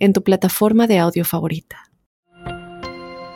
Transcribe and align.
en 0.00 0.12
tu 0.12 0.24
plataforma 0.24 0.88
de 0.88 0.98
audio 0.98 1.24
favorita. 1.24 1.90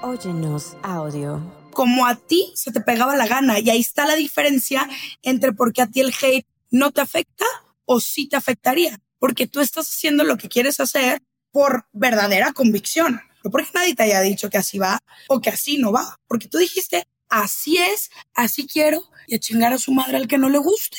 Óyenos 0.02 0.76
audio. 0.82 1.40
Como 1.72 2.06
a 2.06 2.16
ti 2.16 2.52
se 2.56 2.72
te 2.72 2.80
pegaba 2.80 3.16
la 3.16 3.26
gana 3.26 3.60
y 3.60 3.70
ahí 3.70 3.80
está 3.80 4.06
la 4.06 4.16
diferencia 4.16 4.88
entre 5.22 5.52
por 5.52 5.72
qué 5.72 5.82
a 5.82 5.86
ti 5.86 6.00
el 6.00 6.12
hate 6.20 6.46
no 6.70 6.90
te 6.90 7.00
afecta 7.00 7.44
o 7.84 8.00
sí 8.00 8.28
te 8.28 8.36
afectaría, 8.36 9.00
porque 9.18 9.46
tú 9.46 9.60
estás 9.60 9.88
haciendo 9.88 10.24
lo 10.24 10.36
que 10.36 10.48
quieres 10.48 10.80
hacer 10.80 11.22
por 11.52 11.86
verdadera 11.92 12.52
convicción, 12.52 13.20
no 13.44 13.50
porque 13.50 13.70
nadie 13.74 13.94
te 13.94 14.02
haya 14.02 14.20
dicho 14.20 14.50
que 14.50 14.58
así 14.58 14.78
va 14.78 14.98
o 15.28 15.40
que 15.40 15.50
así 15.50 15.78
no 15.78 15.92
va, 15.92 16.18
porque 16.26 16.48
tú 16.48 16.58
dijiste, 16.58 17.06
así 17.28 17.76
es, 17.76 18.10
así 18.34 18.66
quiero 18.66 19.02
y 19.26 19.36
a 19.36 19.38
chingar 19.38 19.72
a 19.72 19.78
su 19.78 19.92
madre 19.92 20.16
al 20.16 20.28
que 20.28 20.38
no 20.38 20.48
le 20.48 20.58
guste. 20.58 20.98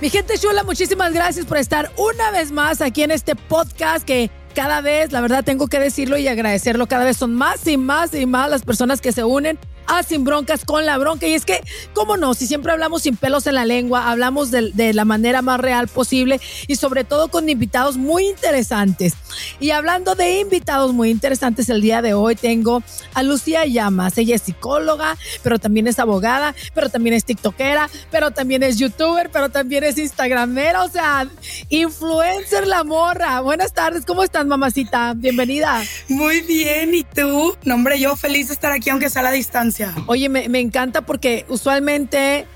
Mi 0.00 0.10
gente 0.10 0.38
chula, 0.38 0.62
muchísimas 0.62 1.14
gracias 1.14 1.46
por 1.46 1.56
estar 1.56 1.90
una 1.96 2.30
vez 2.30 2.52
más 2.52 2.82
aquí 2.82 3.02
en 3.02 3.10
este 3.10 3.34
podcast 3.34 4.04
que 4.04 4.30
cada 4.54 4.82
vez, 4.82 5.10
la 5.10 5.22
verdad 5.22 5.42
tengo 5.42 5.68
que 5.68 5.78
decirlo 5.78 6.18
y 6.18 6.28
agradecerlo, 6.28 6.86
cada 6.86 7.04
vez 7.04 7.16
son 7.16 7.34
más 7.34 7.66
y 7.66 7.78
más 7.78 8.12
y 8.12 8.26
más 8.26 8.50
las 8.50 8.62
personas 8.62 9.00
que 9.00 9.12
se 9.12 9.24
unen 9.24 9.58
a 9.86 10.02
Sin 10.02 10.24
Broncas 10.24 10.64
con 10.64 10.86
la 10.86 10.98
Bronca. 10.98 11.26
Y 11.26 11.34
es 11.34 11.44
que, 11.44 11.60
¿cómo 11.94 12.16
no? 12.16 12.34
Si 12.34 12.46
siempre 12.46 12.72
hablamos 12.72 13.02
sin 13.02 13.16
pelos 13.16 13.46
en 13.46 13.54
la 13.54 13.64
lengua, 13.64 14.10
hablamos 14.10 14.50
de, 14.50 14.92
la 14.92 15.04
manera 15.04 15.42
más 15.42 15.60
real 15.60 15.88
posible 15.88 16.40
y 16.66 16.76
sobre 16.76 17.04
todo 17.04 17.28
con 17.28 17.48
invitados 17.48 17.96
muy 17.96 18.26
interesantes. 18.26 19.14
Y 19.60 19.70
hablando 19.70 20.14
de 20.14 20.40
invitados 20.40 20.92
muy 20.92 21.10
interesantes, 21.10 21.68
el 21.68 21.80
día 21.80 22.02
de 22.02 22.14
hoy 22.14 22.36
tengo 22.36 22.82
a 23.14 23.22
Lucía 23.22 23.64
Llamas. 23.66 24.16
Ella 24.18 24.36
es 24.36 24.42
psicóloga, 24.42 25.16
pero 25.42 25.58
también 25.58 25.86
es 25.86 25.98
abogada, 25.98 26.54
pero 26.74 26.88
también 26.88 27.14
es 27.14 27.24
tiktokera, 27.24 27.88
pero 28.10 28.30
también 28.30 28.62
es 28.62 28.78
youtuber, 28.78 29.30
pero 29.30 29.48
también 29.50 29.84
es 29.84 29.98
instagramera, 29.98 30.84
o 30.84 30.88
sea, 30.88 31.28
influencer 31.68 32.66
la 32.66 32.84
morra. 32.84 33.40
Buenas 33.40 33.72
tardes, 33.72 34.04
¿cómo 34.04 34.22
estás, 34.22 34.46
mamacita? 34.46 35.14
Bienvenida. 35.14 35.82
Muy 36.08 36.40
bien, 36.42 36.94
¿y 36.94 37.04
tú? 37.04 37.56
No, 37.64 37.76
yo 37.94 38.16
feliz 38.16 38.48
de 38.48 38.54
estar 38.54 38.72
aquí, 38.72 38.90
aunque 38.90 39.10
sea 39.10 39.20
a 39.20 39.24
la 39.24 39.30
distancia. 39.30 39.75
Oye, 40.06 40.28
me, 40.28 40.48
me, 40.48 40.60
encanta 40.60 41.04
porque 41.04 41.44
usualmente 41.48 42.46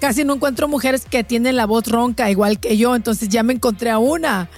casi 0.00 0.24
no 0.24 0.34
encuentro 0.34 0.68
mujeres 0.68 1.04
que 1.08 1.24
tienen 1.24 1.56
la 1.56 1.66
voz 1.66 1.86
ronca 1.86 2.30
igual 2.30 2.60
que 2.60 2.76
yo, 2.76 2.94
entonces 2.94 3.28
ya 3.28 3.42
me 3.42 3.54
encontré 3.54 3.90
a 3.90 3.98
una. 3.98 4.48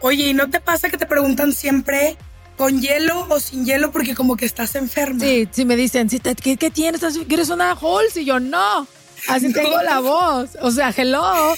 Oye, 0.00 0.28
¿y 0.28 0.34
no 0.34 0.48
te 0.48 0.60
pasa 0.60 0.88
que 0.88 0.96
te 0.96 1.06
preguntan 1.06 1.52
siempre 1.52 2.16
con 2.56 2.80
hielo 2.80 3.26
o 3.28 3.40
sin 3.40 3.64
hielo 3.64 3.90
porque 3.92 4.14
como 4.14 4.36
que 4.36 4.46
estás 4.46 4.74
enferma? 4.74 5.20
Sí, 5.24 5.48
sí 5.50 5.64
me 5.64 5.76
dicen, 5.76 6.08
¿qué, 6.08 6.56
qué 6.56 6.70
tienes? 6.70 7.00
¿Quieres 7.26 7.50
una 7.50 7.72
Halls? 7.72 8.16
Y 8.16 8.24
yo, 8.24 8.40
no. 8.40 8.86
Así 9.28 9.48
no. 9.48 9.54
tengo 9.54 9.82
la 9.82 10.00
voz. 10.00 10.50
O 10.62 10.70
sea, 10.70 10.92
hello. 10.96 11.54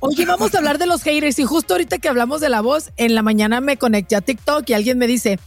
Oye, 0.00 0.24
vamos 0.26 0.54
a 0.54 0.58
hablar 0.58 0.78
de 0.78 0.86
los 0.86 1.02
haters. 1.02 1.38
Y 1.38 1.44
justo 1.44 1.74
ahorita 1.74 1.98
que 1.98 2.08
hablamos 2.08 2.40
de 2.40 2.48
la 2.48 2.60
voz, 2.60 2.90
en 2.96 3.14
la 3.14 3.22
mañana 3.22 3.60
me 3.60 3.76
conecté 3.76 4.16
a 4.16 4.20
TikTok 4.20 4.68
y 4.68 4.74
alguien 4.74 4.98
me 4.98 5.06
dice, 5.06 5.38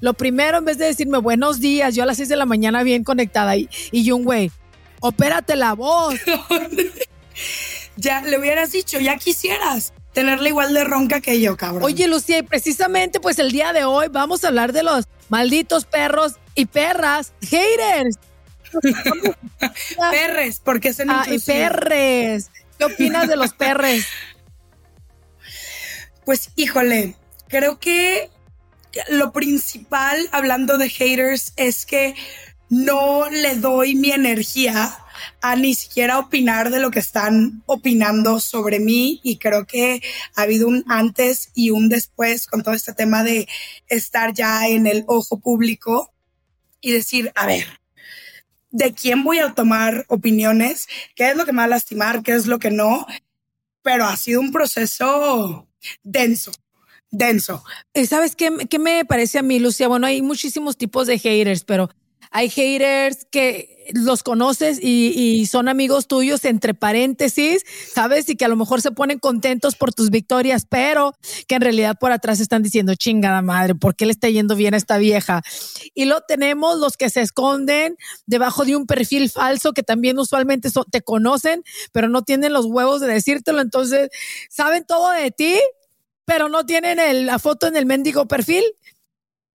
lo 0.00 0.14
primero, 0.14 0.58
en 0.58 0.64
vez 0.64 0.78
de 0.78 0.86
decirme 0.86 1.18
buenos 1.18 1.60
días, 1.60 1.94
yo 1.94 2.02
a 2.02 2.06
las 2.06 2.16
6 2.16 2.28
de 2.28 2.36
la 2.36 2.46
mañana 2.46 2.82
bien 2.82 3.04
conectada 3.04 3.56
y, 3.56 3.68
y 3.90 4.10
un 4.10 4.24
güey, 4.24 4.50
opérate 5.00 5.56
la 5.56 5.74
voz. 5.74 6.14
ya 7.96 8.22
le 8.22 8.38
hubieras 8.38 8.72
dicho, 8.72 8.98
ya 8.98 9.16
quisieras 9.16 9.92
tenerla 10.12 10.48
igual 10.48 10.74
de 10.74 10.84
ronca 10.84 11.20
que 11.20 11.40
yo, 11.40 11.56
cabrón. 11.56 11.84
Oye, 11.84 12.08
Lucía, 12.08 12.38
y 12.38 12.42
precisamente 12.42 13.20
pues 13.20 13.38
el 13.38 13.52
día 13.52 13.72
de 13.72 13.84
hoy 13.84 14.08
vamos 14.08 14.44
a 14.44 14.48
hablar 14.48 14.72
de 14.72 14.82
los 14.82 15.06
malditos 15.28 15.84
perros 15.84 16.34
y 16.54 16.66
perras, 16.66 17.32
haters. 17.40 18.18
perres, 20.10 20.60
porque 20.62 20.88
es 20.88 21.00
en 21.00 21.10
ah, 21.10 21.24
y 21.30 21.38
perres. 21.38 22.50
¿Qué 22.78 22.84
opinas 22.84 23.28
de 23.28 23.36
los 23.36 23.52
perres? 23.54 24.06
Pues, 26.24 26.50
híjole, 26.56 27.16
creo 27.48 27.80
que 27.80 28.30
lo 29.08 29.32
principal, 29.32 30.28
hablando 30.32 30.78
de 30.78 30.88
haters, 30.88 31.52
es 31.56 31.86
que 31.86 32.14
no 32.70 33.28
le 33.30 33.56
doy 33.56 33.94
mi 33.94 34.12
energía 34.12 34.96
a 35.40 35.56
ni 35.56 35.74
siquiera 35.74 36.18
opinar 36.18 36.70
de 36.70 36.80
lo 36.80 36.90
que 36.90 36.98
están 36.98 37.62
opinando 37.66 38.40
sobre 38.40 38.78
mí 38.78 39.20
y 39.24 39.38
creo 39.38 39.66
que 39.66 40.02
ha 40.34 40.42
habido 40.42 40.68
un 40.68 40.84
antes 40.86 41.50
y 41.54 41.70
un 41.70 41.88
después 41.88 42.46
con 42.46 42.62
todo 42.62 42.74
este 42.74 42.92
tema 42.92 43.24
de 43.24 43.48
estar 43.88 44.32
ya 44.32 44.68
en 44.68 44.86
el 44.86 45.04
ojo 45.06 45.40
público 45.40 46.12
y 46.80 46.92
decir, 46.92 47.32
a 47.34 47.46
ver, 47.46 47.77
de 48.70 48.92
quién 48.92 49.24
voy 49.24 49.38
a 49.38 49.54
tomar 49.54 50.04
opiniones, 50.08 50.88
qué 51.14 51.30
es 51.30 51.36
lo 51.36 51.44
que 51.44 51.52
me 51.52 51.58
va 51.58 51.64
a 51.64 51.68
lastimar, 51.68 52.22
qué 52.22 52.32
es 52.32 52.46
lo 52.46 52.58
que 52.58 52.70
no, 52.70 53.06
pero 53.82 54.04
ha 54.04 54.16
sido 54.16 54.40
un 54.40 54.52
proceso 54.52 55.66
denso. 56.02 56.52
Denso. 57.10 57.64
¿Sabes 58.06 58.36
qué, 58.36 58.50
qué 58.68 58.78
me 58.78 59.04
parece 59.06 59.38
a 59.38 59.42
mí, 59.42 59.58
Lucia? 59.58 59.88
Bueno, 59.88 60.06
hay 60.06 60.20
muchísimos 60.20 60.76
tipos 60.76 61.06
de 61.06 61.18
haters, 61.18 61.64
pero 61.64 61.88
hay 62.30 62.50
haters 62.50 63.26
que 63.30 63.78
los 63.94 64.22
conoces 64.22 64.78
y, 64.82 65.12
y, 65.16 65.46
son 65.46 65.68
amigos 65.68 66.08
tuyos 66.08 66.44
entre 66.44 66.74
paréntesis, 66.74 67.64
¿sabes? 67.94 68.28
Y 68.28 68.36
que 68.36 68.44
a 68.44 68.48
lo 68.48 68.56
mejor 68.56 68.82
se 68.82 68.90
ponen 68.90 69.18
contentos 69.18 69.76
por 69.76 69.94
tus 69.94 70.10
victorias, 70.10 70.66
pero 70.68 71.14
que 71.46 71.54
en 71.54 71.62
realidad 71.62 71.96
por 71.98 72.12
atrás 72.12 72.40
están 72.40 72.62
diciendo, 72.62 72.94
chingada 72.94 73.40
madre, 73.40 73.74
¿por 73.74 73.96
qué 73.96 74.04
le 74.04 74.12
está 74.12 74.28
yendo 74.28 74.56
bien 74.56 74.74
a 74.74 74.76
esta 74.76 74.98
vieja? 74.98 75.42
Y 75.94 76.04
lo 76.04 76.20
tenemos 76.20 76.78
los 76.78 76.96
que 76.96 77.08
se 77.08 77.22
esconden 77.22 77.96
debajo 78.26 78.64
de 78.64 78.76
un 78.76 78.86
perfil 78.86 79.30
falso 79.30 79.72
que 79.72 79.82
también 79.82 80.18
usualmente 80.18 80.70
so, 80.70 80.84
te 80.84 81.00
conocen, 81.00 81.62
pero 81.92 82.08
no 82.08 82.22
tienen 82.22 82.52
los 82.52 82.66
huevos 82.66 83.00
de 83.00 83.06
decírtelo, 83.06 83.60
entonces 83.60 84.10
saben 84.50 84.84
todo 84.86 85.10
de 85.12 85.30
ti, 85.30 85.58
pero 86.28 86.50
no 86.50 86.66
tienen 86.66 86.98
el, 86.98 87.24
la 87.24 87.38
foto 87.38 87.66
en 87.66 87.76
el 87.76 87.86
mendigo 87.86 88.28
perfil. 88.28 88.62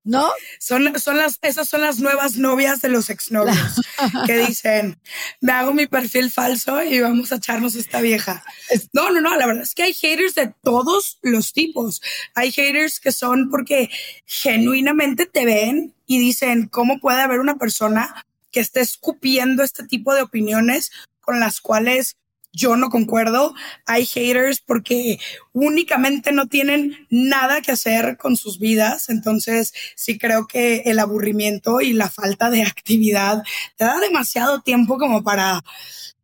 ¿No? 0.06 0.30
Son, 0.60 1.00
son 1.00 1.18
las, 1.18 1.40
esas 1.42 1.70
son 1.70 1.82
las 1.82 2.00
nuevas 2.00 2.36
novias 2.36 2.82
de 2.82 2.90
los 2.90 3.10
exnovios 3.10 3.82
que 4.26 4.38
dicen, 4.38 5.00
me 5.40 5.54
hago 5.54 5.74
mi 5.74 5.88
perfil 5.88 6.30
falso 6.30 6.84
y 6.84 7.00
vamos 7.00 7.32
a 7.32 7.38
echarnos 7.38 7.76
esta 7.76 8.02
vieja. 8.02 8.44
No, 8.92 9.12
no, 9.12 9.22
no, 9.22 9.36
la 9.38 9.48
verdad 9.48 9.64
es 9.64 9.74
que 9.74 9.84
hay 9.84 9.94
haters 9.94 10.36
de 10.36 10.54
todos 10.62 11.20
los 11.22 11.54
tipos. 11.54 12.02
Hay 12.36 12.52
haters 12.52 13.00
que 13.00 13.14
son 13.14 13.50
porque 13.50 13.90
genuinamente 14.26 15.26
te 15.26 15.46
ven 15.46 15.96
y 16.06 16.20
dicen, 16.20 16.68
¿cómo 16.68 17.00
puede 17.00 17.22
haber 17.22 17.40
una 17.40 17.56
persona 17.56 18.26
que 18.52 18.60
esté 18.60 18.82
escupiendo 18.82 19.64
este 19.64 19.86
tipo 19.86 20.14
de 20.14 20.22
opiniones 20.22 20.92
con 21.22 21.40
las 21.40 21.62
cuales 21.62 22.18
yo 22.54 22.78
no 22.78 22.90
concuerdo. 22.90 23.54
Hay 23.86 24.06
haters 24.06 24.62
porque 24.62 25.20
únicamente 25.52 26.32
no 26.32 26.48
tienen 26.48 27.08
nada 27.10 27.62
que 27.62 27.72
hacer 27.72 28.18
con 28.18 28.38
sus 28.38 28.60
vidas. 28.60 29.10
Entonces, 29.10 29.74
sí 29.96 30.18
creo 30.18 30.48
que 30.48 30.84
el 30.86 31.00
aburrimiento 31.00 31.82
y 31.82 31.94
la 31.94 32.10
falta 32.10 32.50
de 32.50 32.64
actividad 32.64 33.44
te 33.76 33.86
da 33.86 34.00
demasiado 34.00 34.62
tiempo 34.62 34.98
como 34.98 35.24
para, 35.24 35.64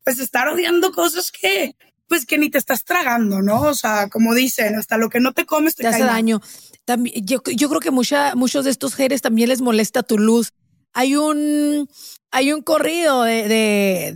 pues, 0.03 0.19
estar 0.19 0.47
odiando 0.47 0.91
cosas 0.91 1.31
que, 1.31 1.75
pues, 2.07 2.25
que 2.25 2.37
ni 2.37 2.49
te 2.49 2.59
estás 2.59 2.85
tragando, 2.85 3.41
¿no? 3.41 3.61
O 3.61 3.73
sea, 3.73 4.07
como 4.09 4.35
dicen, 4.35 4.75
hasta 4.75 4.97
lo 4.97 5.09
que 5.09 5.19
no 5.19 5.33
te 5.33 5.45
comes 5.45 5.75
te, 5.75 5.83
te 5.83 5.89
hace 5.89 6.03
daño. 6.03 6.41
También, 6.85 7.25
yo, 7.25 7.41
yo 7.43 7.69
creo 7.69 7.81
que 7.81 7.91
mucha, 7.91 8.35
muchos 8.35 8.65
de 8.65 8.71
estos 8.71 8.95
haters 8.95 9.21
también 9.21 9.49
les 9.49 9.61
molesta 9.61 10.03
tu 10.03 10.17
luz. 10.17 10.53
Hay 10.93 11.15
un, 11.15 11.87
hay 12.31 12.53
un 12.53 12.61
corrido 12.61 13.23
de, 13.23 13.47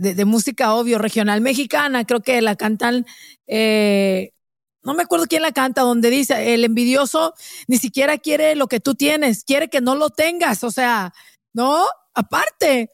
de, 0.00 0.14
de, 0.14 0.24
música, 0.24 0.74
obvio, 0.74 0.98
regional 0.98 1.40
mexicana, 1.40 2.04
creo 2.04 2.20
que 2.20 2.40
la 2.42 2.56
cantan, 2.56 3.06
eh, 3.46 4.32
no 4.82 4.94
me 4.94 5.02
acuerdo 5.02 5.26
quién 5.26 5.42
la 5.42 5.52
canta, 5.52 5.82
donde 5.82 6.10
dice, 6.10 6.54
el 6.54 6.64
envidioso 6.64 7.34
ni 7.66 7.78
siquiera 7.78 8.18
quiere 8.18 8.54
lo 8.54 8.68
que 8.68 8.80
tú 8.80 8.94
tienes, 8.94 9.44
quiere 9.44 9.68
que 9.68 9.80
no 9.80 9.94
lo 9.94 10.10
tengas, 10.10 10.62
o 10.62 10.70
sea, 10.70 11.12
¿no? 11.52 11.84
Aparte. 12.14 12.90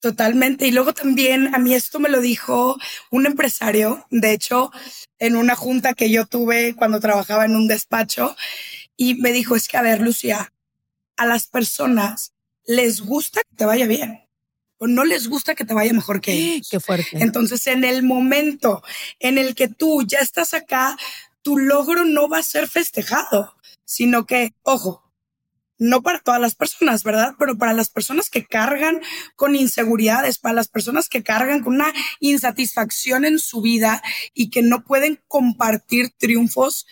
Totalmente. 0.00 0.66
Y 0.66 0.70
luego 0.70 0.92
también 0.92 1.54
a 1.54 1.58
mí 1.58 1.74
esto 1.74 1.98
me 1.98 2.08
lo 2.08 2.20
dijo 2.20 2.76
un 3.10 3.26
empresario, 3.26 4.06
de 4.10 4.32
hecho, 4.32 4.70
en 5.18 5.36
una 5.36 5.56
junta 5.56 5.94
que 5.94 6.10
yo 6.10 6.26
tuve 6.26 6.74
cuando 6.76 7.00
trabajaba 7.00 7.44
en 7.44 7.56
un 7.56 7.68
despacho, 7.68 8.36
y 8.96 9.14
me 9.14 9.32
dijo, 9.32 9.56
es 9.56 9.68
que, 9.68 9.76
a 9.76 9.82
ver, 9.82 10.00
Lucía, 10.00 10.52
a 11.16 11.26
las 11.26 11.46
personas 11.46 12.32
les 12.68 13.00
gusta 13.00 13.40
que 13.48 13.56
te 13.56 13.64
vaya 13.64 13.86
bien. 13.86 14.24
o 14.80 14.86
no 14.86 15.04
les 15.04 15.26
gusta 15.26 15.56
que 15.56 15.64
te 15.64 15.74
vaya 15.74 15.92
mejor 15.92 16.20
que 16.20 16.32
ellos. 16.54 16.68
Qué 16.70 16.78
fuerte. 16.78 17.08
Entonces, 17.14 17.66
en 17.66 17.82
el 17.82 18.04
momento 18.04 18.84
en 19.18 19.38
el 19.38 19.56
que 19.56 19.66
tú 19.66 20.04
ya 20.06 20.18
estás 20.20 20.54
acá, 20.54 20.96
tu 21.42 21.56
logro 21.58 22.04
no 22.04 22.28
va 22.28 22.38
a 22.38 22.42
ser 22.42 22.68
festejado, 22.68 23.56
sino 23.84 24.26
que, 24.26 24.54
ojo, 24.62 25.02
no 25.78 26.02
para 26.02 26.18
todas 26.18 26.40
las 26.40 26.54
personas, 26.54 27.04
¿verdad? 27.04 27.34
Pero 27.38 27.56
para 27.56 27.72
las 27.72 27.88
personas 27.88 28.28
que 28.30 28.44
cargan 28.44 29.00
con 29.34 29.56
inseguridades, 29.56 30.38
para 30.38 30.54
las 30.54 30.68
personas 30.68 31.08
que 31.08 31.22
cargan 31.22 31.62
con 31.62 31.74
una 31.74 31.92
insatisfacción 32.20 33.24
en 33.24 33.38
su 33.38 33.62
vida 33.62 34.02
y 34.34 34.50
que 34.50 34.62
no 34.62 34.84
pueden 34.84 35.20
compartir 35.26 36.10
triunfos 36.18 36.86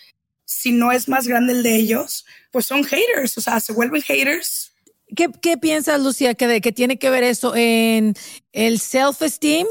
si 0.45 0.73
no 0.73 0.93
es 0.93 1.09
más 1.09 1.27
grande 1.27 1.53
el 1.53 1.63
de 1.63 1.77
ellos, 1.77 2.25
pues 2.53 2.67
son 2.67 2.85
haters, 2.85 3.37
o 3.37 3.41
sea, 3.41 3.61
se 3.61 3.73
vuelven 3.73 4.03
haters. 4.03 4.73
¿Qué, 5.15 5.29
qué 5.41 5.57
piensas, 5.57 6.03
Lucía, 6.03 6.35
que, 6.35 6.47
de, 6.47 6.61
que 6.61 6.73
tiene 6.73 6.99
que 6.99 7.11
ver 7.11 7.23
eso 7.23 7.55
en 7.55 8.15
el 8.53 8.81
self-esteem? 8.81 9.67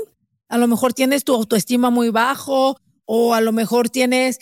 A 0.48 0.58
lo 0.58 0.68
mejor 0.68 0.94
tienes 0.94 1.24
tu 1.24 1.34
autoestima 1.34 1.90
muy 1.90 2.10
bajo 2.10 2.78
o 3.06 3.34
a 3.34 3.42
lo 3.42 3.52
mejor 3.52 3.90
tienes 3.90 4.40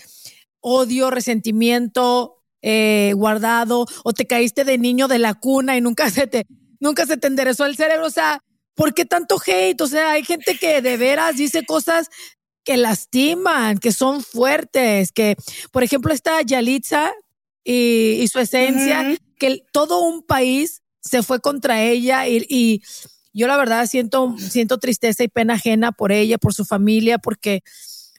odio, 0.60 1.10
resentimiento 1.10 2.44
eh, 2.62 3.14
guardado 3.16 3.86
o 4.04 4.14
te 4.14 4.26
caíste 4.26 4.64
de 4.64 4.78
niño 4.78 5.08
de 5.08 5.20
la 5.20 5.34
cuna 5.34 5.76
y 5.76 5.82
nunca 5.82 6.10
se 6.10 6.28
te, 6.28 6.46
nunca 6.80 7.06
se 7.06 7.18
te 7.18 7.28
enderezó 7.28 7.66
el 7.66 7.76
cerebro. 7.76 8.06
O 8.06 8.12
sea, 8.12 8.42
¿por 8.76 8.94
qué 8.94 9.06
tanto 9.06 9.38
hate? 9.46 9.82
O 9.82 9.88
sea, 9.88 10.12
hay 10.12 10.24
gente 10.24 10.58
que 10.58 10.82
de 10.82 10.98
veras 10.98 11.38
dice 11.38 11.66
cosas 11.66 12.10
que 12.64 12.78
lastiman, 12.78 13.78
que 13.78 13.92
son 13.92 14.24
fuertes, 14.24 15.12
que, 15.12 15.36
por 15.72 15.84
ejemplo, 15.84 16.14
está 16.14 16.42
Yalitza 16.42 17.12
y, 17.64 18.26
su 18.32 18.40
esencia, 18.40 19.18
que 19.38 19.64
todo 19.74 20.02
un 20.02 20.24
país 20.24 20.83
se 21.04 21.22
fue 21.24 21.42
contra 21.42 21.82
ella 21.82 22.28
y, 22.28 22.46
y 22.50 22.82
yo 23.34 23.48
la 23.48 23.58
verdad 23.58 23.86
siento, 23.88 24.36
siento 24.38 24.78
tristeza 24.78 25.24
y 25.24 25.28
pena 25.28 25.56
ajena 25.56 25.92
por 25.92 26.12
ella, 26.12 26.38
por 26.38 26.54
su 26.54 26.66
familia, 26.66 27.18
porque, 27.18 27.64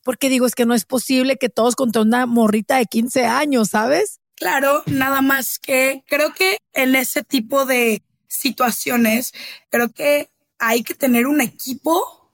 porque 0.03 0.29
digo, 0.29 0.47
es 0.47 0.55
que 0.55 0.67
no 0.67 0.75
es 0.75 0.85
posible 0.85 1.37
que 1.37 1.49
todos 1.49 1.77
contra 1.77 2.03
una 2.03 2.27
morrita 2.27 2.77
de 2.77 2.87
15 2.87 3.25
años, 3.25 3.71
¿sabes? 3.71 4.21
Claro, 4.35 4.83
nada 4.87 5.23
más 5.23 5.59
que 5.59 6.03
creo 6.09 6.35
que 6.35 6.59
en 6.73 6.97
ese 6.97 7.23
tipo 7.23 7.65
de 7.65 8.03
situaciones, 8.27 9.33
creo 9.71 9.93
que 9.93 10.31
hay 10.59 10.83
que 10.83 10.95
tener 10.95 11.27
un 11.27 11.41
equipo 11.41 12.31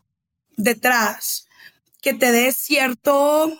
detrás 0.56 1.47
que 2.00 2.14
te 2.14 2.32
dé 2.32 2.52
cierto 2.52 3.52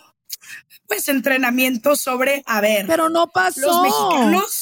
pues 0.87 1.07
entrenamiento 1.07 1.95
sobre, 1.95 2.43
a 2.45 2.59
ver. 2.59 2.85
Pero 2.85 3.07
no 3.07 3.27
pasó. 3.27 3.61
Los 3.61 3.81
mexicanos. 3.81 4.60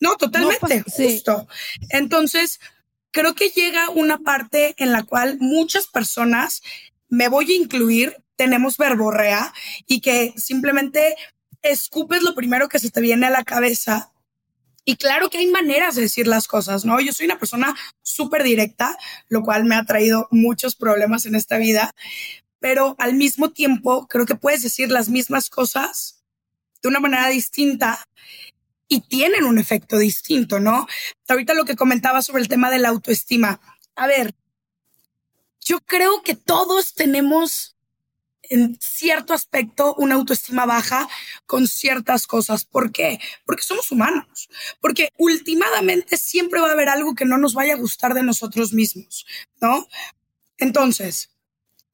No, 0.00 0.16
totalmente, 0.16 0.84
justo. 0.84 1.48
Entonces, 1.90 2.60
creo 3.10 3.34
que 3.34 3.50
llega 3.50 3.90
una 3.90 4.18
parte 4.18 4.74
en 4.78 4.92
la 4.92 5.02
cual 5.02 5.38
muchas 5.40 5.86
personas, 5.86 6.62
me 7.08 7.28
voy 7.28 7.50
a 7.52 7.56
incluir, 7.56 8.16
tenemos 8.36 8.76
verborrea 8.76 9.52
y 9.86 10.00
que 10.00 10.32
simplemente 10.36 11.16
escupes 11.62 12.22
lo 12.22 12.34
primero 12.34 12.68
que 12.68 12.78
se 12.78 12.90
te 12.90 13.00
viene 13.00 13.26
a 13.26 13.30
la 13.30 13.44
cabeza. 13.44 14.12
Y 14.84 14.96
claro 14.96 15.28
que 15.28 15.38
hay 15.38 15.48
maneras 15.48 15.96
de 15.96 16.02
decir 16.02 16.26
las 16.26 16.46
cosas, 16.46 16.84
¿no? 16.84 17.00
Yo 17.00 17.12
soy 17.12 17.26
una 17.26 17.38
persona 17.38 17.76
súper 18.02 18.42
directa, 18.42 18.96
lo 19.28 19.42
cual 19.42 19.64
me 19.64 19.74
ha 19.74 19.84
traído 19.84 20.28
muchos 20.30 20.76
problemas 20.76 21.26
en 21.26 21.34
esta 21.34 21.58
vida, 21.58 21.94
pero 22.60 22.94
al 22.98 23.14
mismo 23.14 23.50
tiempo 23.50 24.06
creo 24.06 24.24
que 24.24 24.34
puedes 24.34 24.62
decir 24.62 24.90
las 24.90 25.08
mismas 25.08 25.50
cosas 25.50 26.22
de 26.82 26.88
una 26.88 27.00
manera 27.00 27.28
distinta 27.28 28.06
y 28.88 29.00
tienen 29.02 29.44
un 29.44 29.58
efecto 29.58 29.98
distinto, 29.98 30.58
¿no? 30.58 30.86
Ahorita 31.28 31.54
lo 31.54 31.64
que 31.64 31.76
comentaba 31.76 32.22
sobre 32.22 32.42
el 32.42 32.48
tema 32.48 32.70
de 32.70 32.78
la 32.78 32.88
autoestima. 32.88 33.60
A 33.94 34.06
ver, 34.06 34.34
yo 35.60 35.80
creo 35.80 36.22
que 36.22 36.34
todos 36.34 36.94
tenemos 36.94 37.76
en 38.50 38.78
cierto 38.80 39.34
aspecto 39.34 39.94
una 39.96 40.14
autoestima 40.14 40.64
baja 40.64 41.06
con 41.46 41.68
ciertas 41.68 42.26
cosas. 42.26 42.64
¿Por 42.64 42.92
qué? 42.92 43.20
Porque 43.44 43.62
somos 43.62 43.92
humanos. 43.92 44.48
Porque 44.80 45.10
últimamente 45.18 46.16
siempre 46.16 46.60
va 46.60 46.68
a 46.68 46.72
haber 46.72 46.88
algo 46.88 47.14
que 47.14 47.26
no 47.26 47.36
nos 47.36 47.54
vaya 47.54 47.74
a 47.74 47.78
gustar 47.78 48.14
de 48.14 48.22
nosotros 48.22 48.72
mismos, 48.72 49.26
¿no? 49.60 49.86
Entonces, 50.56 51.30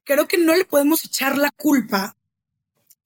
creo 0.04 0.28
que 0.28 0.38
no 0.38 0.54
le 0.54 0.64
podemos 0.64 1.04
echar 1.04 1.36
la 1.36 1.50
culpa 1.50 2.16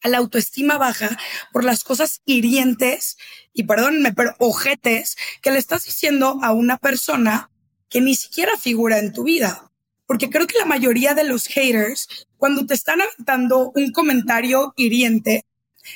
a 0.03 0.09
la 0.09 0.19
autoestima 0.19 0.79
baja 0.79 1.17
por 1.53 1.65
las 1.65 1.85
cosas 1.85 2.23
hirientes 2.25 3.17
y 3.53 3.65
perdónenme, 3.65 4.13
pero 4.13 4.35
ojetes 4.39 5.17
que 5.43 5.51
le 5.51 5.59
estás 5.59 5.85
diciendo 5.85 6.39
a 6.43 6.53
una 6.53 6.77
persona 6.77 7.51
que 7.89 8.01
ni 8.01 8.15
siquiera 8.15 8.57
figura 8.57 8.99
en 8.99 9.13
tu 9.13 9.25
vida. 9.25 9.71
Porque 10.07 10.31
creo 10.31 10.47
que 10.47 10.59
la 10.59 10.65
mayoría 10.65 11.15
de 11.15 11.25
los 11.25 11.47
haters, 11.47 12.09
cuando 12.37 12.65
te 12.65 12.75
están 12.75 13.01
aventando 13.01 13.73
un 13.75 13.93
comentario 13.93 14.73
hiriente, 14.77 15.45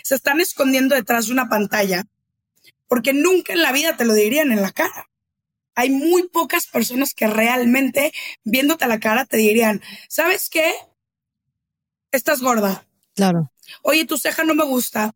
se 0.03 0.15
están 0.15 0.41
escondiendo 0.41 0.95
detrás 0.95 1.27
de 1.27 1.33
una 1.33 1.49
pantalla, 1.49 2.05
porque 2.89 3.13
nunca 3.13 3.53
en 3.53 3.63
la 3.63 3.73
vida 3.73 3.97
te 3.97 4.05
lo 4.05 4.15
dirían 4.15 4.53
en 4.53 4.63
la 4.63 4.73
cara. 4.73 5.09
Hay 5.75 5.91
muy 5.91 6.29
pocas 6.29 6.67
personas 6.67 7.15
que 7.15 7.27
realmente, 7.27 8.13
viéndote 8.45 8.85
a 8.85 8.89
la 8.89 9.01
cara, 9.01 9.25
te 9.25 9.39
dirían, 9.39 9.81
¿sabes 10.09 10.51
qué? 10.51 10.75
Estás 12.11 12.41
gorda. 12.41 12.87
Claro. 13.15 13.52
Oye, 13.83 14.05
tu 14.05 14.19
ceja 14.19 14.45
no 14.45 14.55
me 14.55 14.65
gusta. 14.65 15.15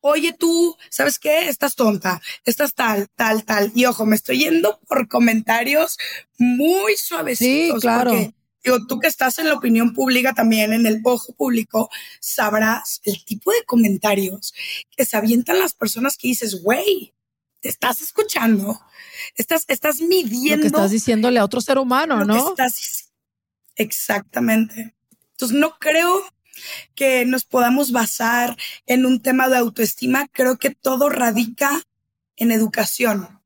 Oye, 0.00 0.32
tú, 0.32 0.76
¿sabes 0.90 1.18
qué? 1.18 1.48
Estás 1.48 1.76
tonta, 1.76 2.20
estás 2.44 2.74
tal, 2.74 3.08
tal, 3.14 3.44
tal. 3.44 3.70
Y 3.74 3.84
ojo, 3.84 4.06
me 4.06 4.16
estoy 4.16 4.38
yendo 4.38 4.80
por 4.88 5.08
comentarios 5.08 5.98
muy 6.38 6.96
suavecitos. 6.96 7.76
Sí, 7.76 7.80
claro. 7.80 8.12
Digo, 8.64 8.86
tú 8.86 8.98
que 8.98 9.06
estás 9.06 9.38
en 9.38 9.48
la 9.48 9.54
opinión 9.54 9.94
pública 9.94 10.34
también, 10.34 10.72
en 10.72 10.86
el 10.86 11.00
ojo 11.04 11.32
público, 11.34 11.90
sabrás 12.20 13.00
el 13.04 13.24
tipo 13.24 13.52
de 13.52 13.64
comentarios 13.64 14.52
que 14.96 15.04
se 15.04 15.16
avientan 15.16 15.60
las 15.60 15.74
personas 15.74 16.16
que 16.16 16.28
dices, 16.28 16.62
güey, 16.62 17.14
te 17.60 17.68
estás 17.68 18.00
escuchando, 18.00 18.80
estás, 19.36 19.64
estás 19.68 20.00
midiendo. 20.00 20.56
Lo 20.56 20.62
que 20.62 20.66
estás 20.66 20.90
diciéndole 20.90 21.38
a 21.38 21.44
otro 21.44 21.60
ser 21.60 21.78
humano, 21.78 22.24
¿no? 22.24 22.50
estás, 22.50 23.12
exactamente. 23.76 24.94
Entonces, 25.32 25.56
no 25.56 25.78
creo 25.78 26.24
que 26.94 27.24
nos 27.24 27.44
podamos 27.44 27.92
basar 27.92 28.56
en 28.86 29.06
un 29.06 29.20
tema 29.20 29.48
de 29.48 29.56
autoestima. 29.56 30.28
Creo 30.32 30.58
que 30.58 30.70
todo 30.70 31.08
radica 31.08 31.82
en 32.36 32.52
educación 32.52 33.38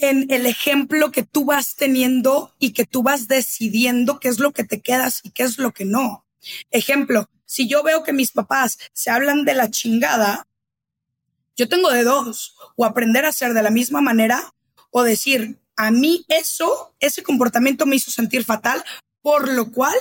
en 0.00 0.26
el 0.30 0.46
ejemplo 0.46 1.12
que 1.12 1.22
tú 1.22 1.44
vas 1.44 1.76
teniendo 1.76 2.54
y 2.58 2.72
que 2.72 2.86
tú 2.86 3.02
vas 3.02 3.28
decidiendo 3.28 4.18
qué 4.18 4.28
es 4.28 4.38
lo 4.38 4.52
que 4.52 4.64
te 4.64 4.80
quedas 4.80 5.20
y 5.22 5.30
qué 5.30 5.42
es 5.42 5.58
lo 5.58 5.72
que 5.72 5.84
no. 5.84 6.24
Ejemplo, 6.70 7.28
si 7.44 7.68
yo 7.68 7.82
veo 7.82 8.02
que 8.02 8.12
mis 8.12 8.32
papás 8.32 8.78
se 8.92 9.10
hablan 9.10 9.44
de 9.44 9.54
la 9.54 9.70
chingada, 9.70 10.46
yo 11.56 11.68
tengo 11.68 11.90
de 11.90 12.02
dos, 12.02 12.56
o 12.76 12.86
aprender 12.86 13.26
a 13.26 13.32
ser 13.32 13.52
de 13.52 13.62
la 13.62 13.70
misma 13.70 14.00
manera 14.00 14.54
o 14.90 15.02
decir, 15.02 15.58
a 15.76 15.90
mí 15.90 16.24
eso, 16.28 16.94
ese 16.98 17.22
comportamiento 17.22 17.84
me 17.84 17.96
hizo 17.96 18.10
sentir 18.10 18.44
fatal, 18.44 18.82
por 19.20 19.52
lo 19.52 19.70
cual 19.70 19.94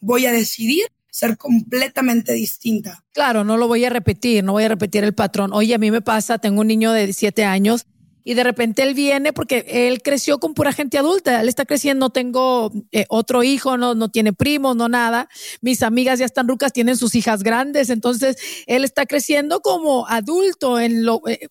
voy 0.00 0.26
a 0.26 0.32
decidir 0.32 0.86
ser 1.16 1.38
completamente 1.38 2.34
distinta. 2.34 3.02
Claro, 3.14 3.42
no 3.42 3.56
lo 3.56 3.68
voy 3.68 3.82
a 3.86 3.88
repetir, 3.88 4.44
no 4.44 4.52
voy 4.52 4.64
a 4.64 4.68
repetir 4.68 5.02
el 5.02 5.14
patrón. 5.14 5.50
Oye, 5.54 5.74
a 5.74 5.78
mí 5.78 5.90
me 5.90 6.02
pasa, 6.02 6.36
tengo 6.36 6.60
un 6.60 6.66
niño 6.66 6.92
de 6.92 7.10
siete 7.14 7.46
años 7.46 7.86
y 8.22 8.34
de 8.34 8.44
repente 8.44 8.82
él 8.82 8.92
viene 8.92 9.32
porque 9.32 9.64
él 9.66 10.02
creció 10.02 10.38
con 10.38 10.52
pura 10.52 10.74
gente 10.74 10.98
adulta, 10.98 11.40
él 11.40 11.48
está 11.48 11.64
creciendo, 11.64 12.06
no 12.06 12.10
tengo 12.10 12.70
eh, 12.92 13.06
otro 13.08 13.42
hijo, 13.42 13.78
no, 13.78 13.94
no 13.94 14.10
tiene 14.10 14.34
primos, 14.34 14.76
no 14.76 14.90
nada, 14.90 15.30
mis 15.62 15.82
amigas 15.82 16.18
ya 16.18 16.26
están 16.26 16.48
rucas, 16.48 16.74
tienen 16.74 16.98
sus 16.98 17.14
hijas 17.14 17.42
grandes, 17.42 17.88
entonces 17.88 18.36
él 18.66 18.84
está 18.84 19.06
creciendo 19.06 19.60
como 19.60 20.06
adulto 20.08 20.78
en 20.78 21.06
lo... 21.06 21.22
Eh, 21.26 21.48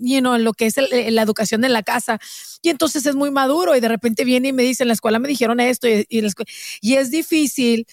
en 0.00 0.44
lo 0.44 0.52
que 0.52 0.66
es 0.66 0.76
la 0.78 1.22
educación 1.22 1.64
en 1.64 1.72
la 1.72 1.82
casa. 1.82 2.20
Y 2.62 2.70
entonces 2.70 3.04
es 3.04 3.16
muy 3.16 3.32
maduro 3.32 3.76
y 3.76 3.80
de 3.80 3.88
repente 3.88 4.24
viene 4.24 4.48
y 4.48 4.52
me 4.52 4.62
dice, 4.62 4.84
en 4.84 4.88
la 4.88 4.94
escuela 4.94 5.18
me 5.18 5.28
dijeron 5.28 5.58
esto 5.58 5.88
y 5.88 6.94
es 6.94 7.10
difícil 7.10 7.84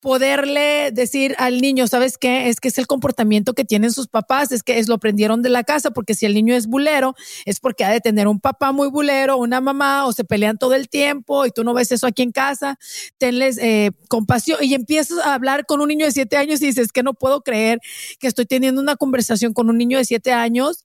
poderle 0.00 0.90
decir 0.92 1.34
al 1.38 1.60
niño, 1.60 1.86
¿sabes 1.86 2.18
qué? 2.18 2.48
Es 2.48 2.60
que 2.60 2.68
es 2.68 2.78
el 2.78 2.86
comportamiento 2.86 3.54
que 3.54 3.64
tienen 3.64 3.92
sus 3.92 4.06
papás, 4.08 4.52
es 4.52 4.62
que 4.62 4.78
es 4.78 4.88
lo 4.88 4.94
aprendieron 4.94 5.42
de 5.42 5.48
la 5.48 5.64
casa, 5.64 5.90
porque 5.90 6.14
si 6.14 6.26
el 6.26 6.34
niño 6.34 6.54
es 6.54 6.66
bulero, 6.66 7.14
es 7.46 7.60
porque 7.60 7.84
ha 7.84 7.90
de 7.90 8.00
tener 8.00 8.28
un 8.28 8.40
papá 8.40 8.72
muy 8.72 8.88
bulero, 8.88 9.36
una 9.36 9.60
mamá, 9.60 10.06
o 10.06 10.12
se 10.12 10.24
pelean 10.24 10.58
todo 10.58 10.74
el 10.74 10.88
tiempo 10.88 11.46
y 11.46 11.50
tú 11.50 11.64
no 11.64 11.74
ves 11.74 11.90
eso 11.92 12.06
aquí 12.06 12.22
en 12.22 12.32
casa, 12.32 12.78
tenles 13.18 13.58
eh, 13.58 13.90
compasión 14.08 14.58
y 14.62 14.74
empiezas 14.74 15.18
a 15.18 15.34
hablar 15.34 15.66
con 15.66 15.80
un 15.80 15.88
niño 15.88 16.06
de 16.06 16.12
siete 16.12 16.36
años 16.36 16.62
y 16.62 16.66
dices 16.66 16.92
que 16.92 17.02
no 17.02 17.14
puedo 17.14 17.42
creer 17.42 17.80
que 18.20 18.28
estoy 18.28 18.46
teniendo 18.46 18.80
una 18.80 18.96
conversación 18.96 19.52
con 19.52 19.68
un 19.68 19.78
niño 19.78 19.98
de 19.98 20.04
siete 20.04 20.32
años 20.32 20.84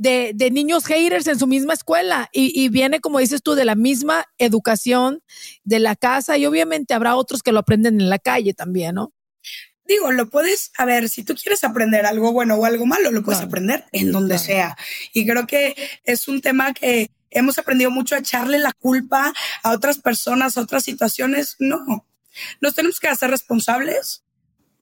de, 0.00 0.32
de, 0.34 0.50
niños 0.50 0.86
haters 0.86 1.26
en 1.26 1.38
su 1.38 1.46
misma 1.46 1.74
escuela 1.74 2.30
y, 2.32 2.58
y, 2.58 2.70
viene, 2.70 3.00
como 3.00 3.18
dices 3.18 3.42
tú, 3.42 3.54
de 3.54 3.66
la 3.66 3.74
misma 3.74 4.24
educación 4.38 5.22
de 5.62 5.78
la 5.78 5.94
casa 5.94 6.38
y 6.38 6.46
obviamente 6.46 6.94
habrá 6.94 7.16
otros 7.16 7.42
que 7.42 7.52
lo 7.52 7.58
aprenden 7.58 8.00
en 8.00 8.08
la 8.08 8.18
calle 8.18 8.54
también, 8.54 8.94
¿no? 8.94 9.12
Digo, 9.84 10.10
lo 10.10 10.30
puedes, 10.30 10.72
a 10.78 10.86
ver, 10.86 11.10
si 11.10 11.22
tú 11.22 11.34
quieres 11.34 11.64
aprender 11.64 12.06
algo 12.06 12.32
bueno 12.32 12.54
o 12.54 12.64
algo 12.64 12.86
malo, 12.86 13.10
lo 13.10 13.22
puedes 13.22 13.42
aprender 13.42 13.84
en 13.92 14.10
donde 14.10 14.38
sea. 14.38 14.74
Y 15.12 15.26
creo 15.26 15.46
que 15.46 15.76
es 16.04 16.28
un 16.28 16.40
tema 16.40 16.72
que 16.72 17.10
hemos 17.28 17.58
aprendido 17.58 17.90
mucho 17.90 18.14
a 18.14 18.20
echarle 18.20 18.58
la 18.58 18.72
culpa 18.72 19.34
a 19.62 19.70
otras 19.72 19.98
personas, 19.98 20.56
a 20.56 20.62
otras 20.62 20.84
situaciones. 20.84 21.56
No, 21.58 22.06
nos 22.62 22.74
tenemos 22.74 23.00
que 23.00 23.08
hacer 23.08 23.30
responsables 23.30 24.22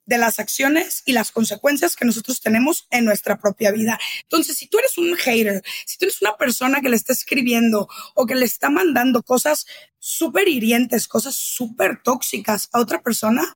de 0.08 0.16
las 0.16 0.38
acciones 0.38 1.02
y 1.04 1.12
las 1.12 1.30
consecuencias 1.30 1.94
que 1.94 2.06
nosotros 2.06 2.40
tenemos 2.40 2.86
en 2.90 3.04
nuestra 3.04 3.38
propia 3.38 3.70
vida. 3.70 4.00
Entonces, 4.22 4.56
si 4.56 4.66
tú 4.66 4.78
eres 4.78 4.96
un 4.96 5.14
hater, 5.14 5.62
si 5.84 5.98
tú 5.98 6.06
eres 6.06 6.22
una 6.22 6.34
persona 6.38 6.80
que 6.80 6.88
le 6.88 6.96
está 6.96 7.12
escribiendo 7.12 7.90
o 8.14 8.24
que 8.24 8.34
le 8.34 8.46
está 8.46 8.70
mandando 8.70 9.22
cosas 9.22 9.66
súper 9.98 10.48
hirientes, 10.48 11.08
cosas 11.08 11.36
súper 11.36 12.02
tóxicas 12.02 12.70
a 12.72 12.80
otra 12.80 13.02
persona, 13.02 13.54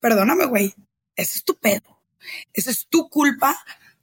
perdóname, 0.00 0.46
güey, 0.46 0.74
ese 1.14 1.38
es 1.38 1.44
tu 1.44 1.54
pedo. 1.54 2.02
Esa 2.52 2.72
es 2.72 2.88
tu 2.88 3.08
culpa 3.08 3.56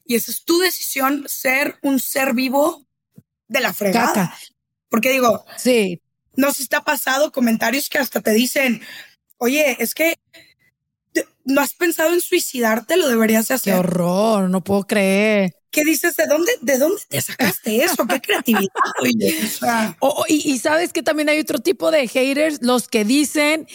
y 0.05 0.15
esa 0.15 0.31
es 0.31 0.45
tu 0.45 0.59
decisión 0.59 1.25
ser 1.27 1.77
un 1.81 1.99
ser 1.99 2.33
vivo 2.33 2.85
de 3.49 3.59
la 3.59 3.73
fregada. 3.73 4.33
Porque 4.87 5.11
digo, 5.11 5.45
sí. 5.57 6.01
No 6.37 6.53
se 6.53 6.63
está 6.63 6.85
pasado 6.85 7.33
comentarios 7.33 7.89
que 7.89 7.97
hasta 7.97 8.21
te 8.21 8.31
dicen, 8.31 8.81
oye, 9.37 9.75
es 9.79 9.93
que 9.93 10.17
no 11.45 11.61
has 11.61 11.73
pensado 11.73 12.13
en 12.13 12.21
suicidarte, 12.21 12.97
lo 12.97 13.07
deberías 13.07 13.51
hacer. 13.51 13.73
Qué 13.73 13.79
horror, 13.79 14.49
no 14.49 14.63
puedo 14.63 14.83
creer. 14.83 15.55
¿Qué 15.71 15.85
dices? 15.85 16.17
¿De 16.17 16.25
dónde, 16.27 16.51
de 16.61 16.77
dónde 16.77 17.01
te 17.07 17.21
sacaste 17.21 17.83
eso? 17.83 18.05
¿Qué 18.05 18.19
creatividad? 18.19 18.67
y, 20.27 20.51
y, 20.51 20.59
sabes 20.59 20.91
que 20.91 21.01
también 21.01 21.29
hay 21.29 21.39
otro 21.39 21.59
tipo 21.59 21.91
de 21.91 22.07
haters, 22.09 22.59
los 22.61 22.89
que 22.89 23.05
dicen 23.05 23.67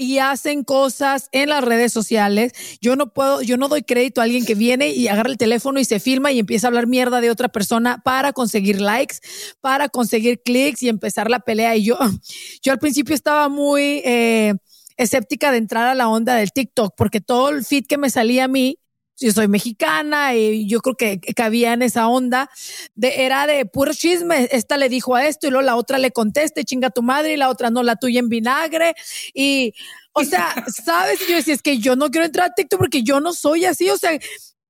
y 0.00 0.18
hacen 0.18 0.64
cosas 0.64 1.28
en 1.30 1.50
las 1.50 1.62
redes 1.62 1.92
sociales. 1.92 2.52
Yo 2.80 2.96
no 2.96 3.12
puedo, 3.12 3.42
yo 3.42 3.58
no 3.58 3.68
doy 3.68 3.82
crédito 3.82 4.20
a 4.20 4.24
alguien 4.24 4.46
que 4.46 4.54
viene 4.54 4.88
y 4.88 5.08
agarra 5.08 5.28
el 5.28 5.36
teléfono 5.36 5.78
y 5.78 5.84
se 5.84 6.00
filma 6.00 6.32
y 6.32 6.38
empieza 6.38 6.66
a 6.66 6.68
hablar 6.68 6.86
mierda 6.86 7.20
de 7.20 7.30
otra 7.30 7.48
persona 7.48 8.00
para 8.02 8.32
conseguir 8.32 8.80
likes, 8.80 9.16
para 9.60 9.90
conseguir 9.90 10.40
clics 10.42 10.82
y 10.82 10.88
empezar 10.88 11.30
la 11.30 11.40
pelea. 11.40 11.76
Y 11.76 11.84
yo, 11.84 11.98
yo 12.62 12.72
al 12.72 12.78
principio 12.78 13.14
estaba 13.14 13.50
muy 13.50 14.00
eh, 14.04 14.54
escéptica 15.02 15.50
de 15.50 15.58
entrar 15.58 15.86
a 15.86 15.94
la 15.94 16.08
onda 16.08 16.34
del 16.34 16.52
TikTok 16.52 16.94
porque 16.96 17.20
todo 17.20 17.48
el 17.50 17.64
feed 17.64 17.86
que 17.86 17.98
me 17.98 18.10
salía 18.10 18.44
a 18.44 18.48
mí 18.48 18.78
yo 19.20 19.32
soy 19.32 19.48
mexicana 19.48 20.34
y 20.34 20.66
yo 20.66 20.80
creo 20.80 20.96
que 20.96 21.20
cabía 21.34 21.74
en 21.74 21.82
esa 21.82 22.08
onda, 22.08 22.50
de, 22.94 23.24
era 23.24 23.46
de 23.46 23.66
puro 23.66 23.92
chisme, 23.92 24.48
esta 24.50 24.78
le 24.78 24.88
dijo 24.88 25.14
a 25.14 25.26
esto 25.26 25.46
y 25.46 25.50
luego 25.50 25.62
la 25.62 25.76
otra 25.76 25.98
le 25.98 26.10
conteste, 26.10 26.64
chinga 26.64 26.88
tu 26.90 27.02
madre 27.02 27.34
y 27.34 27.36
la 27.36 27.50
otra 27.50 27.70
no, 27.70 27.82
la 27.82 27.96
tuya 27.96 28.20
en 28.20 28.30
vinagre 28.30 28.94
y, 29.34 29.74
o 30.12 30.24
sea, 30.24 30.54
¿sabes? 30.84 31.20
Yo 31.28 31.36
decía, 31.36 31.54
es 31.54 31.62
que 31.62 31.78
yo 31.78 31.96
no 31.96 32.10
quiero 32.10 32.24
entrar 32.24 32.50
a 32.50 32.54
TikTok 32.54 32.80
porque 32.80 33.02
yo 33.02 33.20
no 33.20 33.34
soy 33.34 33.66
así, 33.66 33.90
o 33.90 33.98
sea, 33.98 34.18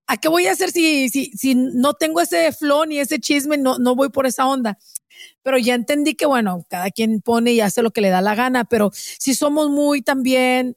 ¿a 0.08 0.16
qué 0.16 0.28
voy 0.28 0.48
a 0.48 0.52
hacer 0.52 0.72
si, 0.72 1.08
si, 1.10 1.26
si 1.26 1.54
no 1.54 1.94
tengo 1.94 2.20
ese 2.20 2.50
flow 2.50 2.86
ni 2.86 2.98
ese 2.98 3.20
chisme, 3.20 3.56
no, 3.56 3.78
no 3.78 3.94
voy 3.94 4.08
por 4.08 4.26
esa 4.26 4.46
onda? 4.46 4.78
Pero 5.42 5.58
ya 5.58 5.74
entendí 5.74 6.14
que, 6.14 6.26
bueno, 6.26 6.64
cada 6.68 6.90
quien 6.90 7.20
pone 7.20 7.52
y 7.52 7.60
hace 7.60 7.82
lo 7.82 7.90
que 7.90 8.00
le 8.00 8.10
da 8.10 8.20
la 8.20 8.34
gana, 8.34 8.64
pero 8.64 8.90
si 8.92 9.34
somos 9.34 9.70
muy 9.70 10.02
también 10.02 10.76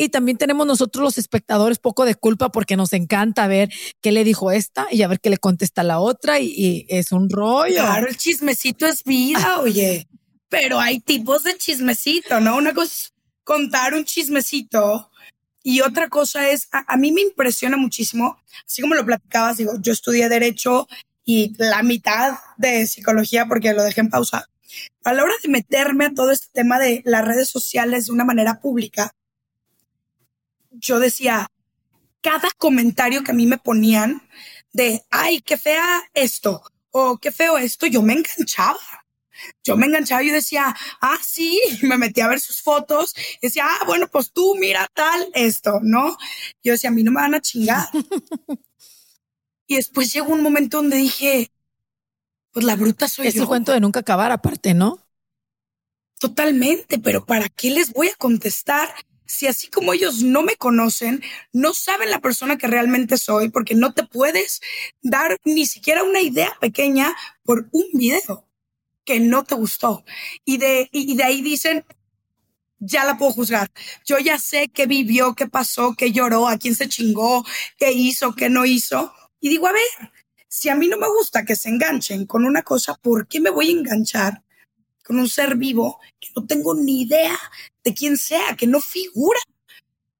y 0.00 0.08
también 0.08 0.38
tenemos 0.38 0.66
nosotros 0.66 1.02
los 1.02 1.18
espectadores 1.18 1.78
poco 1.78 2.06
de 2.06 2.14
culpa 2.14 2.50
porque 2.50 2.74
nos 2.74 2.94
encanta 2.94 3.46
ver 3.46 3.68
qué 4.00 4.12
le 4.12 4.24
dijo 4.24 4.50
esta 4.50 4.86
y 4.90 5.02
a 5.02 5.08
ver 5.08 5.20
qué 5.20 5.28
le 5.28 5.36
contesta 5.36 5.82
la 5.82 6.00
otra 6.00 6.40
y, 6.40 6.86
es 6.88 7.12
un 7.12 7.28
rollo. 7.28 7.74
Claro, 7.74 8.08
el 8.08 8.16
chismecito 8.16 8.86
es 8.86 9.04
vida, 9.04 9.60
oye. 9.60 10.08
Pero 10.48 10.80
hay 10.80 11.00
tipos 11.00 11.44
de 11.44 11.56
chismecito, 11.58 12.40
¿no? 12.40 12.56
Una 12.56 12.72
cosa 12.72 12.92
es 12.92 13.12
contar 13.44 13.92
un 13.94 14.04
chismecito 14.04 15.10
y 15.62 15.82
otra 15.82 16.08
cosa 16.08 16.48
es, 16.48 16.68
a, 16.72 16.92
a 16.92 16.96
mí 16.96 17.12
me 17.12 17.20
impresiona 17.20 17.76
muchísimo, 17.76 18.38
así 18.66 18.80
como 18.80 18.94
lo 18.94 19.04
platicabas, 19.04 19.58
digo, 19.58 19.72
yo 19.82 19.92
estudié 19.92 20.30
derecho 20.30 20.88
y 21.32 21.54
la 21.58 21.84
mitad 21.84 22.38
de 22.56 22.88
psicología 22.88 23.46
porque 23.46 23.72
lo 23.72 23.84
dejé 23.84 24.00
en 24.00 24.10
pausa. 24.10 24.48
A 25.04 25.12
la 25.12 25.22
hora 25.22 25.34
de 25.40 25.48
meterme 25.48 26.06
a 26.06 26.12
todo 26.12 26.32
este 26.32 26.48
tema 26.52 26.80
de 26.80 27.02
las 27.04 27.24
redes 27.24 27.48
sociales 27.48 28.06
de 28.06 28.12
una 28.12 28.24
manera 28.24 28.60
pública, 28.60 29.12
yo 30.72 30.98
decía, 30.98 31.46
cada 32.20 32.48
comentario 32.58 33.22
que 33.22 33.30
a 33.30 33.34
mí 33.34 33.46
me 33.46 33.58
ponían 33.58 34.22
de, 34.72 35.04
ay, 35.10 35.40
qué 35.40 35.56
fea 35.56 36.02
esto, 36.14 36.64
o 36.90 37.18
qué 37.18 37.30
feo 37.30 37.58
esto, 37.58 37.86
yo 37.86 38.02
me 38.02 38.14
enganchaba. 38.14 38.80
Yo 39.62 39.76
me 39.76 39.86
enganchaba 39.86 40.24
y 40.24 40.30
decía, 40.30 40.76
ah, 41.00 41.18
sí, 41.22 41.60
me 41.82 41.96
metí 41.96 42.22
a 42.22 42.28
ver 42.28 42.40
sus 42.40 42.60
fotos. 42.60 43.14
Y 43.40 43.46
decía, 43.46 43.66
ah, 43.68 43.84
bueno, 43.86 44.08
pues 44.08 44.32
tú 44.32 44.56
mira 44.58 44.88
tal 44.94 45.28
esto, 45.34 45.78
¿no? 45.80 46.16
Yo 46.64 46.72
decía, 46.72 46.90
a 46.90 46.92
mí 46.92 47.04
no 47.04 47.12
me 47.12 47.20
van 47.20 47.36
a 47.36 47.40
chingar. 47.40 47.86
y 49.70 49.76
después 49.76 50.12
llegó 50.12 50.32
un 50.32 50.42
momento 50.42 50.78
donde 50.78 50.96
dije, 50.96 51.52
pues 52.50 52.66
la 52.66 52.74
bruta 52.74 53.08
soy 53.08 53.28
es 53.28 53.34
yo. 53.34 53.38
Es 53.38 53.42
el 53.42 53.48
cuento 53.48 53.70
de 53.70 53.78
nunca 53.78 54.00
acabar 54.00 54.32
aparte, 54.32 54.74
¿no? 54.74 54.98
Totalmente, 56.18 56.98
pero 56.98 57.24
¿para 57.24 57.48
qué 57.48 57.70
les 57.70 57.92
voy 57.92 58.08
a 58.08 58.16
contestar 58.16 58.92
si 59.26 59.46
así 59.46 59.68
como 59.68 59.92
ellos 59.92 60.24
no 60.24 60.42
me 60.42 60.56
conocen, 60.56 61.22
no 61.52 61.72
saben 61.72 62.10
la 62.10 62.18
persona 62.18 62.58
que 62.58 62.66
realmente 62.66 63.16
soy, 63.16 63.48
porque 63.48 63.76
no 63.76 63.94
te 63.94 64.02
puedes 64.02 64.60
dar 65.02 65.38
ni 65.44 65.66
siquiera 65.66 66.02
una 66.02 66.20
idea 66.20 66.52
pequeña 66.60 67.14
por 67.44 67.68
un 67.70 67.86
video 67.92 68.48
que 69.04 69.20
no 69.20 69.44
te 69.44 69.54
gustó. 69.54 70.04
Y 70.44 70.58
de, 70.58 70.88
y 70.90 71.14
de 71.14 71.22
ahí 71.22 71.42
dicen, 71.42 71.84
ya 72.80 73.04
la 73.04 73.16
puedo 73.16 73.30
juzgar. 73.30 73.70
Yo 74.04 74.18
ya 74.18 74.36
sé 74.36 74.68
qué 74.68 74.86
vivió, 74.86 75.36
qué 75.36 75.46
pasó, 75.46 75.94
qué 75.96 76.10
lloró, 76.10 76.48
a 76.48 76.58
quién 76.58 76.74
se 76.74 76.88
chingó, 76.88 77.46
qué 77.78 77.92
hizo, 77.92 78.34
qué 78.34 78.50
no 78.50 78.66
hizo. 78.66 79.14
Y 79.40 79.48
digo, 79.48 79.66
a 79.66 79.72
ver, 79.72 80.12
si 80.48 80.68
a 80.68 80.74
mí 80.74 80.88
no 80.88 80.98
me 80.98 81.08
gusta 81.08 81.44
que 81.44 81.56
se 81.56 81.68
enganchen 81.68 82.26
con 82.26 82.44
una 82.44 82.62
cosa, 82.62 82.94
¿por 82.94 83.26
qué 83.26 83.40
me 83.40 83.50
voy 83.50 83.68
a 83.68 83.72
enganchar 83.72 84.42
con 85.10 85.18
un 85.18 85.28
ser 85.28 85.56
vivo 85.56 85.98
que 86.20 86.28
no 86.36 86.46
tengo 86.46 86.72
ni 86.72 87.02
idea 87.02 87.36
de 87.82 87.94
quién 87.94 88.16
sea, 88.16 88.54
que 88.56 88.68
no 88.68 88.80
figura 88.80 89.40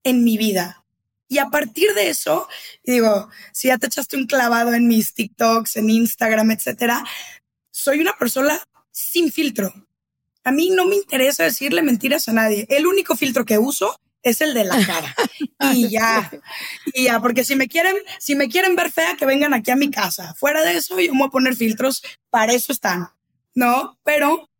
en 0.03 0.25
mi 0.25 0.37
vida. 0.37 0.85
Y 1.29 1.39
a 1.39 1.47
partir 1.49 1.95
de 1.95 2.11
eso, 2.11 2.49
digo, 2.83 3.29
si 3.53 3.69
ya 3.69 3.79
te 3.79 3.87
echaste 3.87 4.17
un 4.17 4.27
clavado 4.27 4.75
en 4.75 4.89
mis 4.89 5.15
TikToks, 5.15 5.77
en 5.77 5.91
Instagram, 5.91 6.51
etcétera, 6.51 7.05
soy 7.71 8.01
una 8.01 8.15
persona 8.19 8.61
sin 8.91 9.31
filtro. 9.31 9.73
A 10.43 10.51
mí 10.51 10.71
no 10.71 10.87
me 10.87 10.97
interesa 10.97 11.45
decirle 11.45 11.83
mentiras 11.83 12.29
a 12.29 12.33
nadie. 12.33 12.67
El 12.69 12.87
único 12.87 13.15
filtro 13.15 13.45
que 13.45 13.59
uso 13.59 13.97
es 14.23 14.41
el 14.41 14.55
de 14.55 14.65
la 14.65 14.85
cara. 14.85 15.15
y 15.75 15.89
ya, 15.89 16.31
y 16.95 17.05
ya, 17.05 17.21
porque 17.21 17.45
si 17.45 17.57
me 17.57 17.69
quieren, 17.69 17.97
si 18.19 18.35
me 18.35 18.49
quieren 18.49 18.77
ver 18.77 18.91
fea, 18.91 19.17
que 19.17 19.27
vengan 19.27 19.55
aquí 19.55 19.71
a 19.71 19.77
mi 19.77 19.91
casa. 19.91 20.35
Fuera 20.35 20.63
de 20.63 20.77
eso, 20.77 20.99
yo 21.01 21.13
me 21.13 21.21
voy 21.21 21.29
a 21.29 21.31
poner 21.31 21.57
filtros, 21.57 22.03
para 22.31 22.53
eso 22.53 22.73
están, 22.73 23.09
¿no? 23.55 23.99
Pero 24.05 24.51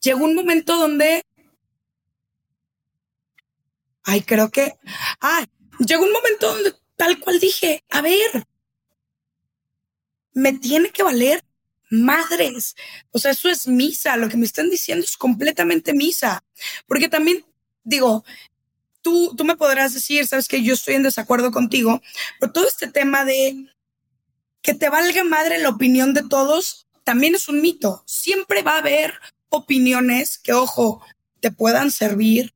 llegó 0.00 0.24
un 0.24 0.34
momento 0.34 0.76
donde, 0.76 1.22
ay, 4.04 4.22
creo 4.22 4.50
que, 4.50 4.74
ay, 5.20 5.46
llegó 5.86 6.04
un 6.04 6.12
momento 6.12 6.54
donde 6.54 6.74
tal 6.96 7.18
cual 7.20 7.40
dije, 7.40 7.84
a 7.90 8.00
ver, 8.00 8.46
me 10.32 10.52
tiene 10.52 10.90
que 10.90 11.02
valer 11.02 11.44
madres. 11.90 12.74
O 13.10 13.18
sea, 13.18 13.30
eso 13.30 13.48
es 13.48 13.66
misa. 13.68 14.16
Lo 14.16 14.28
que 14.28 14.36
me 14.36 14.46
están 14.46 14.68
diciendo 14.68 15.04
es 15.04 15.16
completamente 15.16 15.94
misa. 15.94 16.44
Porque 16.86 17.08
también 17.08 17.44
digo, 17.84 18.24
tú, 19.04 19.34
tú 19.36 19.44
me 19.44 19.56
podrás 19.56 19.94
decir, 19.94 20.26
sabes 20.26 20.48
que 20.48 20.62
yo 20.62 20.74
estoy 20.74 20.94
en 20.94 21.04
desacuerdo 21.04 21.52
contigo, 21.52 22.02
pero 22.40 22.50
todo 22.52 22.66
este 22.66 22.88
tema 22.88 23.24
de 23.24 23.68
que 24.62 24.74
te 24.74 24.88
valga 24.88 25.22
madre 25.22 25.58
la 25.58 25.68
opinión 25.68 26.14
de 26.14 26.24
todos 26.24 26.88
también 27.04 27.34
es 27.34 27.48
un 27.48 27.60
mito. 27.60 28.02
Siempre 28.06 28.62
va 28.62 28.72
a 28.72 28.78
haber 28.78 29.14
opiniones 29.50 30.38
que, 30.38 30.54
ojo, 30.54 31.04
te 31.40 31.52
puedan 31.52 31.90
servir, 31.90 32.54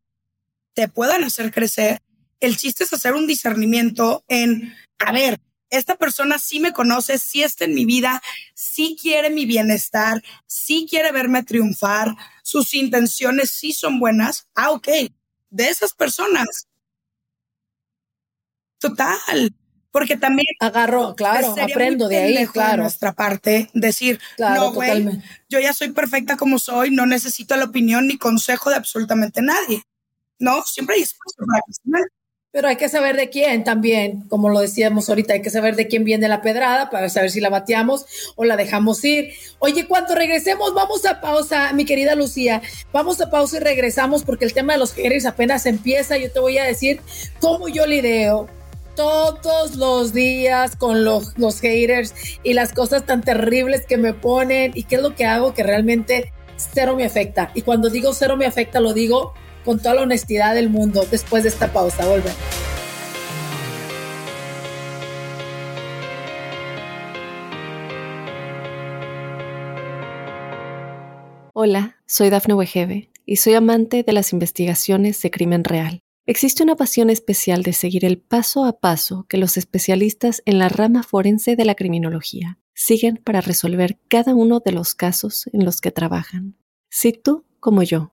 te 0.73 0.89
puedan 0.89 1.23
hacer 1.23 1.53
crecer. 1.53 2.01
El 2.41 2.57
chiste 2.57 2.85
es 2.85 2.93
hacer 2.95 3.13
un 3.13 3.27
discernimiento 3.27 4.25
en, 4.27 4.75
a 4.99 5.13
ver, 5.13 5.39
esta 5.69 5.97
persona 5.97 6.39
sí 6.39 6.61
me 6.61 6.73
conoce, 6.73 7.19
sí 7.19 7.43
está 7.43 7.67
en 7.67 7.75
mi 7.75 7.85
vida, 7.85 8.23
sí 8.55 8.97
quiere 8.99 9.29
mi 9.29 9.45
bienestar, 9.45 10.23
sí 10.47 10.87
quiere 10.89 11.13
verme 11.13 11.43
triunfar, 11.43 12.17
sus 12.43 12.73
intenciones 12.73 13.51
sí 13.51 13.75
son 13.75 14.01
buenas. 14.01 14.47
Ah, 14.55 14.71
ok, 14.71 14.89
de 15.51 15.69
esas 15.69 15.95
personas. 15.95 16.69
Total 18.79 19.55
porque 19.91 20.17
también 20.17 20.47
agarro, 20.61 21.15
claro, 21.17 21.55
aprendo 21.61 22.09
de 22.09 22.19
ahí, 22.19 22.47
claro. 22.47 22.83
nuestra 22.83 23.13
parte 23.15 23.71
decir, 23.75 24.21
no, 24.39 24.73
güey, 24.73 25.05
yo 25.49 25.59
ya 25.61 25.73
soy 25.73 25.91
perfecta 25.91 26.37
como 26.37 26.59
soy, 26.59 26.91
no 26.91 27.07
necesito 27.07 27.57
la 27.57 27.65
opinión 27.65 28.07
ni 28.07 28.19
consejo 28.19 28.71
de 28.71 28.77
absolutamente 28.77 29.43
nadie. 29.43 29.83
No, 30.39 30.63
siempre 30.65 30.97
hay 30.97 31.03
espacio 31.03 31.45
para 31.47 31.63
que 31.67 31.73
pero 32.51 32.69
hay 32.69 32.77
que 32.77 32.89
saber 32.89 33.17
de 33.17 33.29
quién 33.29 33.63
también, 33.63 34.23
como 34.29 34.49
lo 34.49 34.61
decíamos 34.61 35.09
ahorita, 35.09 35.35
hay 35.35 35.43
que 35.43 35.51
saber 35.51 35.77
de 35.77 35.87
quién 35.87 36.05
viene 36.05 36.29
la 36.29 36.41
pedrada 36.41 36.89
para 36.89 37.11
saber 37.11 37.31
si 37.31 37.41
la 37.41 37.51
bateamos 37.51 38.07
o 38.37 38.45
la 38.45 38.57
dejamos 38.57 39.05
ir. 39.05 39.35
Oye, 39.59 39.87
cuando 39.87 40.15
regresemos, 40.15 40.73
vamos 40.73 41.05
a 41.05 41.21
pausa, 41.21 41.73
mi 41.75 41.85
querida 41.85 42.15
Lucía, 42.15 42.63
vamos 42.91 43.21
a 43.21 43.31
pausa 43.31 43.59
y 43.59 43.61
regresamos 43.61 44.25
porque 44.25 44.47
el 44.47 44.55
tema 44.55 44.73
de 44.73 44.79
los 44.79 44.95
haters 44.95 45.27
apenas 45.27 45.67
empieza. 45.67 46.17
Yo 46.17 46.33
te 46.33 46.41
voy 46.41 46.57
a 46.57 46.65
decir 46.65 47.01
cómo 47.39 47.69
yo 47.69 47.87
lideo 47.87 48.49
todos 48.97 49.77
los 49.77 50.13
días 50.15 50.75
con 50.75 51.05
los, 51.05 51.39
los 51.39 51.61
haters 51.61 52.15
y 52.43 52.55
las 52.55 52.73
cosas 52.73 53.05
tan 53.05 53.21
terribles 53.21 53.85
que 53.87 53.99
me 53.99 54.15
ponen 54.15 54.73
y 54.75 54.85
qué 54.85 54.97
es 54.97 55.03
lo 55.03 55.15
que 55.15 55.27
hago 55.27 55.53
que 55.53 55.63
realmente 55.63 56.33
cero 56.57 56.97
me 56.97 57.05
afecta. 57.05 57.51
Y 57.55 57.63
cuando 57.63 57.91
digo 57.91 58.15
cero 58.15 58.37
me 58.39 58.47
afecta, 58.47 58.81
lo 58.81 58.95
digo 58.95 59.35
con 59.65 59.79
toda 59.79 59.95
la 59.95 60.03
honestidad 60.03 60.55
del 60.55 60.71
mundo 60.71 61.07
después 61.11 61.43
de 61.43 61.49
esta 61.49 61.73
pausa. 61.73 62.07
Volver. 62.07 62.33
Hola, 71.61 71.97
soy 72.07 72.31
Dafne 72.31 72.55
Wegebe 72.55 73.11
y 73.27 73.37
soy 73.37 73.55
amante 73.55 74.05
de 74.05 74.13
las 74.13 74.33
investigaciones 74.33 75.21
de 75.21 75.31
crimen 75.31 75.65
real. 75.65 76.01
Existe 76.25 76.63
una 76.63 76.77
pasión 76.77 77.11
especial 77.11 77.63
de 77.63 77.73
seguir 77.73 78.05
el 78.05 78.19
paso 78.19 78.65
a 78.65 78.79
paso 78.79 79.27
que 79.29 79.39
los 79.39 79.57
especialistas 79.57 80.41
en 80.45 80.59
la 80.59 80.69
rama 80.69 81.03
forense 81.03 81.57
de 81.57 81.65
la 81.65 81.75
criminología 81.75 82.59
siguen 82.75 83.17
para 83.25 83.41
resolver 83.41 83.99
cada 84.09 84.35
uno 84.35 84.61
de 84.61 84.73
los 84.73 84.95
casos 84.95 85.49
en 85.53 85.65
los 85.65 85.81
que 85.81 85.91
trabajan. 85.91 86.55
Si 86.91 87.13
tú, 87.13 87.45
como 87.59 87.83
yo, 87.83 88.13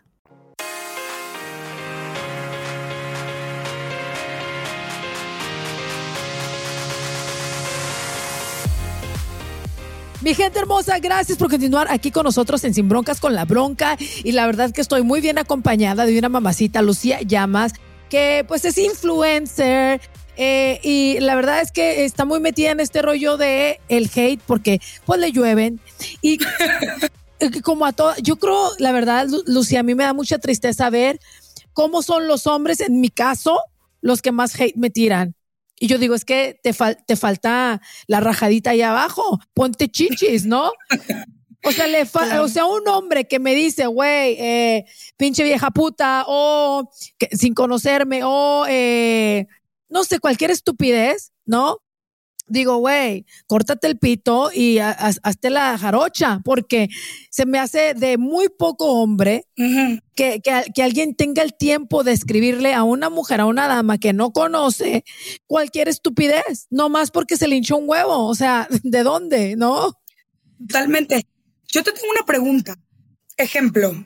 Mi 10.21 10.35
gente 10.35 10.59
hermosa, 10.59 10.99
gracias 10.99 11.35
por 11.35 11.49
continuar 11.49 11.87
aquí 11.89 12.11
con 12.11 12.25
nosotros 12.25 12.63
en 12.63 12.75
Sin 12.75 12.87
Broncas 12.87 13.19
con 13.19 13.33
la 13.33 13.43
Bronca. 13.45 13.97
Y 14.23 14.33
la 14.33 14.45
verdad 14.45 14.71
que 14.71 14.81
estoy 14.81 15.01
muy 15.01 15.19
bien 15.19 15.39
acompañada 15.39 16.05
de 16.05 16.17
una 16.19 16.29
mamacita, 16.29 16.83
Lucía 16.83 17.21
Llamas, 17.21 17.73
que 18.07 18.45
pues 18.47 18.63
es 18.65 18.77
influencer. 18.77 19.99
Eh, 20.37 20.79
y 20.83 21.19
la 21.21 21.33
verdad 21.33 21.61
es 21.61 21.71
que 21.71 22.05
está 22.05 22.25
muy 22.25 22.39
metida 22.39 22.69
en 22.69 22.79
este 22.79 23.01
rollo 23.01 23.37
de 23.37 23.79
el 23.89 24.11
hate 24.13 24.39
porque 24.45 24.79
pues 25.05 25.19
le 25.19 25.31
llueven. 25.31 25.79
Y 26.21 26.37
como 27.63 27.87
a 27.87 27.91
todas, 27.91 28.21
yo 28.21 28.35
creo, 28.35 28.69
la 28.77 28.91
verdad, 28.91 29.27
Lucía, 29.47 29.79
a 29.79 29.83
mí 29.83 29.95
me 29.95 30.03
da 30.03 30.13
mucha 30.13 30.37
tristeza 30.37 30.91
ver 30.91 31.19
cómo 31.73 32.03
son 32.03 32.27
los 32.27 32.45
hombres, 32.45 32.79
en 32.81 33.01
mi 33.01 33.09
caso, 33.09 33.59
los 34.01 34.21
que 34.21 34.31
más 34.31 34.53
hate 34.59 34.75
me 34.75 34.91
tiran. 34.91 35.33
Y 35.81 35.87
yo 35.87 35.97
digo, 35.97 36.13
es 36.13 36.25
que 36.25 36.59
te, 36.61 36.75
te 37.07 37.15
falta 37.15 37.81
la 38.05 38.19
rajadita 38.19 38.69
ahí 38.69 38.83
abajo, 38.83 39.39
ponte 39.55 39.89
chichis, 39.89 40.45
¿no? 40.45 40.71
O 41.63 41.71
sea, 41.71 41.87
le 41.87 42.03
o 42.39 42.47
sea, 42.47 42.65
un 42.65 42.87
hombre 42.87 43.27
que 43.27 43.39
me 43.39 43.55
dice, 43.55 43.87
güey, 43.87 44.35
eh, 44.39 44.85
pinche 45.17 45.43
vieja 45.43 45.71
puta, 45.71 46.25
o 46.27 46.87
sin 47.31 47.55
conocerme, 47.55 48.21
o 48.23 48.65
eh, 48.69 49.47
no 49.89 50.03
sé, 50.03 50.19
cualquier 50.19 50.51
estupidez, 50.51 51.31
¿no? 51.45 51.79
Digo, 52.51 52.77
güey, 52.77 53.25
córtate 53.47 53.87
el 53.87 53.97
pito 53.97 54.51
y 54.53 54.79
hazte 54.79 55.49
la 55.49 55.77
jarocha, 55.77 56.41
porque 56.43 56.89
se 57.29 57.45
me 57.45 57.59
hace 57.59 57.93
de 57.93 58.17
muy 58.17 58.49
poco 58.49 59.01
hombre 59.01 59.45
que, 60.15 60.41
que, 60.41 60.83
alguien 60.83 61.15
tenga 61.15 61.41
el 61.41 61.55
tiempo 61.55 62.03
de 62.03 62.11
escribirle 62.11 62.73
a 62.73 62.83
una 62.83 63.09
mujer, 63.09 63.41
a 63.41 63.45
una 63.45 63.67
dama 63.67 63.97
que 63.97 64.13
no 64.13 64.31
conoce 64.31 65.03
cualquier 65.47 65.87
estupidez, 65.87 66.67
no 66.69 66.89
más 66.89 67.11
porque 67.11 67.37
se 67.37 67.47
le 67.47 67.55
hinchó 67.55 67.77
un 67.77 67.89
huevo. 67.89 68.27
O 68.27 68.35
sea, 68.35 68.67
¿de 68.83 69.03
dónde? 69.03 69.55
¿No? 69.55 69.97
Totalmente. 70.67 71.25
Yo 71.67 71.83
te 71.83 71.91
tengo 71.91 72.11
una 72.11 72.25
pregunta. 72.25 72.75
Ejemplo, 73.37 74.05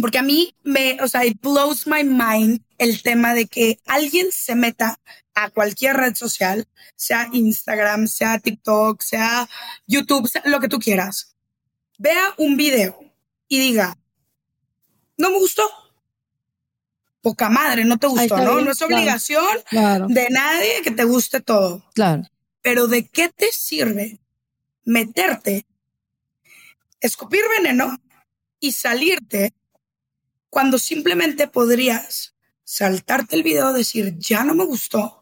porque 0.00 0.18
a 0.18 0.22
mí 0.22 0.54
me, 0.62 0.98
o 1.02 1.08
sea, 1.08 1.24
it 1.24 1.40
blows 1.40 1.86
my 1.86 2.04
mind 2.04 2.60
el 2.78 3.02
tema 3.02 3.34
de 3.34 3.46
que 3.46 3.78
alguien 3.86 4.28
se 4.30 4.54
meta 4.54 5.00
a 5.40 5.50
cualquier 5.50 5.96
red 5.96 6.16
social, 6.16 6.66
sea 6.96 7.28
Instagram, 7.32 8.08
sea 8.08 8.40
TikTok, 8.40 9.00
sea 9.02 9.48
YouTube, 9.86 10.28
sea 10.28 10.42
lo 10.46 10.58
que 10.58 10.68
tú 10.68 10.80
quieras, 10.80 11.36
vea 11.96 12.34
un 12.38 12.56
video 12.56 12.98
y 13.46 13.60
diga, 13.60 13.96
no 15.16 15.30
me 15.30 15.38
gustó. 15.38 15.62
Poca 17.20 17.48
madre, 17.48 17.84
no 17.84 17.98
te 17.98 18.08
gustó, 18.08 18.36
¿no? 18.38 18.60
no 18.60 18.72
es 18.72 18.82
obligación 18.82 19.46
de 19.70 20.28
nadie 20.30 20.82
que 20.82 20.90
te 20.90 21.04
guste 21.04 21.40
todo. 21.40 21.84
Claro. 21.94 22.24
Pero 22.60 22.88
¿de 22.88 23.06
qué 23.06 23.28
te 23.28 23.52
sirve 23.52 24.20
meterte, 24.84 25.66
escupir 27.00 27.42
veneno 27.56 27.96
y 28.58 28.72
salirte 28.72 29.54
cuando 30.50 30.78
simplemente 30.78 31.46
podrías 31.46 32.34
saltarte 32.64 33.36
el 33.36 33.44
video, 33.44 33.72
decir, 33.72 34.16
ya 34.18 34.42
no 34.44 34.54
me 34.54 34.64
gustó, 34.64 35.17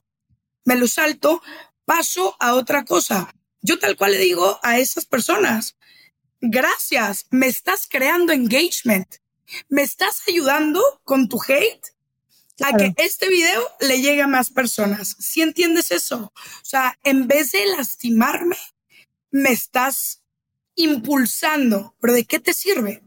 me 0.67 0.77
lo 0.77 0.87
salto, 0.87 1.41
paso 1.87 2.37
a 2.39 2.55
otra 2.55 2.85
cosa. 2.85 3.33
Yo 3.63 3.79
tal 3.79 3.97
cual 3.97 4.13
le 4.13 4.19
digo 4.19 4.61
a 4.63 4.79
esas 4.79 5.07
personas, 5.07 5.77
gracias, 6.41 7.27
me 7.31 7.47
estás 7.47 7.87
creando 7.89 8.35
engagement, 8.35 9.07
me 9.71 9.83
estás 9.83 10.23
ayudando 10.29 10.83
con 11.05 11.29
tu 11.29 11.41
hate 11.41 11.87
a 12.63 12.77
que 12.77 12.95
este 12.97 13.29
video 13.29 13.63
le 13.81 14.01
llegue 14.01 14.23
a 14.23 14.27
más 14.27 14.51
personas. 14.51 15.17
Si 15.19 15.41
entiendes 15.41 15.91
eso? 15.91 16.33
O 16.35 16.65
sea, 16.65 16.99
en 17.03 17.29
vez 17.29 17.53
de 17.53 17.65
lastimarme, 17.67 18.57
me 19.31 19.51
estás 19.51 20.23
impulsando. 20.75 21.95
¿Pero 22.01 22.15
de 22.15 22.25
qué 22.25 22.41
te 22.41 22.55
sirve? 22.55 23.03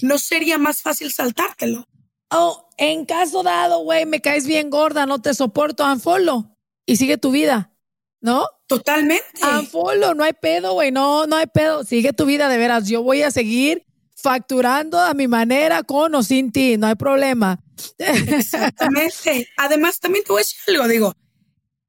¿No 0.00 0.18
sería 0.18 0.58
más 0.58 0.82
fácil 0.82 1.12
saltártelo? 1.12 1.86
Oh, 2.30 2.68
en 2.78 3.04
caso 3.04 3.42
dado, 3.42 3.80
güey, 3.80 4.06
me 4.06 4.20
caes 4.20 4.46
bien 4.46 4.70
gorda, 4.70 5.06
no 5.06 5.20
te 5.20 5.34
soporto, 5.34 5.84
unfollow. 5.84 6.55
Y 6.86 6.96
sigue 6.96 7.18
tu 7.18 7.32
vida, 7.32 7.72
¿no? 8.20 8.46
Totalmente. 8.66 9.42
Unfollow, 9.42 10.14
no 10.14 10.24
hay 10.24 10.32
pedo, 10.32 10.72
güey, 10.74 10.92
no, 10.92 11.26
no 11.26 11.36
hay 11.36 11.46
pedo. 11.46 11.84
Sigue 11.84 12.12
tu 12.12 12.24
vida, 12.24 12.48
de 12.48 12.56
veras. 12.56 12.86
Yo 12.86 13.02
voy 13.02 13.22
a 13.22 13.30
seguir 13.30 13.84
facturando 14.14 14.98
a 14.98 15.12
mi 15.14 15.28
manera 15.28 15.82
con 15.82 16.14
o 16.14 16.22
sin 16.22 16.50
ti, 16.50 16.76
no 16.78 16.86
hay 16.86 16.94
problema. 16.94 17.60
Exactamente. 17.98 19.48
Además, 19.56 20.00
también 20.00 20.24
te 20.24 20.32
voy 20.32 20.40
a 20.40 20.44
decir 20.44 20.58
algo, 20.68 20.88
digo, 20.88 21.14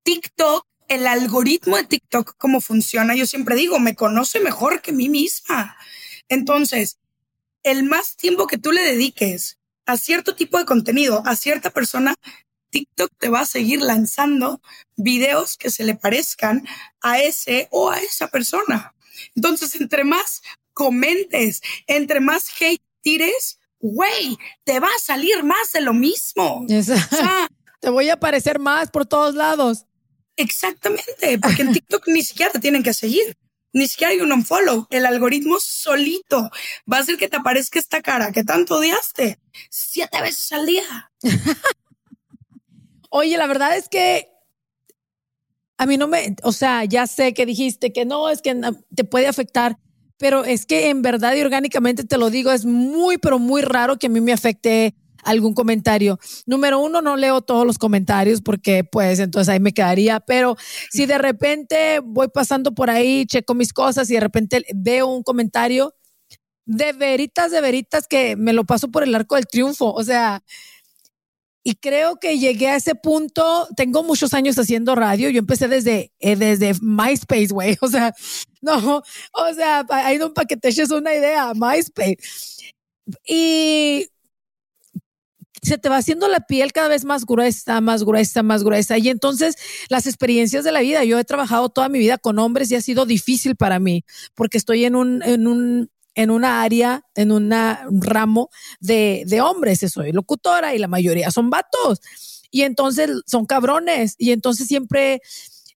TikTok, 0.04 0.66
el 0.88 1.08
algoritmo 1.08 1.78
de 1.78 1.86
TikTok, 1.86 2.36
cómo 2.38 2.62
funciona, 2.62 3.16
yo 3.16 3.26
siempre 3.26 3.56
digo, 3.56 3.80
me 3.80 3.96
conoce 3.96 4.40
mejor 4.40 4.82
que 4.82 4.92
mí 4.92 5.10
misma. 5.10 5.76
Entonces, 6.30 7.00
el 7.64 7.84
más 7.84 8.16
tiempo 8.16 8.48
que 8.48 8.58
tú 8.58 8.72
le 8.72 8.82
dediques 8.82 9.58
a 9.86 9.98
cierto 9.98 10.36
tipo 10.36 10.58
de 10.58 10.66
contenido, 10.66 11.24
a 11.26 11.36
cierta 11.36 11.72
persona, 11.72 12.16
TikTok 12.70 13.12
te 13.18 13.30
va 13.30 13.42
a 13.42 13.46
seguir 13.46 13.82
lanzando 13.82 14.62
videos 14.96 15.58
que 15.58 15.70
se 15.70 15.84
le 15.84 15.96
parezcan 15.96 16.68
a 17.02 17.20
ese 17.20 17.68
o 17.72 17.90
a 17.90 18.00
esa 18.00 18.28
persona. 18.28 18.94
Entonces, 19.36 19.76
entre 19.76 20.04
más 20.04 20.42
comentes, 20.74 21.62
entre 21.88 22.20
más 22.20 22.50
hate 22.60 22.82
tires, 23.02 23.60
güey, 23.80 24.38
te 24.64 24.80
va 24.80 24.88
a 24.88 25.00
salir 25.00 25.44
más 25.44 25.72
de 25.74 25.82
lo 25.82 25.94
mismo. 25.94 26.66
te 27.80 27.90
voy 27.90 28.10
a 28.10 28.14
aparecer 28.14 28.60
más 28.60 28.92
por 28.92 29.06
todos 29.06 29.36
lados. 29.36 29.86
Exactamente, 30.36 31.40
porque 31.40 31.64
en 31.64 31.74
TikTok 31.74 32.08
ni 32.08 32.22
siquiera 32.22 32.52
te 32.52 32.60
tienen 32.60 32.84
que 32.84 32.94
seguir 32.94 33.36
ni 33.78 33.88
siquiera 33.88 34.12
hay 34.12 34.22
un 34.22 34.32
unfollow. 34.32 34.88
El 34.90 35.06
algoritmo 35.06 35.60
solito 35.60 36.50
va 36.92 36.98
a 36.98 37.00
hacer 37.02 37.18
que 37.18 37.28
te 37.28 37.38
aparezca 37.38 37.80
esta 37.80 38.02
cara 38.02 38.32
que 38.32 38.44
tanto 38.44 38.78
odiaste 38.78 39.40
siete 39.70 40.22
veces 40.22 40.52
al 40.52 40.66
día. 40.66 41.12
Oye, 43.10 43.38
la 43.38 43.48
verdad 43.48 43.78
es 43.78 43.89
que 43.89 44.30
a 45.78 45.86
mí 45.86 45.98
no 45.98 46.08
me, 46.08 46.36
o 46.43 46.52
sea, 46.52 46.86
ya 46.86 47.08
sé 47.08 47.34
que 47.34 47.46
dijiste 47.46 47.93
que 47.93 48.06
no, 48.06 48.30
es 48.30 48.41
que 48.41 48.60
te 48.96 49.04
puede 49.04 49.28
afectar, 49.28 49.78
pero 50.17 50.43
es 50.43 50.65
que 50.65 50.89
en 50.89 51.02
verdad 51.02 51.36
y 51.36 51.41
orgánicamente 51.41 52.04
te 52.04 52.17
lo 52.17 52.30
digo, 52.30 52.52
es 52.52 52.65
muy, 52.65 53.17
pero 53.17 53.38
muy 53.39 53.62
raro 53.62 53.98
que 53.98 54.08
a 54.08 54.10
mí 54.10 54.20
me 54.20 54.34
afecte 54.34 54.96
algún 55.24 55.54
comentario. 55.54 56.20
Número 56.46 56.80
uno, 56.80 57.02
no 57.02 57.15
leo 57.15 57.41
todos 57.41 57.65
los 57.65 57.78
comentarios 57.78 58.41
porque 58.41 58.84
pues 58.84 59.20
entonces 59.20 59.50
ahí 59.50 59.60
me 59.60 59.74
quedaría, 59.74 60.20
pero 60.20 60.56
si 60.89 61.06
de 61.06 61.17
repente 61.17 62.00
voy 62.04 62.30
pasando 62.30 62.74
por 62.74 62.89
ahí, 62.89 63.26
checo 63.26 63.54
mis 63.54 63.74
cosas 63.74 64.10
y 64.10 64.15
de 64.15 64.20
repente 64.22 64.65
veo 64.74 65.08
un 65.08 65.24
comentario, 65.24 65.93
de 66.65 66.91
veritas, 66.91 67.50
de 67.52 67.62
veritas 67.62 68.08
que 68.08 68.36
me 68.36 68.52
lo 68.52 68.65
paso 68.65 68.89
por 68.89 69.04
el 69.04 69.15
arco 69.15 69.36
del 69.36 69.48
triunfo, 69.48 69.93
o 69.93 70.04
sea, 70.04 70.43
y 71.68 71.76
creo 71.76 72.16
que 72.16 72.40
llegué 72.40 72.70
a 72.70 72.78
ese 72.78 72.96
punto, 72.96 73.68
tengo 73.76 74.02
muchos 74.02 74.34
años 74.34 74.58
haciendo 74.58 74.96
radio, 74.96 75.30
yo 75.30 75.40
empecé 75.40 75.68
desde, 75.68 76.14
eh, 76.22 76.38
desde 76.38 76.76
MySpace, 76.82 77.48
güey, 77.48 77.76
o 77.82 77.90
sea, 77.90 78.14
no, 78.62 79.04
o 79.34 79.54
sea, 79.54 79.86
ahí 79.90 80.18
un 80.18 80.34
paquete 80.34 80.70
es 80.70 80.92
una 80.92 81.14
idea, 81.14 81.52
MySpace. 81.54 82.20
Y 83.28 84.08
se 85.62 85.78
te 85.78 85.90
va 85.90 85.98
haciendo 85.98 86.30
la 86.30 86.40
piel 86.40 86.72
cada 86.72 86.88
vez 86.88 87.04
más 87.04 87.26
gruesa, 87.26 87.82
más 87.82 88.06
gruesa, 88.06 88.44
más 88.44 88.64
gruesa. 88.64 88.98
Y 88.98 89.10
entonces 89.10 89.58
las 89.90 90.08
experiencias 90.08 90.64
de 90.64 90.72
la 90.72 90.80
vida, 90.80 91.04
yo 91.04 91.20
he 91.20 91.26
trabajado 91.26 91.68
toda 91.68 91.90
mi 91.90 92.00
vida 92.00 92.18
con 92.18 92.40
hombres 92.40 92.72
y 92.72 92.76
ha 92.76 92.82
sido 92.82 93.06
difícil 93.06 93.58
para 93.58 93.78
mí 93.80 94.06
porque 94.36 94.58
estoy 94.58 94.86
en 94.86 94.96
un, 94.96 95.90
en 96.18 96.32
una 96.32 96.64
área, 96.64 97.04
en 97.14 97.32
una, 97.32 97.86
un 97.88 98.02
ramo 98.02 98.50
de, 98.80 99.24
de 99.28 99.40
hombres. 99.40 99.80
Soy 99.80 100.12
locutora 100.12 100.74
y 100.74 100.80
la 100.80 100.88
mayoría 100.88 101.30
son 101.30 101.52
vatos. 101.52 102.02
Y 102.50 102.64
entonces 102.64 103.12
son 103.28 103.46
cabrones. 103.46 104.16
Y 104.18 104.32
entonces 104.32 104.68
siempre, 104.68 105.22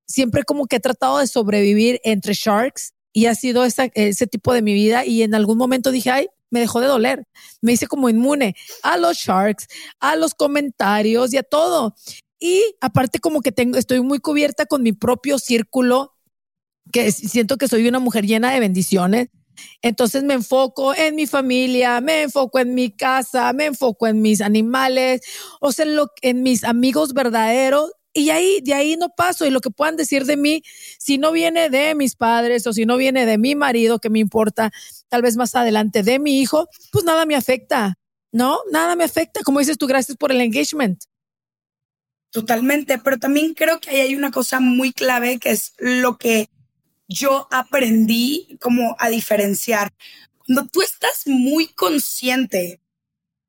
siempre 0.08 0.44
como 0.44 0.66
que 0.66 0.78
he 0.78 0.80
tratado 0.80 1.20
de 1.20 1.28
sobrevivir 1.28 2.02
entre 2.04 2.34
sharks 2.34 2.94
y 3.14 3.28
ha 3.28 3.36
sido 3.36 3.64
ese 3.64 4.28
tipo 4.28 4.52
de 4.52 4.64
mi 4.64 4.74
vida. 4.74 5.06
Y 5.06 5.22
en 5.22 5.36
algún 5.36 5.60
momento 5.60 5.92
dije, 5.92 6.10
ay, 6.10 6.28
me 6.50 6.60
dejó 6.60 6.82
de 6.82 6.88
doler. 6.88 7.28
Me 7.62 7.74
hice 7.74 7.86
como 7.86 8.10
inmune 8.10 8.56
a 8.82 8.98
los 8.98 9.18
sharks, 9.18 9.68
a 10.00 10.16
los 10.16 10.34
comentarios 10.34 11.34
y 11.34 11.38
a 11.38 11.44
todo. 11.44 11.94
Y 12.40 12.64
aparte 12.82 13.20
como 13.20 13.42
que 13.42 13.52
tengo, 13.52 13.78
estoy 13.78 14.02
muy 14.02 14.18
cubierta 14.18 14.66
con 14.66 14.82
mi 14.82 14.92
propio 14.92 15.38
círculo, 15.38 16.16
que 16.92 17.12
siento 17.12 17.58
que 17.58 17.68
soy 17.68 17.88
una 17.88 18.00
mujer 18.00 18.26
llena 18.26 18.52
de 18.52 18.60
bendiciones. 18.60 19.30
Entonces 19.82 20.24
me 20.24 20.34
enfoco 20.34 20.94
en 20.96 21.16
mi 21.16 21.28
familia, 21.28 22.02
me 22.02 22.24
enfoco 22.24 22.60
en 22.60 22.74
mi 22.74 22.92
casa, 22.92 23.52
me 23.54 23.66
enfoco 23.66 24.08
en 24.08 24.22
mis 24.22 24.42
animales, 24.42 25.22
o 25.60 25.72
sea, 25.72 25.86
en, 25.86 25.98
en 26.22 26.44
mis 26.44 26.64
amigos 26.64 27.14
verdaderos 27.14 27.92
y 28.14 28.30
ahí, 28.30 28.62
de 28.62 28.74
ahí 28.74 28.98
no 28.98 29.10
paso. 29.10 29.46
Y 29.46 29.50
lo 29.50 29.62
que 29.62 29.70
puedan 29.70 29.96
decir 29.96 30.26
de 30.26 30.38
mí, 30.38 30.64
si 31.00 31.18
no 31.18 31.32
viene 31.32 31.70
de 31.70 31.96
mis 31.96 32.16
padres 32.16 32.68
o 32.68 32.74
si 32.74 32.86
no 32.86 32.98
viene 32.98 33.26
de 33.26 33.38
mi 33.38 33.56
marido, 33.56 34.00
que 34.00 34.10
me 34.10 34.20
importa, 34.20 34.72
tal 35.10 35.22
vez 35.22 35.38
más 35.38 35.56
adelante 35.56 36.04
de 36.04 36.20
mi 36.20 36.42
hijo, 36.42 36.68
pues 36.92 37.06
nada 37.06 37.26
me 37.26 37.36
afecta. 37.36 37.98
No, 38.32 38.60
nada 38.72 38.96
me 38.96 39.04
afecta. 39.04 39.42
Como 39.44 39.60
dices 39.60 39.78
tú, 39.78 39.88
gracias 39.88 40.18
por 40.18 40.32
el 40.32 40.42
engagement. 40.42 41.04
Totalmente, 42.32 42.98
pero 42.98 43.18
también 43.18 43.54
creo 43.54 43.80
que 43.82 43.90
ahí 43.90 44.00
hay 44.00 44.16
una 44.16 44.32
cosa 44.32 44.62
muy 44.62 44.94
clave 44.94 45.38
que 45.38 45.52
es 45.52 45.74
lo 45.78 46.18
que 46.18 46.50
yo 47.12 47.47
aprendí 47.52 48.58
como 48.62 48.95
a 49.00 49.10
diferenciar. 49.10 49.93
Cuando 50.45 50.67
tú 50.67 50.82
estás 50.82 51.28
muy 51.28 51.67
consciente 51.67 52.82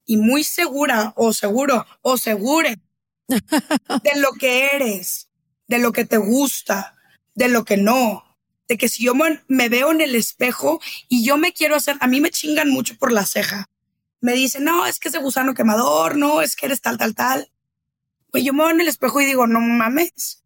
y 0.05 0.17
muy 0.17 0.45
segura 0.45 1.13
o 1.17 1.33
seguro 1.33 1.87
o 2.03 2.17
segure 2.17 2.81
de 3.29 4.21
lo 4.21 4.33
que 4.33 4.71
eres, 4.75 5.29
de 5.69 5.79
lo 5.79 5.93
que 5.93 6.05
te 6.05 6.17
gusta, 6.17 6.97
de 7.35 7.49
lo 7.49 7.65
que 7.65 7.77
no. 7.77 8.25
De 8.69 8.79
que 8.79 8.89
si 8.89 9.05
yo 9.05 9.15
me 9.15 9.69
veo 9.69 9.91
en 9.93 10.01
el 10.01 10.15
espejo 10.15 10.81
y 11.09 11.25
yo 11.25 11.37
me 11.37 11.53
quiero 11.53 11.77
hacer, 11.77 11.97
a 12.01 12.07
mí 12.07 12.21
me 12.21 12.31
chingan 12.31 12.71
mucho 12.71 12.97
por 12.97 13.13
la 13.13 13.27
ceja. 13.27 13.69
Me 14.21 14.33
dicen, 14.33 14.65
no, 14.65 14.87
es 14.87 14.99
que 14.99 15.09
ese 15.09 15.19
gusano 15.19 15.53
quemador, 15.55 16.17
no, 16.17 16.43
es 16.43 16.57
que 16.57 16.67
eres 16.67 16.81
tal, 16.81 16.97
tal, 16.97 17.15
tal. 17.15 17.51
Pues 18.31 18.45
yo 18.45 18.53
me 18.53 18.63
veo 18.63 18.71
en 18.71 18.81
el 18.81 18.89
espejo 18.89 19.21
y 19.21 19.27
digo, 19.27 19.47
no 19.47 19.61
mames, 19.61 20.43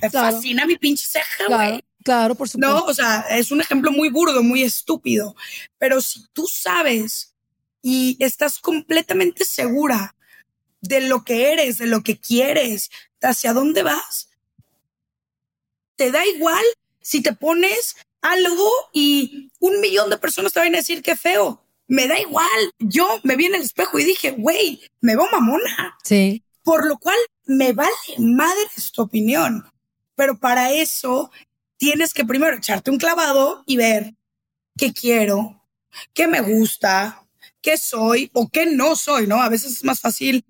me 0.00 0.10
fascina 0.10 0.66
mi 0.66 0.76
pinche 0.76 1.06
ceja, 1.06 1.44
güey. 1.46 1.56
Claro, 1.56 1.87
por 2.04 2.48
supuesto. 2.48 2.58
No, 2.58 2.84
o 2.84 2.94
sea, 2.94 3.26
es 3.30 3.50
un 3.50 3.60
ejemplo 3.60 3.90
muy 3.90 4.08
burdo, 4.10 4.42
muy 4.42 4.62
estúpido. 4.62 5.34
Pero 5.78 6.00
si 6.00 6.26
tú 6.32 6.46
sabes 6.46 7.34
y 7.82 8.16
estás 8.20 8.58
completamente 8.58 9.44
segura 9.44 10.14
de 10.80 11.00
lo 11.02 11.24
que 11.24 11.52
eres, 11.52 11.78
de 11.78 11.86
lo 11.86 12.02
que 12.02 12.18
quieres, 12.18 12.90
hacia 13.22 13.52
dónde 13.52 13.82
vas. 13.82 14.28
Te 15.96 16.10
da 16.10 16.24
igual 16.26 16.64
si 17.00 17.22
te 17.22 17.32
pones 17.32 17.96
algo 18.20 18.70
y 18.92 19.50
un 19.58 19.80
millón 19.80 20.10
de 20.10 20.18
personas 20.18 20.52
te 20.52 20.60
van 20.60 20.74
a 20.74 20.78
decir 20.78 21.02
que 21.02 21.16
feo. 21.16 21.64
Me 21.86 22.06
da 22.06 22.20
igual. 22.20 22.72
Yo 22.78 23.20
me 23.24 23.36
vi 23.36 23.46
en 23.46 23.54
el 23.54 23.62
espejo 23.62 23.98
y 23.98 24.04
dije, 24.04 24.32
güey, 24.32 24.82
me 25.00 25.16
veo 25.16 25.26
mamona. 25.32 25.96
Sí. 26.04 26.44
Por 26.62 26.86
lo 26.86 26.98
cual 26.98 27.16
me 27.46 27.72
vale 27.72 27.90
madre 28.18 28.60
tu 28.92 29.02
opinión. 29.02 29.64
Pero 30.14 30.38
para 30.38 30.72
eso 30.72 31.30
tienes 31.78 32.12
que 32.12 32.24
primero 32.24 32.56
echarte 32.56 32.90
un 32.90 32.98
clavado 32.98 33.62
y 33.66 33.76
ver 33.76 34.14
qué 34.76 34.92
quiero, 34.92 35.64
qué 36.12 36.26
me 36.26 36.40
gusta, 36.40 37.26
qué 37.62 37.76
soy 37.78 38.30
o 38.34 38.48
qué 38.48 38.66
no 38.66 38.96
soy, 38.96 39.26
¿no? 39.26 39.40
A 39.40 39.48
veces 39.48 39.72
es 39.72 39.84
más 39.84 40.00
fácil 40.00 40.44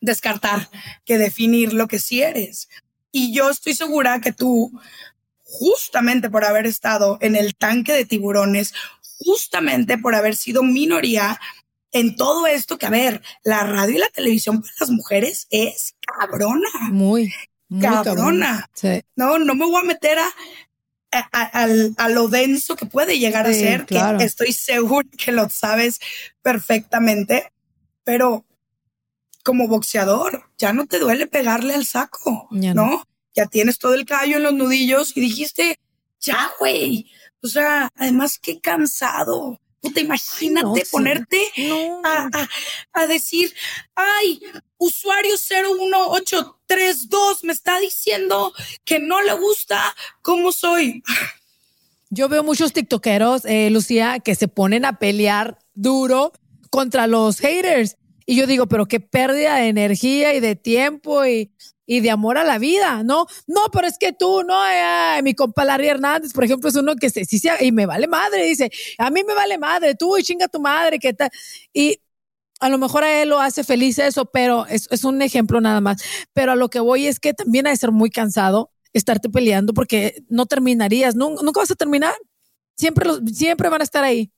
descartar 0.00 0.70
que 1.04 1.18
definir 1.18 1.72
lo 1.72 1.88
que 1.88 1.98
sí 1.98 2.22
eres. 2.22 2.68
Y 3.10 3.32
yo 3.34 3.50
estoy 3.50 3.74
segura 3.74 4.20
que 4.20 4.32
tú, 4.32 4.72
justamente 5.42 6.30
por 6.30 6.44
haber 6.44 6.66
estado 6.66 7.18
en 7.20 7.36
el 7.36 7.54
tanque 7.54 7.92
de 7.92 8.04
tiburones, 8.04 8.74
justamente 9.18 9.98
por 9.98 10.14
haber 10.14 10.36
sido 10.36 10.62
minoría 10.62 11.40
en 11.92 12.16
todo 12.16 12.46
esto, 12.46 12.76
que 12.76 12.86
a 12.86 12.90
ver, 12.90 13.22
la 13.44 13.62
radio 13.62 13.94
y 13.94 13.98
la 13.98 14.08
televisión 14.08 14.60
para 14.60 14.74
las 14.80 14.90
mujeres 14.90 15.46
es 15.50 15.94
cabrona. 16.00 16.68
Muy, 16.90 17.32
cabrona. 17.80 18.68
No, 19.16 19.38
no 19.38 19.54
me 19.54 19.64
voy 19.64 19.80
a 19.80 19.84
meter 19.84 20.18
a, 20.18 20.30
a, 21.12 22.08
lo 22.08 22.28
denso 22.28 22.76
que 22.76 22.86
puede 22.86 23.18
llegar 23.18 23.46
a 23.46 23.52
ser, 23.52 23.86
que 23.86 23.98
estoy 24.20 24.52
segura 24.52 25.08
que 25.16 25.32
lo 25.32 25.48
sabes 25.48 26.00
perfectamente, 26.42 27.52
pero 28.02 28.44
como 29.44 29.68
boxeador, 29.68 30.50
ya 30.58 30.72
no 30.72 30.86
te 30.86 30.98
duele 30.98 31.26
pegarle 31.26 31.74
al 31.74 31.84
saco, 31.84 32.48
no. 32.50 33.04
Ya 33.34 33.46
tienes 33.46 33.78
todo 33.78 33.94
el 33.94 34.06
callo 34.06 34.36
en 34.36 34.44
los 34.44 34.54
nudillos 34.54 35.16
y 35.16 35.20
dijiste, 35.20 35.78
ya, 36.20 36.52
güey. 36.58 37.10
O 37.42 37.48
sea, 37.48 37.90
además 37.96 38.38
qué 38.40 38.60
cansado. 38.60 39.60
Puta, 39.84 40.00
imagínate 40.00 40.86
ponerte 40.90 41.38
A, 42.04 42.30
a, 42.94 43.06
decir, 43.06 43.52
ay, 43.94 44.40
usuario 44.78 45.34
01832 45.36 47.44
me 47.44 47.52
está 47.52 47.78
diciendo 47.80 48.54
que 48.86 48.98
no 48.98 49.20
le 49.20 49.34
gusta 49.34 49.94
cómo 50.22 50.52
soy. 50.52 51.02
Yo 52.08 52.30
veo 52.30 52.42
muchos 52.42 52.72
tiktokeros, 52.72 53.44
eh, 53.44 53.68
Lucía, 53.68 54.20
que 54.20 54.34
se 54.34 54.48
ponen 54.48 54.86
a 54.86 54.98
pelear 54.98 55.58
duro 55.74 56.32
contra 56.70 57.06
los 57.06 57.40
haters. 57.40 57.98
Y 58.24 58.36
yo 58.36 58.46
digo, 58.46 58.68
pero 58.68 58.86
qué 58.86 59.00
pérdida 59.00 59.56
de 59.56 59.68
energía 59.68 60.32
y 60.32 60.40
de 60.40 60.56
tiempo 60.56 61.26
y, 61.26 61.52
y 61.86 62.00
de 62.00 62.10
amor 62.10 62.38
a 62.38 62.44
la 62.44 62.58
vida, 62.58 63.02
¿no? 63.02 63.26
No, 63.46 63.60
pero 63.72 63.86
es 63.86 63.98
que 63.98 64.12
tú, 64.12 64.42
no, 64.42 64.54
mi 65.22 65.34
compa 65.34 65.64
Larry 65.64 65.88
Hernández, 65.88 66.32
por 66.32 66.44
ejemplo, 66.44 66.68
es 66.68 66.76
uno 66.76 66.96
que 66.96 67.10
se, 67.10 67.24
sí, 67.24 67.38
sí, 67.38 67.48
y 67.60 67.72
me 67.72 67.86
vale 67.86 68.06
madre, 68.06 68.44
dice, 68.44 68.70
a 68.98 69.10
mí 69.10 69.22
me 69.24 69.34
vale 69.34 69.58
madre, 69.58 69.94
tú 69.94 70.16
y 70.16 70.22
chinga 70.22 70.48
tu 70.48 70.60
madre, 70.60 70.98
¿qué 70.98 71.12
tal? 71.12 71.30
Y 71.72 72.00
a 72.60 72.68
lo 72.68 72.78
mejor 72.78 73.04
a 73.04 73.22
él 73.22 73.28
lo 73.28 73.40
hace 73.40 73.64
feliz 73.64 73.98
eso, 73.98 74.26
pero 74.26 74.66
es, 74.66 74.88
es 74.90 75.04
un 75.04 75.20
ejemplo 75.22 75.60
nada 75.60 75.80
más. 75.80 76.02
Pero 76.32 76.52
a 76.52 76.56
lo 76.56 76.70
que 76.70 76.80
voy 76.80 77.06
es 77.06 77.20
que 77.20 77.34
también 77.34 77.66
ha 77.66 77.70
de 77.70 77.76
ser 77.76 77.92
muy 77.92 78.10
cansado 78.10 78.70
estarte 78.92 79.28
peleando 79.28 79.74
porque 79.74 80.22
no 80.28 80.46
terminarías, 80.46 81.16
nunca, 81.16 81.42
nunca 81.42 81.60
vas 81.60 81.70
a 81.70 81.74
terminar. 81.74 82.14
Siempre, 82.76 83.06
los, 83.06 83.20
siempre 83.32 83.68
van 83.68 83.80
a 83.80 83.84
estar 83.84 84.04
ahí 84.04 84.32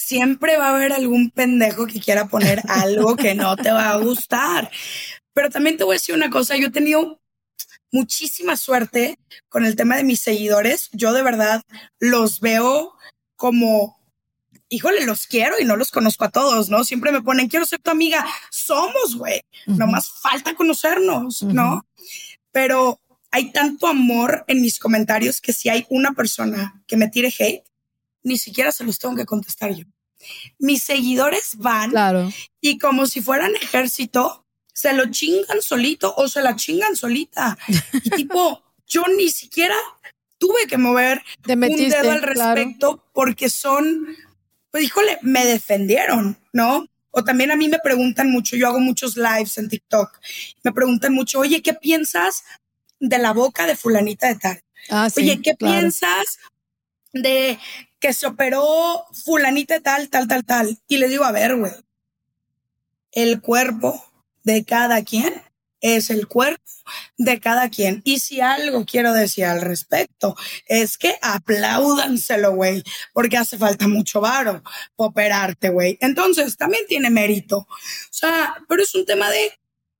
siempre 0.00 0.56
va 0.56 0.68
a 0.68 0.74
haber 0.74 0.92
algún 0.92 1.30
pendejo 1.30 1.86
que 1.86 2.00
quiera 2.00 2.26
poner 2.26 2.62
algo 2.68 3.16
que 3.16 3.34
no 3.34 3.54
te 3.56 3.70
va 3.70 3.90
a 3.90 3.98
gustar. 3.98 4.70
Pero 5.32 5.50
también 5.50 5.76
te 5.76 5.84
voy 5.84 5.94
a 5.94 5.98
decir 5.98 6.14
una 6.14 6.30
cosa, 6.30 6.56
yo 6.56 6.68
he 6.68 6.70
tenido 6.70 7.20
muchísima 7.92 8.56
suerte 8.56 9.18
con 9.48 9.64
el 9.64 9.76
tema 9.76 9.96
de 9.96 10.04
mis 10.04 10.20
seguidores. 10.20 10.88
Yo 10.92 11.12
de 11.12 11.22
verdad 11.22 11.62
los 11.98 12.40
veo 12.40 12.94
como, 13.36 14.00
híjole, 14.68 15.04
los 15.06 15.26
quiero 15.26 15.58
y 15.58 15.64
no 15.64 15.76
los 15.76 15.90
conozco 15.90 16.24
a 16.24 16.30
todos, 16.30 16.68
¿no? 16.68 16.84
Siempre 16.84 17.12
me 17.12 17.22
ponen, 17.22 17.48
quiero 17.48 17.66
ser 17.66 17.80
tu 17.80 17.90
amiga. 17.90 18.26
Somos, 18.50 19.16
güey. 19.16 19.42
No 19.66 19.86
más 19.86 20.10
falta 20.10 20.54
conocernos, 20.54 21.42
¿no? 21.42 21.86
Pero 22.52 23.00
hay 23.30 23.52
tanto 23.52 23.86
amor 23.86 24.44
en 24.48 24.60
mis 24.60 24.78
comentarios 24.78 25.40
que 25.40 25.52
si 25.52 25.68
hay 25.68 25.86
una 25.88 26.12
persona 26.12 26.82
que 26.86 26.96
me 26.96 27.08
tire 27.08 27.32
hate, 27.38 27.64
ni 28.22 28.38
siquiera 28.38 28.72
se 28.72 28.84
los 28.84 28.98
tengo 28.98 29.14
que 29.14 29.24
contestar 29.24 29.72
yo. 29.74 29.84
Mis 30.58 30.82
seguidores 30.82 31.56
van 31.56 31.92
y 32.60 32.78
como 32.78 33.06
si 33.06 33.22
fueran 33.22 33.54
ejército, 33.56 34.39
se 34.72 34.92
lo 34.92 35.10
chingan 35.10 35.62
solito 35.62 36.14
o 36.16 36.28
se 36.28 36.42
la 36.42 36.56
chingan 36.56 36.96
solita. 36.96 37.58
Y 37.92 38.10
tipo, 38.10 38.62
yo 38.86 39.04
ni 39.16 39.28
siquiera 39.28 39.76
tuve 40.38 40.66
que 40.66 40.78
mover 40.78 41.22
un 41.46 41.60
dedo 41.60 42.10
al 42.10 42.22
respecto 42.22 43.04
porque 43.12 43.50
son, 43.50 44.16
pues 44.70 44.84
híjole, 44.84 45.18
me 45.22 45.44
defendieron, 45.44 46.38
¿no? 46.52 46.86
O 47.10 47.24
también 47.24 47.50
a 47.50 47.56
mí 47.56 47.68
me 47.68 47.80
preguntan 47.80 48.30
mucho, 48.30 48.56
yo 48.56 48.68
hago 48.68 48.78
muchos 48.78 49.16
lives 49.16 49.58
en 49.58 49.68
TikTok, 49.68 50.18
me 50.62 50.72
preguntan 50.72 51.12
mucho, 51.12 51.40
oye, 51.40 51.60
¿qué 51.60 51.74
piensas 51.74 52.44
de 53.00 53.18
la 53.18 53.32
boca 53.32 53.66
de 53.66 53.76
fulanita 53.76 54.28
de 54.28 54.36
tal? 54.36 54.62
Ah, 54.88 55.08
oye, 55.16 55.40
¿qué 55.42 55.54
piensas 55.54 56.38
de 57.12 57.58
que 57.98 58.12
se 58.14 58.26
operó 58.26 59.04
fulanita 59.12 59.80
tal, 59.80 60.08
tal, 60.08 60.26
tal, 60.26 60.44
tal. 60.44 60.78
Y 60.88 60.98
le 60.98 61.08
digo, 61.08 61.24
a 61.24 61.32
ver, 61.32 61.56
güey, 61.56 61.72
el 63.12 63.40
cuerpo 63.40 64.09
de 64.44 64.64
cada 64.64 65.04
quien 65.04 65.42
es 65.80 66.10
el 66.10 66.26
cuerpo 66.28 66.62
de 67.16 67.40
cada 67.40 67.68
quien. 67.68 68.02
Y 68.04 68.20
si 68.20 68.40
algo 68.40 68.84
quiero 68.84 69.12
decir 69.12 69.44
al 69.44 69.60
respecto, 69.60 70.36
es 70.66 70.98
que 70.98 71.16
apláudanselo, 71.22 72.54
güey, 72.54 72.82
porque 73.12 73.36
hace 73.36 73.58
falta 73.58 73.88
mucho 73.88 74.20
varo 74.20 74.62
para 74.96 75.08
operarte, 75.08 75.70
güey. 75.70 75.98
Entonces, 76.00 76.56
también 76.56 76.84
tiene 76.86 77.10
mérito. 77.10 77.58
O 77.58 77.66
sea, 78.10 78.54
pero 78.68 78.82
es 78.82 78.94
un 78.94 79.06
tema 79.06 79.30
de 79.30 79.52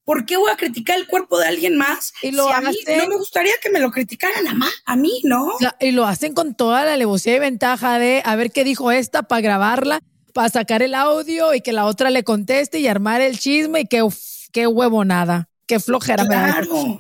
¿por 0.05 0.27
qué 0.27 0.37
voy 0.37 0.51
a 0.51 0.57
criticar 0.57 0.99
el 0.99 1.07
cuerpo 1.07 1.39
de 1.39 1.47
alguien 1.47 1.77
más? 1.77 2.13
Y 2.23 2.33
lo 2.33 2.49
si 2.49 2.53
a 2.53 2.61
mí 2.61 2.77
no 2.97 3.07
me 3.07 3.17
gustaría 3.17 3.53
que 3.63 3.71
me 3.71 3.79
lo 3.79 3.91
criticaran 3.91 4.47
a, 4.49 4.69
a 4.85 4.97
mí, 4.97 5.21
¿no? 5.25 5.53
Y 5.79 5.93
lo 5.93 6.05
hacen 6.05 6.35
con 6.35 6.55
toda 6.55 6.85
la 6.85 6.95
alevosía 6.95 7.37
y 7.37 7.39
ventaja 7.39 7.99
de 7.99 8.23
a 8.25 8.35
ver 8.35 8.51
qué 8.51 8.65
dijo 8.65 8.91
esta 8.91 9.23
para 9.23 9.41
grabarla, 9.41 10.01
para 10.41 10.49
sacar 10.49 10.83
el 10.83 10.95
audio 10.95 11.53
y 11.53 11.61
que 11.61 11.75
la 11.75 11.85
otra 11.85 12.09
le 12.09 12.25
conteste 12.25 12.79
y 12.79 12.87
armar 12.87 13.21
el 13.21 13.39
chisme 13.39 13.83
y 13.83 13.87
qué 13.87 14.67
huevo 14.67 15.05
nada 15.05 15.51
qué 15.67 15.79
flojera 15.79 16.25
claro. 16.25 16.99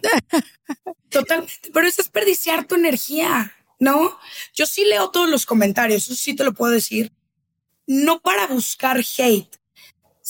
Totalmente, 1.09 1.71
pero 1.73 1.87
es 1.87 1.97
desperdiciar 1.97 2.67
tu 2.67 2.75
energía, 2.75 3.51
¿no? 3.79 4.19
Yo 4.53 4.67
sí 4.67 4.85
leo 4.85 5.11
todos 5.11 5.27
los 5.31 5.47
comentarios, 5.47 6.03
eso 6.03 6.15
sí 6.15 6.37
te 6.37 6.45
lo 6.45 6.53
puedo 6.53 6.75
decir, 6.75 7.15
no 7.87 8.21
para 8.21 8.47
buscar 8.49 8.99
hate, 8.99 9.57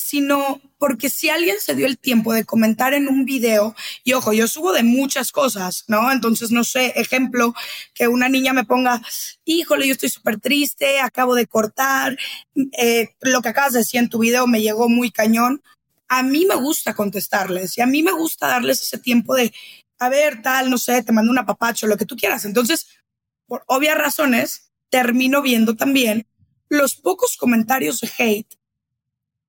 sino 0.00 0.60
porque 0.78 1.10
si 1.10 1.30
alguien 1.30 1.56
se 1.60 1.74
dio 1.74 1.86
el 1.86 1.98
tiempo 1.98 2.32
de 2.32 2.44
comentar 2.44 2.94
en 2.94 3.08
un 3.08 3.24
video, 3.24 3.74
y 4.04 4.14
ojo, 4.14 4.32
yo 4.32 4.48
subo 4.48 4.72
de 4.72 4.82
muchas 4.82 5.32
cosas, 5.32 5.84
¿no? 5.88 6.10
Entonces, 6.10 6.50
no 6.50 6.64
sé, 6.64 6.92
ejemplo, 6.96 7.54
que 7.94 8.08
una 8.08 8.28
niña 8.28 8.52
me 8.52 8.64
ponga, 8.64 9.02
híjole, 9.44 9.86
yo 9.86 9.92
estoy 9.92 10.08
súper 10.08 10.40
triste, 10.40 11.00
acabo 11.00 11.34
de 11.34 11.46
cortar, 11.46 12.16
eh, 12.78 13.10
lo 13.20 13.42
que 13.42 13.48
acabas 13.50 13.72
de 13.72 13.80
decir 13.80 14.00
en 14.00 14.08
tu 14.08 14.18
video 14.18 14.46
me 14.46 14.62
llegó 14.62 14.88
muy 14.88 15.10
cañón 15.10 15.62
a 16.10 16.24
mí 16.24 16.44
me 16.44 16.56
gusta 16.56 16.92
contestarles 16.92 17.78
y 17.78 17.82
a 17.82 17.86
mí 17.86 18.02
me 18.02 18.10
gusta 18.10 18.48
darles 18.48 18.82
ese 18.82 18.98
tiempo 18.98 19.36
de, 19.36 19.54
a 20.00 20.08
ver, 20.08 20.42
tal, 20.42 20.68
no 20.68 20.76
sé, 20.76 21.04
te 21.04 21.12
mando 21.12 21.30
un 21.30 21.38
apapacho, 21.38 21.86
lo 21.86 21.96
que 21.96 22.04
tú 22.04 22.16
quieras. 22.16 22.44
Entonces, 22.44 22.88
por 23.46 23.62
obvias 23.68 23.96
razones, 23.96 24.72
termino 24.88 25.40
viendo 25.40 25.76
también 25.76 26.26
los 26.68 26.96
pocos 26.96 27.36
comentarios 27.36 28.00
de 28.00 28.10
hate 28.18 28.59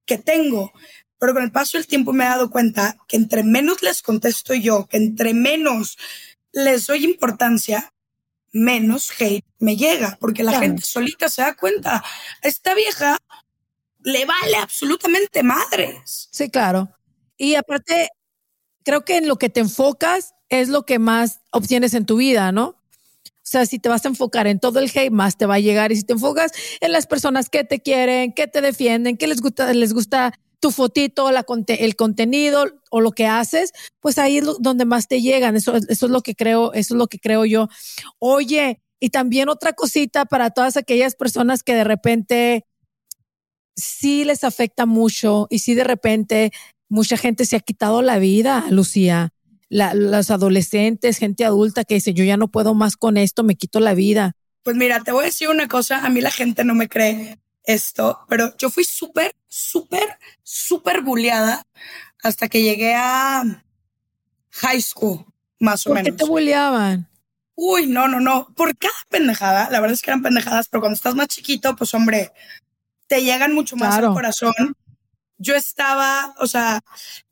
que 0.05 0.17
tengo, 0.17 0.71
pero 1.19 1.33
con 1.33 1.43
el 1.43 1.51
paso 1.51 1.77
del 1.77 1.87
tiempo 1.87 2.13
me 2.13 2.23
he 2.23 2.27
dado 2.27 2.49
cuenta 2.49 2.97
que 3.07 3.17
entre 3.17 3.43
menos 3.43 3.81
les 3.81 4.01
contesto 4.01 4.53
yo, 4.53 4.87
que 4.87 4.97
entre 4.97 5.33
menos 5.33 5.97
les 6.51 6.87
doy 6.87 7.05
importancia, 7.05 7.93
menos 8.51 9.11
hate 9.19 9.45
me 9.59 9.77
llega, 9.77 10.17
porque 10.19 10.43
la 10.43 10.59
gente 10.59 10.81
solita 10.81 11.29
se 11.29 11.43
da 11.43 11.55
cuenta. 11.55 12.03
Esta 12.41 12.73
vieja 12.73 13.17
le 14.03 14.25
vale 14.25 14.57
absolutamente 14.57 15.43
madres. 15.43 16.27
Sí, 16.31 16.49
claro. 16.49 16.89
Y 17.37 17.55
aparte, 17.55 18.09
creo 18.83 19.05
que 19.05 19.17
en 19.17 19.27
lo 19.27 19.37
que 19.37 19.49
te 19.49 19.59
enfocas 19.59 20.33
es 20.49 20.69
lo 20.69 20.85
que 20.85 20.99
más 20.99 21.41
obtienes 21.51 21.93
en 21.93 22.05
tu 22.05 22.17
vida, 22.17 22.51
¿no? 22.51 22.80
O 23.41 23.49
sea, 23.51 23.65
si 23.65 23.79
te 23.79 23.89
vas 23.89 24.05
a 24.05 24.09
enfocar 24.09 24.45
en 24.45 24.59
todo 24.59 24.79
el 24.79 24.91
hate, 24.93 25.11
más 25.11 25.35
te 25.35 25.47
va 25.47 25.55
a 25.55 25.59
llegar. 25.59 25.91
Y 25.91 25.95
si 25.95 26.03
te 26.03 26.13
enfocas 26.13 26.51
en 26.79 26.91
las 26.91 27.07
personas 27.07 27.49
que 27.49 27.63
te 27.63 27.81
quieren, 27.81 28.33
que 28.33 28.47
te 28.47 28.61
defienden, 28.61 29.17
que 29.17 29.27
les 29.27 29.41
gusta, 29.41 29.73
les 29.73 29.93
gusta 29.93 30.33
tu 30.59 30.69
fotito, 30.69 31.31
la, 31.31 31.43
el 31.67 31.95
contenido 31.95 32.65
o 32.91 33.01
lo 33.01 33.11
que 33.11 33.25
haces, 33.25 33.73
pues 33.99 34.19
ahí 34.19 34.37
es 34.37 34.45
donde 34.59 34.85
más 34.85 35.07
te 35.07 35.21
llegan. 35.21 35.55
Eso, 35.55 35.75
es 35.75 36.01
lo 36.03 36.21
que 36.21 36.35
creo, 36.35 36.71
eso 36.73 36.93
es 36.93 36.97
lo 36.97 37.07
que 37.07 37.17
creo 37.17 37.45
yo. 37.45 37.67
Oye, 38.19 38.79
y 38.99 39.09
también 39.09 39.49
otra 39.49 39.73
cosita 39.73 40.25
para 40.25 40.51
todas 40.51 40.77
aquellas 40.77 41.15
personas 41.15 41.63
que 41.63 41.73
de 41.73 41.83
repente 41.83 42.65
sí 43.75 44.23
les 44.23 44.43
afecta 44.43 44.85
mucho 44.85 45.47
y 45.49 45.59
si 45.59 45.73
de 45.73 45.83
repente 45.83 46.51
mucha 46.89 47.17
gente 47.17 47.45
se 47.45 47.55
ha 47.55 47.59
quitado 47.59 48.03
la 48.03 48.19
vida, 48.19 48.65
Lucía. 48.69 49.33
La, 49.71 49.93
los 49.93 50.29
adolescentes, 50.31 51.17
gente 51.17 51.45
adulta 51.45 51.85
que 51.85 51.93
dice, 51.93 52.13
yo 52.13 52.25
ya 52.25 52.35
no 52.35 52.49
puedo 52.49 52.73
más 52.73 52.97
con 52.97 53.15
esto, 53.15 53.43
me 53.43 53.55
quito 53.55 53.79
la 53.79 53.93
vida. 53.93 54.33
Pues 54.63 54.75
mira, 54.75 54.99
te 54.99 55.13
voy 55.13 55.21
a 55.21 55.25
decir 55.27 55.47
una 55.47 55.69
cosa, 55.69 56.05
a 56.05 56.09
mí 56.09 56.19
la 56.19 56.29
gente 56.29 56.65
no 56.65 56.75
me 56.75 56.89
cree 56.89 57.39
esto, 57.63 58.19
pero 58.27 58.53
yo 58.57 58.69
fui 58.69 58.83
súper, 58.83 59.33
súper, 59.47 60.17
súper 60.43 61.03
bulleada 61.03 61.65
hasta 62.21 62.49
que 62.49 62.61
llegué 62.61 62.95
a 62.95 63.63
high 64.49 64.81
school, 64.81 65.25
más 65.57 65.87
o 65.87 65.93
menos. 65.93 66.09
¿Por 66.09 66.17
qué 66.17 66.25
te 66.25 66.29
bulleaban? 66.29 67.07
Uy, 67.55 67.87
no, 67.87 68.09
no, 68.09 68.19
no, 68.19 68.53
por 68.53 68.77
cada 68.77 68.93
pendejada, 69.07 69.69
la 69.69 69.79
verdad 69.79 69.93
es 69.93 70.01
que 70.01 70.09
eran 70.09 70.21
pendejadas, 70.21 70.67
pero 70.67 70.81
cuando 70.81 70.95
estás 70.95 71.15
más 71.15 71.29
chiquito, 71.29 71.77
pues 71.77 71.93
hombre, 71.93 72.33
te 73.07 73.23
llegan 73.23 73.53
mucho 73.53 73.77
más 73.77 73.95
al 73.95 74.13
corazón. 74.13 74.75
Yo 75.41 75.55
estaba, 75.55 76.35
o 76.39 76.47
sea, 76.47 76.81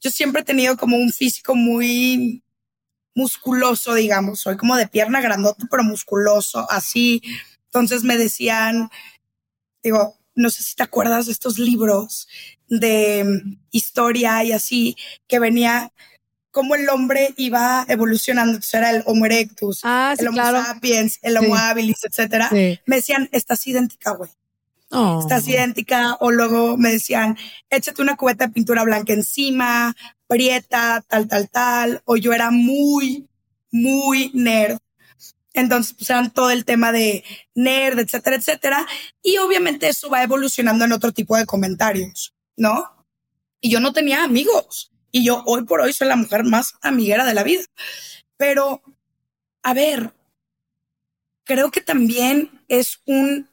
yo 0.01 0.09
siempre 0.09 0.41
he 0.41 0.45
tenido 0.45 0.77
como 0.77 0.97
un 0.97 1.11
físico 1.11 1.55
muy 1.55 2.43
musculoso, 3.15 3.93
digamos, 3.93 4.39
soy 4.39 4.57
como 4.57 4.75
de 4.77 4.87
pierna 4.87 5.21
grandota, 5.21 5.67
pero 5.69 5.83
musculoso, 5.83 6.65
así. 6.71 7.21
Entonces 7.65 8.03
me 8.03 8.17
decían, 8.17 8.89
digo, 9.83 10.17
no 10.35 10.49
sé 10.49 10.63
si 10.63 10.75
te 10.75 10.83
acuerdas 10.83 11.25
de 11.27 11.33
estos 11.33 11.59
libros 11.59 12.27
de 12.67 13.23
mm, 13.25 13.59
historia 13.71 14.43
y 14.43 14.53
así, 14.53 14.95
que 15.27 15.39
venía 15.39 15.91
como 16.51 16.75
el 16.75 16.89
hombre 16.89 17.33
iba 17.37 17.85
evolucionando, 17.87 18.53
entonces 18.53 18.73
era 18.73 18.89
el 18.89 19.03
Homo 19.05 19.25
erectus, 19.25 19.81
ah, 19.83 20.15
el 20.17 20.27
Homo 20.29 20.37
sapiens, 20.37 21.19
el 21.21 21.37
Homo 21.37 21.55
habilis, 21.55 22.03
etcétera. 22.03 22.49
Me 22.51 22.95
decían, 22.95 23.29
estás 23.31 23.65
idéntica, 23.67 24.11
güey. 24.11 24.31
Oh. 24.91 25.19
Estás 25.21 25.47
idéntica. 25.47 26.17
O 26.19 26.31
luego 26.31 26.77
me 26.77 26.91
decían, 26.91 27.37
échate 27.69 28.01
una 28.01 28.15
cubeta 28.15 28.47
de 28.47 28.53
pintura 28.53 28.83
blanca 28.83 29.13
encima, 29.13 29.95
prieta, 30.27 31.03
tal, 31.07 31.27
tal, 31.27 31.49
tal. 31.49 32.01
O 32.05 32.17
yo 32.17 32.33
era 32.33 32.51
muy, 32.51 33.27
muy 33.71 34.31
nerd. 34.33 34.79
Entonces, 35.53 35.93
pues 35.93 36.09
eran 36.09 36.31
todo 36.31 36.51
el 36.51 36.63
tema 36.63 36.91
de 36.91 37.23
nerd, 37.55 37.99
etcétera, 37.99 38.35
etcétera. 38.35 38.87
Y 39.21 39.37
obviamente 39.37 39.89
eso 39.89 40.09
va 40.09 40.23
evolucionando 40.23 40.85
en 40.85 40.91
otro 40.91 41.11
tipo 41.11 41.35
de 41.35 41.45
comentarios, 41.45 42.33
¿no? 42.55 42.85
Y 43.59 43.69
yo 43.69 43.79
no 43.79 43.91
tenía 43.93 44.23
amigos. 44.23 44.91
Y 45.11 45.25
yo 45.25 45.43
hoy 45.45 45.65
por 45.65 45.81
hoy 45.81 45.91
soy 45.91 46.07
la 46.07 46.15
mujer 46.15 46.43
más 46.43 46.75
amiguera 46.81 47.25
de 47.25 47.33
la 47.33 47.43
vida. 47.43 47.63
Pero, 48.37 48.81
a 49.63 49.73
ver, 49.73 50.13
creo 51.43 51.71
que 51.71 51.81
también 51.81 52.63
es 52.67 53.01
un 53.05 53.49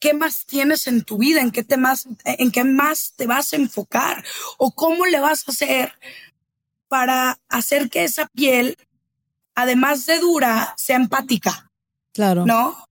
qué 0.00 0.14
más 0.14 0.46
tienes 0.46 0.86
en 0.86 1.04
tu 1.04 1.18
vida, 1.18 1.40
en 1.40 1.50
qué 1.50 1.62
te 1.62 1.76
más, 1.76 2.08
en 2.24 2.50
qué 2.50 2.64
más 2.64 3.12
te 3.16 3.26
vas 3.26 3.52
a 3.52 3.56
enfocar 3.56 4.24
o 4.58 4.72
cómo 4.72 5.06
le 5.06 5.20
vas 5.20 5.46
a 5.46 5.52
hacer 5.52 5.92
para 6.88 7.38
hacer 7.48 7.88
que 7.88 8.02
esa 8.02 8.26
piel, 8.28 8.76
además 9.54 10.06
de 10.06 10.18
dura, 10.18 10.74
sea 10.76 10.96
empática. 10.96 11.70
Claro. 12.12 12.44
¿No? 12.46 12.84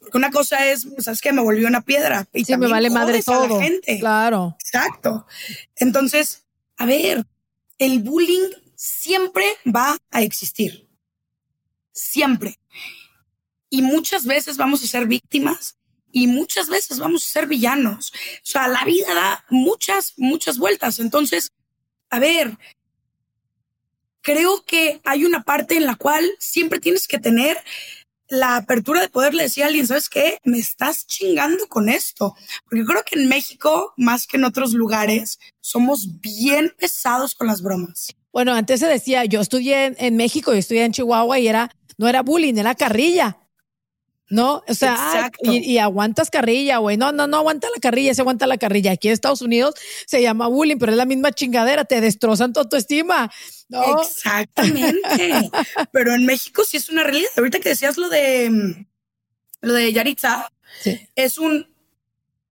Porque 0.00 0.18
una 0.18 0.30
cosa 0.30 0.66
es, 0.66 0.86
sabes 0.98 1.20
que 1.20 1.32
me 1.32 1.42
volvió 1.42 1.66
una 1.66 1.80
piedra 1.80 2.26
y 2.32 2.44
sí, 2.44 2.56
me 2.56 2.68
vale 2.68 2.90
madre 2.90 3.22
todo. 3.22 3.60
gente. 3.60 3.98
Claro. 3.98 4.56
Exacto. 4.60 5.26
Entonces, 5.76 6.44
a 6.76 6.84
ver, 6.84 7.24
el 7.78 8.00
bullying 8.00 8.50
siempre 8.74 9.44
va 9.64 9.96
a 10.10 10.22
existir. 10.22 10.88
Siempre. 11.92 12.58
Y 13.70 13.82
muchas 13.82 14.26
veces 14.26 14.56
vamos 14.56 14.84
a 14.84 14.86
ser 14.86 15.06
víctimas 15.06 15.76
y 16.16 16.28
muchas 16.28 16.70
veces 16.70 16.98
vamos 16.98 17.26
a 17.26 17.28
ser 17.28 17.46
villanos. 17.46 18.10
O 18.10 18.40
sea, 18.42 18.68
la 18.68 18.86
vida 18.86 19.12
da 19.12 19.44
muchas, 19.50 20.14
muchas 20.16 20.56
vueltas. 20.56 20.98
Entonces, 20.98 21.52
a 22.08 22.18
ver, 22.18 22.56
creo 24.22 24.64
que 24.64 25.02
hay 25.04 25.26
una 25.26 25.42
parte 25.42 25.76
en 25.76 25.84
la 25.84 25.96
cual 25.96 26.24
siempre 26.38 26.80
tienes 26.80 27.06
que 27.06 27.18
tener 27.18 27.62
la 28.28 28.56
apertura 28.56 29.02
de 29.02 29.10
poderle 29.10 29.42
decir 29.42 29.64
a 29.64 29.66
alguien, 29.66 29.86
¿sabes 29.86 30.08
qué? 30.08 30.38
Me 30.42 30.58
estás 30.58 31.06
chingando 31.06 31.68
con 31.68 31.90
esto. 31.90 32.34
Porque 32.64 32.86
creo 32.86 33.02
que 33.04 33.20
en 33.20 33.28
México, 33.28 33.92
más 33.98 34.26
que 34.26 34.38
en 34.38 34.44
otros 34.44 34.72
lugares, 34.72 35.38
somos 35.60 36.22
bien 36.22 36.72
pesados 36.78 37.34
con 37.34 37.46
las 37.46 37.60
bromas. 37.60 38.16
Bueno, 38.32 38.54
antes 38.54 38.80
se 38.80 38.86
decía, 38.86 39.26
yo 39.26 39.42
estudié 39.42 39.94
en, 39.98 40.16
México 40.16 40.54
y 40.54 40.58
estudié 40.60 40.84
en 40.86 40.92
Chihuahua 40.92 41.38
y 41.40 41.48
era, 41.48 41.70
no 41.98 42.08
era 42.08 42.22
bullying, 42.22 42.54
era 42.56 42.74
carrilla. 42.74 43.36
¿No? 44.28 44.62
O 44.66 44.74
sea, 44.74 45.30
y, 45.42 45.78
aguantas 45.78 46.30
carrilla, 46.30 46.78
güey. 46.78 46.96
No, 46.96 47.12
no, 47.12 47.26
no 47.26 47.38
aguanta 47.38 47.68
la 47.74 47.80
carrilla, 47.80 48.14
se 48.14 48.22
aguanta 48.22 48.46
la 48.46 48.58
carrilla. 48.58 48.92
Aquí 48.92 49.08
en 49.08 49.14
Estados 49.14 49.42
Unidos 49.42 49.74
se 50.06 50.22
llama 50.22 50.48
bullying, 50.48 50.78
pero 50.78 50.92
es 50.92 50.98
la 50.98 51.04
misma 51.04 51.32
chingadera, 51.32 51.84
te 51.84 52.00
destrozan 52.00 52.52
tu 52.52 52.60
autoestima. 52.60 53.30
¿no? 53.68 54.00
Exactamente. 54.02 55.50
pero 55.92 56.14
en 56.14 56.26
México 56.26 56.64
sí 56.64 56.76
es 56.76 56.88
una 56.88 57.04
realidad. 57.04 57.30
Ahorita 57.36 57.60
que 57.60 57.70
decías 57.70 57.96
lo 57.96 58.08
de 58.08 58.86
lo 59.60 59.72
de 59.72 59.92
Yaritza, 59.92 60.50
es 61.14 61.38
un 61.38 61.68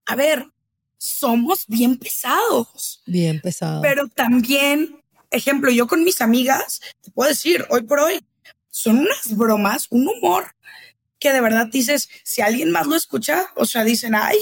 a 0.06 0.16
ver, 0.16 0.48
somos 0.98 1.66
bien 1.68 1.98
pesados. 1.98 3.02
Bien 3.06 3.42
pesados. 3.42 3.82
Pero 3.82 4.08
también, 4.08 5.02
ejemplo, 5.32 5.72
yo 5.72 5.88
con 5.88 6.04
mis 6.04 6.22
amigas, 6.22 6.82
te 7.02 7.12
puedo 7.12 7.30
decir, 7.30 7.66
hoy 7.70 7.84
por 7.84 8.00
hoy, 8.00 8.24
son 8.70 9.00
unas 9.00 9.36
bromas, 9.36 9.88
un 9.90 10.08
humor 10.08 10.56
que 11.20 11.32
de 11.32 11.42
verdad 11.42 11.68
dices, 11.68 12.10
si 12.24 12.42
alguien 12.42 12.72
más 12.72 12.88
lo 12.88 12.96
escucha, 12.96 13.52
o 13.56 13.66
sea, 13.66 13.84
dicen, 13.84 14.16
ay, 14.16 14.38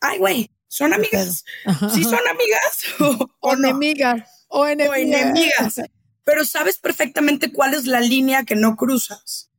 ay, 0.00 0.18
güey, 0.18 0.50
son 0.68 0.92
amigas. 0.92 1.44
Sí 1.92 2.04
son 2.04 2.20
amigas 2.28 2.84
o, 3.40 3.52
enemigas. 3.54 4.28
O 4.48 4.66
enemigas. 4.66 5.80
pero 6.24 6.44
sabes 6.44 6.78
perfectamente 6.78 7.52
cuál 7.52 7.74
es 7.74 7.86
la 7.86 8.00
línea 8.00 8.44
que 8.44 8.56
no 8.56 8.76
cruzas, 8.76 9.50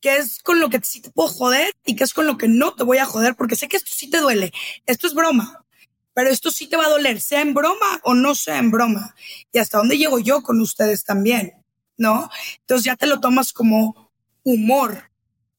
qué 0.00 0.16
es 0.16 0.42
con 0.42 0.60
lo 0.60 0.70
que 0.70 0.80
sí 0.82 1.00
te 1.00 1.10
puedo 1.10 1.28
joder 1.28 1.72
y 1.84 1.96
qué 1.96 2.04
es 2.04 2.12
con 2.12 2.26
lo 2.26 2.38
que 2.38 2.48
no 2.48 2.74
te 2.74 2.82
voy 2.82 2.98
a 2.98 3.06
joder, 3.06 3.36
porque 3.36 3.56
sé 3.56 3.68
que 3.68 3.76
esto 3.76 3.90
sí 3.94 4.10
te 4.10 4.20
duele, 4.20 4.52
esto 4.86 5.06
es 5.06 5.14
broma, 5.14 5.64
pero 6.12 6.30
esto 6.30 6.50
sí 6.50 6.66
te 6.66 6.76
va 6.76 6.86
a 6.86 6.90
doler, 6.90 7.20
sea 7.20 7.40
en 7.40 7.54
broma 7.54 8.00
o 8.02 8.14
no 8.14 8.34
sea 8.34 8.58
en 8.58 8.70
broma. 8.70 9.14
Y 9.52 9.58
hasta 9.58 9.78
dónde 9.78 9.98
llego 9.98 10.18
yo 10.18 10.42
con 10.42 10.60
ustedes 10.60 11.04
también, 11.04 11.64
¿no? 11.96 12.30
Entonces 12.60 12.84
ya 12.84 12.96
te 12.96 13.06
lo 13.06 13.20
tomas 13.20 13.52
como 13.52 14.12
humor, 14.42 15.10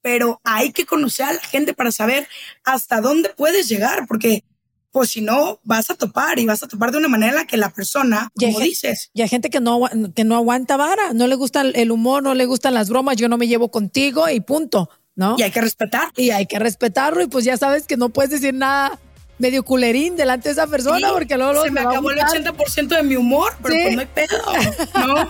pero 0.05 0.39
hay 0.43 0.71
que 0.71 0.85
conocer 0.85 1.25
a 1.25 1.33
la 1.33 1.41
gente 1.41 1.73
para 1.73 1.91
saber 1.91 2.27
hasta 2.63 3.01
dónde 3.01 3.29
puedes 3.35 3.67
llegar, 3.67 4.05
porque 4.07 4.43
pues 4.91 5.09
si 5.09 5.21
no, 5.21 5.59
vas 5.63 5.89
a 5.89 5.95
topar 5.95 6.37
y 6.37 6.45
vas 6.45 6.61
a 6.61 6.67
topar 6.67 6.91
de 6.91 6.99
una 6.99 7.07
manera 7.07 7.31
en 7.31 7.37
la 7.37 7.47
que 7.47 7.57
la 7.57 7.71
persona, 7.71 8.29
como 8.39 8.59
dices. 8.59 9.09
Y 9.15 9.23
hay 9.23 9.29
gente 9.29 9.49
que 9.49 9.59
no, 9.59 9.81
que 10.13 10.23
no 10.23 10.35
aguanta 10.35 10.77
vara, 10.77 11.13
no 11.13 11.25
le 11.25 11.33
gusta 11.33 11.61
el 11.61 11.89
humor, 11.89 12.21
no 12.21 12.35
le 12.35 12.45
gustan 12.45 12.75
las 12.75 12.87
bromas, 12.87 13.17
yo 13.17 13.27
no 13.29 13.39
me 13.39 13.47
llevo 13.47 13.71
contigo 13.71 14.29
y 14.29 14.41
punto, 14.41 14.91
¿no? 15.15 15.37
Y 15.39 15.41
hay 15.41 15.49
que 15.49 15.61
respetar. 15.61 16.11
Y 16.15 16.29
hay 16.29 16.45
que 16.45 16.59
respetarlo 16.59 17.23
y 17.23 17.27
pues 17.27 17.43
ya 17.43 17.57
sabes 17.57 17.87
que 17.87 17.97
no 17.97 18.09
puedes 18.09 18.29
decir 18.29 18.53
nada 18.53 18.99
medio 19.37 19.63
culerín 19.63 20.15
delante 20.15 20.49
de 20.49 20.53
esa 20.53 20.67
persona 20.67 21.11
porque 21.11 21.37
luego, 21.37 21.63
se 21.63 21.71
me 21.71 21.81
acabó 21.81 22.11
el 22.11 22.19
80% 22.19 22.87
de 22.87 23.03
mi 23.03 23.15
humor, 23.15 23.53
pero 23.61 23.75
pues 23.75 23.95
no 23.95 24.01
hay 24.01 24.07
pedo, 24.07 25.07
¿no? 25.07 25.29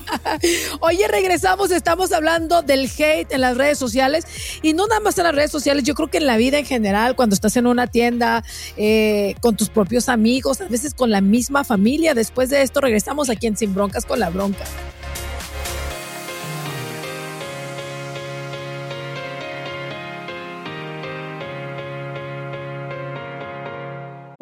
Oye, 0.82 1.08
regresamos, 1.08 1.72
estamos 1.72 2.12
hablando 2.12 2.62
del 2.62 2.90
hate 2.98 3.32
en 3.32 3.42
las 3.42 3.58
redes 3.58 3.78
sociales 3.78 4.26
y 4.62 4.74
no 4.74 4.88
nada 4.88 5.02
más 5.02 5.18
en 5.18 5.24
las 5.24 5.36
redes 5.36 5.52
sociales, 5.52 5.84
yo 5.84 5.96
creo 5.96 6.10
que 6.10 6.18
en 6.18 6.28
la 6.28 6.38
vida 6.38 6.58
en 6.58 6.66
general, 6.66 7.16
cuando 7.16 7.34
estás 7.34 7.58
en 7.58 7.68
una 7.68 7.88
tienda 7.88 8.44
eh, 8.78 9.36
con 9.42 9.56
tus 9.56 9.70
propios 9.70 10.10
amigos, 10.10 10.62
a 10.62 10.68
veces 10.68 10.94
con 10.94 11.10
la 11.10 11.22
misma 11.22 11.64
familia. 11.64 12.14
Después 12.14 12.50
de 12.50 12.62
esto 12.62 12.82
regresamos 12.82 13.30
aquí 13.30 13.48
en 13.48 13.58
Sin 13.58 13.74
Broncas 13.74 14.06
con 14.06 14.20
la 14.20 14.30
Bronca. 14.30 14.66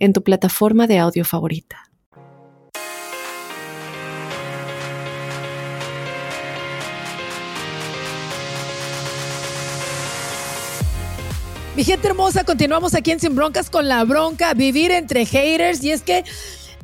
en 0.00 0.12
tu 0.12 0.24
plataforma 0.24 0.88
de 0.88 0.98
audio 0.98 1.24
favorita. 1.24 1.90
Mi 11.76 11.84
gente 11.84 12.08
hermosa, 12.08 12.44
continuamos 12.44 12.94
aquí 12.94 13.12
en 13.12 13.20
Sin 13.20 13.36
Broncas 13.36 13.70
con 13.70 13.88
la 13.88 14.04
bronca, 14.04 14.52
vivir 14.54 14.90
entre 14.90 15.24
haters. 15.24 15.82
Y 15.84 15.92
es 15.92 16.02
que, 16.02 16.24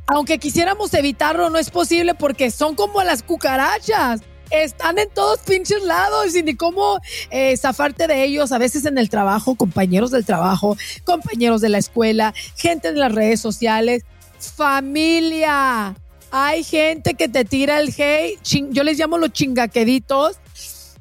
aunque 0.07 0.39
quisiéramos 0.39 0.95
evitarlo, 0.95 1.51
no 1.51 1.59
es 1.59 1.71
posible 1.71 2.15
porque 2.15 2.51
son 2.51 2.77
como 2.77 3.03
las 3.03 3.23
cucarachas 3.23 4.23
están 4.51 4.99
en 4.99 5.09
todos 5.11 5.41
pinches 5.41 5.83
lados 5.83 6.35
y 6.35 6.43
ni 6.43 6.55
cómo 6.55 6.99
eh, 7.31 7.57
zafarte 7.57 8.07
de 8.07 8.25
ellos, 8.25 8.53
a 8.53 8.59
veces 8.59 8.85
en 8.87 8.99
el 8.99 9.09
trabajo, 9.11 9.55
compañeros 9.55 10.11
del 10.11 10.25
trabajo, 10.25 10.77
compañeros 11.05 11.61
de 11.61 11.69
la 11.69 11.79
escuela, 11.79 12.35
gente 12.57 12.93
de 12.93 12.99
las 12.99 13.13
redes 13.13 13.41
sociales, 13.41 14.05
familia. 14.39 15.95
Hay 16.31 16.65
gente 16.65 17.15
que 17.15 17.29
te 17.29 17.45
tira 17.45 17.81
el 17.81 17.95
hate, 17.97 18.39
yo 18.71 18.83
les 18.83 18.99
llamo 18.99 19.19
los 19.19 19.33
chingaqueditos 19.33 20.37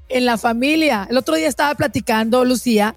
en 0.08 0.26
la 0.26 0.38
familia. 0.38 1.08
El 1.10 1.18
otro 1.18 1.36
día 1.36 1.48
estaba 1.48 1.74
platicando, 1.76 2.46
Lucía, 2.46 2.96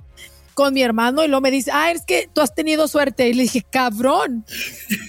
con 0.59 0.75
mi 0.75 0.83
hermano 0.83 1.23
y 1.23 1.29
luego 1.29 1.41
me 1.41 1.53
dice, 1.53 1.71
ah, 1.73 1.93
es 1.93 2.05
que 2.05 2.29
tú 2.35 2.41
has 2.41 2.53
tenido 2.53 2.89
suerte. 2.89 3.29
Y 3.29 3.33
le 3.33 3.45
dije, 3.45 3.63
cabrón, 3.63 4.45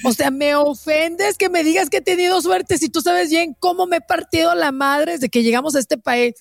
o 0.04 0.14
sea, 0.14 0.30
me 0.30 0.54
ofendes 0.54 1.40
que 1.40 1.50
me 1.50 1.64
digas 1.64 1.90
que 1.90 1.98
he 1.98 2.02
tenido 2.02 2.40
suerte 2.40 2.78
si 2.78 2.88
tú 2.88 3.02
sabes 3.02 3.32
bien 3.32 3.56
cómo 3.60 3.88
me 3.88 3.96
he 3.96 4.02
partido 4.02 4.54
la 4.54 4.72
madre 4.72 5.14
desde 5.14 5.30
que 5.30 5.42
llegamos 5.42 5.76
a 5.76 5.80
este 5.80 5.98
país. 5.98 6.36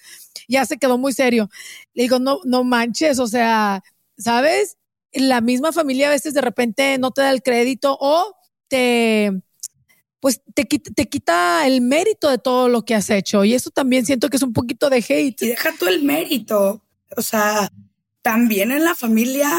Ya 0.47 0.67
se 0.67 0.77
quedó 0.77 0.99
muy 0.99 1.15
serio. 1.15 1.49
Le 1.95 2.03
digo, 2.03 2.19
no, 2.19 2.41
no 2.45 2.65
manches, 2.65 3.19
o 3.19 3.27
sea, 3.27 3.83
¿sabes? 4.19 4.77
La 5.15 5.41
misma 5.41 5.73
familia 5.73 6.09
a 6.09 6.11
veces 6.11 6.35
de 6.35 6.43
repente 6.43 6.99
no 6.99 7.11
te 7.11 7.23
da 7.23 7.31
el 7.31 7.43
crédito 7.43 7.97
o 7.99 8.37
te, 8.69 9.33
pues 10.21 10.43
te, 10.53 10.67
te 10.67 11.09
quita 11.09 11.67
el 11.67 11.81
mérito 11.81 12.29
de 12.29 12.37
todo 12.37 12.69
lo 12.69 12.85
que 12.85 12.95
has 12.95 13.09
hecho. 13.09 13.43
Y 13.43 13.55
eso 13.55 13.71
también 13.71 14.05
siento 14.05 14.29
que 14.29 14.37
es 14.37 14.43
un 14.43 14.53
poquito 14.53 14.91
de 14.91 14.99
hate. 14.99 15.41
Y 15.41 15.49
deja 15.49 15.75
tú 15.79 15.87
el 15.87 16.03
mérito. 16.03 16.83
O 17.17 17.23
sea, 17.23 17.71
también 18.23 18.71
en 18.73 18.85
la 18.85 18.95
familia, 18.95 19.51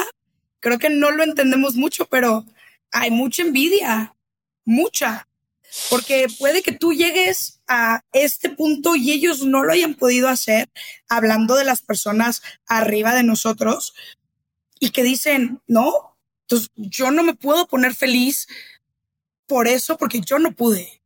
creo 0.59 0.79
que 0.79 0.89
no 0.89 1.11
lo 1.11 1.23
entendemos 1.23 1.75
mucho, 1.75 2.05
pero 2.05 2.45
hay 2.91 3.11
mucha 3.11 3.43
envidia, 3.43 4.15
mucha, 4.65 5.27
porque 5.89 6.27
puede 6.37 6.61
que 6.61 6.71
tú 6.71 6.93
llegues 6.93 7.61
a 7.67 8.03
este 8.11 8.49
punto 8.49 8.95
y 8.95 9.11
ellos 9.11 9.43
no 9.45 9.63
lo 9.63 9.71
hayan 9.71 9.95
podido 9.95 10.27
hacer, 10.27 10.69
hablando 11.07 11.55
de 11.55 11.65
las 11.65 11.81
personas 11.81 12.41
arriba 12.67 13.13
de 13.13 13.23
nosotros, 13.23 13.93
y 14.79 14.91
que 14.91 15.03
dicen, 15.03 15.61
no, 15.67 16.17
entonces 16.41 16.71
yo 16.75 17.11
no 17.11 17.23
me 17.23 17.35
puedo 17.35 17.67
poner 17.67 17.93
feliz 17.93 18.47
por 19.45 19.67
eso, 19.67 19.97
porque 19.97 20.21
yo 20.21 20.39
no 20.39 20.53
pude, 20.53 21.01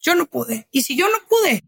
yo 0.00 0.14
no 0.14 0.26
pude. 0.26 0.66
Y 0.70 0.82
si 0.82 0.96
yo 0.96 1.06
no 1.08 1.18
pude, 1.28 1.64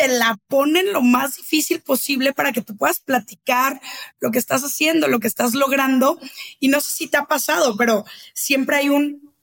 te 0.00 0.08
la 0.08 0.38
ponen 0.48 0.94
lo 0.94 1.02
más 1.02 1.36
difícil 1.36 1.82
posible 1.82 2.32
para 2.32 2.52
que 2.52 2.62
tú 2.62 2.74
puedas 2.74 3.00
platicar 3.00 3.82
lo 4.18 4.30
que 4.30 4.38
estás 4.38 4.62
haciendo, 4.62 5.08
lo 5.08 5.20
que 5.20 5.26
estás 5.26 5.52
logrando. 5.52 6.18
Y 6.58 6.68
no 6.68 6.80
sé 6.80 6.94
si 6.94 7.06
te 7.06 7.18
ha 7.18 7.26
pasado, 7.26 7.76
pero 7.76 8.06
siempre 8.32 8.76
hay 8.76 8.88
un, 8.88 9.34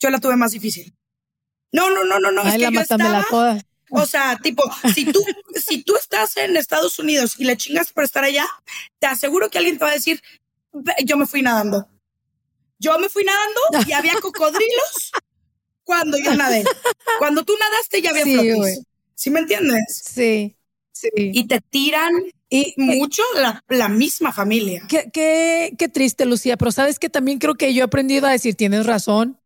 yo 0.00 0.08
la 0.08 0.18
tuve 0.18 0.36
más 0.36 0.52
difícil. 0.52 0.96
No, 1.70 1.90
no, 1.90 2.04
no, 2.04 2.18
no, 2.18 2.30
no. 2.30 2.48
es 2.48 2.54
que 2.54 2.72
yo 2.72 2.80
estaba, 2.80 3.26
O 3.90 4.06
sea, 4.06 4.38
tipo, 4.42 4.62
si 4.94 5.04
tú, 5.04 5.22
si 5.54 5.82
tú 5.82 5.96
estás 5.96 6.34
en 6.38 6.56
Estados 6.56 6.98
Unidos 6.98 7.34
y 7.38 7.44
le 7.44 7.58
chingas 7.58 7.92
por 7.92 8.02
estar 8.02 8.24
allá, 8.24 8.46
te 8.98 9.06
aseguro 9.06 9.50
que 9.50 9.58
alguien 9.58 9.76
te 9.76 9.84
va 9.84 9.90
a 9.90 9.94
decir, 9.94 10.22
yo 11.04 11.18
me 11.18 11.26
fui 11.26 11.42
nadando. 11.42 11.90
Yo 12.78 12.98
me 12.98 13.10
fui 13.10 13.24
nadando 13.24 13.60
y 13.86 13.92
había 13.92 14.14
cocodrilos 14.14 15.12
cuando 15.84 16.16
yo 16.16 16.34
nadé. 16.34 16.64
Cuando 17.18 17.44
tú 17.44 17.54
nadaste 17.58 18.02
ya 18.02 18.10
había 18.10 18.24
sí, 18.24 18.82
¿Sí 19.16 19.30
me 19.30 19.40
entiendes? 19.40 20.02
Sí, 20.04 20.56
sí. 20.92 21.08
Y 21.16 21.48
te 21.48 21.60
tiran 21.60 22.12
y 22.48 22.74
mucho 22.76 23.22
la, 23.68 23.88
misma 23.88 24.32
familia. 24.32 24.82
Qué, 24.88 25.10
qué, 25.12 25.74
qué 25.76 25.88
triste, 25.88 26.26
Lucía, 26.26 26.56
pero 26.56 26.70
sabes 26.70 26.98
que 26.98 27.08
también 27.08 27.38
creo 27.38 27.56
que 27.56 27.74
yo 27.74 27.80
he 27.80 27.84
aprendido 27.84 28.26
a 28.26 28.30
decir, 28.30 28.54
tienes 28.54 28.86
razón. 28.86 29.40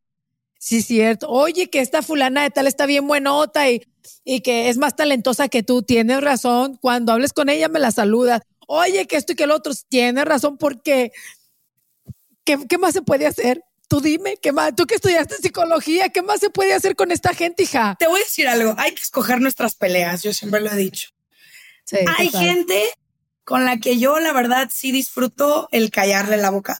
Sí, 0.58 0.82
cierto. 0.82 1.30
Oye, 1.30 1.70
que 1.70 1.80
esta 1.80 2.02
fulana 2.02 2.42
de 2.42 2.50
tal 2.50 2.66
está 2.66 2.84
bien 2.84 3.06
buenota 3.06 3.70
y, 3.70 3.86
y 4.24 4.40
que 4.40 4.68
es 4.68 4.76
más 4.76 4.96
talentosa 4.96 5.48
que 5.48 5.62
tú. 5.62 5.82
Tienes 5.82 6.20
razón. 6.20 6.76
Cuando 6.82 7.12
hables 7.12 7.32
con 7.32 7.48
ella, 7.48 7.68
me 7.68 7.78
la 7.78 7.92
saludas. 7.92 8.42
Oye, 8.66 9.06
que 9.06 9.16
esto 9.16 9.32
y 9.32 9.36
que 9.36 9.44
el 9.44 9.52
otro. 9.52 9.72
Tienes 9.88 10.24
razón 10.26 10.58
porque 10.58 11.12
¿qué, 12.44 12.58
qué 12.68 12.76
más 12.76 12.92
se 12.92 13.02
puede 13.02 13.26
hacer? 13.26 13.64
Tú 13.90 14.00
dime, 14.00 14.36
¿qué 14.40 14.52
más? 14.52 14.72
Tú 14.76 14.86
que 14.86 14.94
estudiaste 14.94 15.34
psicología, 15.38 16.10
¿qué 16.10 16.22
más 16.22 16.38
se 16.38 16.48
puede 16.48 16.74
hacer 16.74 16.94
con 16.94 17.10
esta 17.10 17.34
gente, 17.34 17.64
hija? 17.64 17.96
Te 17.98 18.06
voy 18.06 18.20
a 18.20 18.22
decir 18.22 18.46
algo, 18.46 18.72
hay 18.78 18.94
que 18.94 19.02
escoger 19.02 19.40
nuestras 19.40 19.74
peleas, 19.74 20.22
yo 20.22 20.32
siempre 20.32 20.60
lo 20.60 20.70
he 20.70 20.76
dicho. 20.76 21.08
hay 22.16 22.30
gente 22.30 22.84
con 23.42 23.64
la 23.64 23.78
que 23.78 23.98
yo, 23.98 24.20
la 24.20 24.32
verdad, 24.32 24.70
sí 24.72 24.92
disfruto 24.92 25.68
el 25.72 25.90
callarle 25.90 26.36
la 26.36 26.50
boca. 26.50 26.78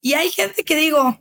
Y 0.00 0.12
hay 0.12 0.30
gente 0.30 0.62
que 0.62 0.76
digo, 0.76 1.20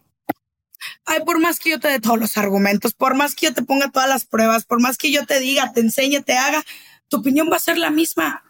ay, 1.05 1.21
por 1.25 1.39
más 1.39 1.57
que 1.57 1.71
yo 1.71 1.79
te 1.79 1.87
dé 1.87 1.99
todos 1.99 2.19
los 2.19 2.37
argumentos, 2.37 2.93
por 2.93 3.15
más 3.15 3.33
que 3.33 3.47
yo 3.47 3.55
te 3.55 3.63
ponga 3.63 3.89
todas 3.89 4.07
las 4.07 4.25
pruebas, 4.25 4.65
por 4.65 4.79
más 4.79 4.99
que 4.99 5.11
yo 5.11 5.25
te 5.25 5.39
diga, 5.39 5.73
te 5.73 5.79
enseñe, 5.79 6.21
te 6.21 6.33
haga, 6.33 6.63
tu 7.07 7.17
opinión 7.17 7.49
va 7.51 7.55
a 7.55 7.59
ser 7.59 7.79
la 7.79 7.89
misma. 7.89 8.43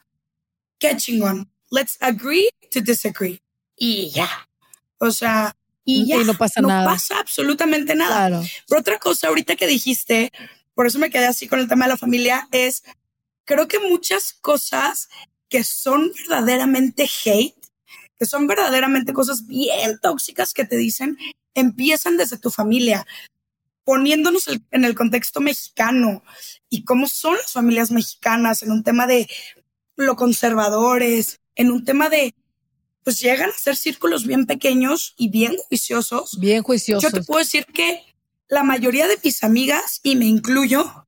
Qué 0.79 0.97
chingón. 0.97 1.49
Let's 1.71 1.95
agree 2.01 2.49
to 2.71 2.81
disagree. 2.81 3.41
Y 3.77 4.09
ya. 4.09 4.49
O 4.97 5.11
sea, 5.11 5.55
y 5.89 6.05
ya 6.05 6.23
no 6.23 6.33
pasa 6.35 6.61
nada. 6.61 6.83
No 6.83 6.89
pasa 6.89 7.19
absolutamente 7.19 7.95
nada. 7.95 8.41
Pero 8.67 8.81
otra 8.81 8.99
cosa 8.99 9.27
ahorita 9.27 9.55
que 9.55 9.67
dijiste, 9.67 10.31
por 10.75 10.85
eso 10.87 10.99
me 10.99 11.09
quedé 11.09 11.25
así 11.25 11.47
con 11.47 11.59
el 11.59 11.67
tema 11.67 11.85
de 11.85 11.91
la 11.91 11.97
familia, 11.97 12.47
es 12.51 12.83
creo 13.45 13.67
que 13.67 13.79
muchas 13.79 14.33
cosas 14.33 15.09
que 15.49 15.63
son 15.63 16.11
verdaderamente 16.15 17.09
hate, 17.25 17.55
que 18.19 18.25
son 18.25 18.45
verdaderamente 18.45 19.13
cosas 19.13 19.47
bien 19.47 19.97
tóxicas 19.99 20.53
que 20.53 20.65
te 20.65 20.77
dicen, 20.77 21.17
empiezan 21.55 22.17
desde 22.17 22.37
tu 22.37 22.51
familia. 22.51 23.05
poniéndonos 23.83 24.47
en 24.69 24.85
el 24.85 24.93
contexto 24.93 25.41
mexicano 25.41 26.23
y 26.69 26.83
cómo 26.83 27.07
son 27.07 27.37
las 27.37 27.53
familias 27.53 27.89
mexicanas 27.89 28.61
en 28.61 28.71
un 28.71 28.83
tema 28.83 29.07
de 29.07 29.27
lo 29.95 30.15
conservadores, 30.15 31.39
en 31.55 31.71
un 31.71 31.83
tema 31.83 32.07
de, 32.07 32.35
pues 33.03 33.19
llegan 33.19 33.49
a 33.49 33.57
ser 33.57 33.75
círculos 33.75 34.25
bien 34.25 34.45
pequeños 34.45 35.13
y 35.17 35.29
bien 35.29 35.55
juiciosos. 35.67 36.39
Bien 36.39 36.63
juiciosos. 36.63 37.11
Yo 37.11 37.17
te 37.17 37.25
puedo 37.25 37.39
decir 37.39 37.65
que 37.65 38.03
la 38.47 38.63
mayoría 38.63 39.07
de 39.07 39.19
mis 39.23 39.43
amigas, 39.43 39.99
y 40.03 40.15
me 40.15 40.25
incluyo, 40.25 41.07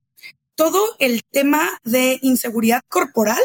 todo 0.54 0.80
el 0.98 1.22
tema 1.30 1.68
de 1.82 2.18
inseguridad 2.22 2.82
corporal 2.88 3.42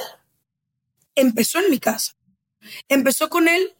empezó 1.15 1.59
en 1.59 1.71
mi 1.71 1.79
casa. 1.79 2.13
Empezó 2.87 3.29
con 3.29 3.47
él, 3.47 3.75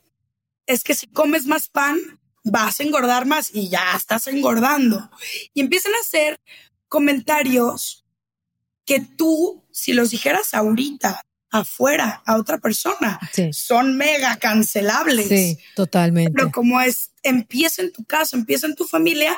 es 0.65 0.83
que 0.83 0.95
si 0.95 1.07
comes 1.07 1.45
más 1.45 1.69
pan, 1.69 1.99
vas 2.43 2.79
a 2.79 2.83
engordar 2.83 3.25
más 3.25 3.53
y 3.53 3.69
ya 3.69 3.95
estás 3.95 4.27
engordando. 4.27 5.09
Y 5.53 5.61
empiezan 5.61 5.93
a 5.93 5.99
hacer 5.99 6.39
comentarios 6.87 8.05
que 8.85 9.01
tú, 9.01 9.65
si 9.71 9.93
los 9.93 10.09
dijeras 10.09 10.53
ahorita, 10.53 11.26
afuera, 11.59 12.21
a 12.25 12.37
otra 12.37 12.57
persona, 12.57 13.19
son 13.51 13.97
mega 13.97 14.37
cancelables. 14.37 15.27
Sí, 15.27 15.57
totalmente. 15.75 16.31
Pero 16.35 16.51
como 16.51 16.81
es, 16.81 17.11
empieza 17.23 17.81
en 17.81 17.91
tu 17.91 18.03
casa, 18.03 18.35
empieza 18.35 18.67
en 18.67 18.75
tu 18.75 18.85
familia, 18.85 19.35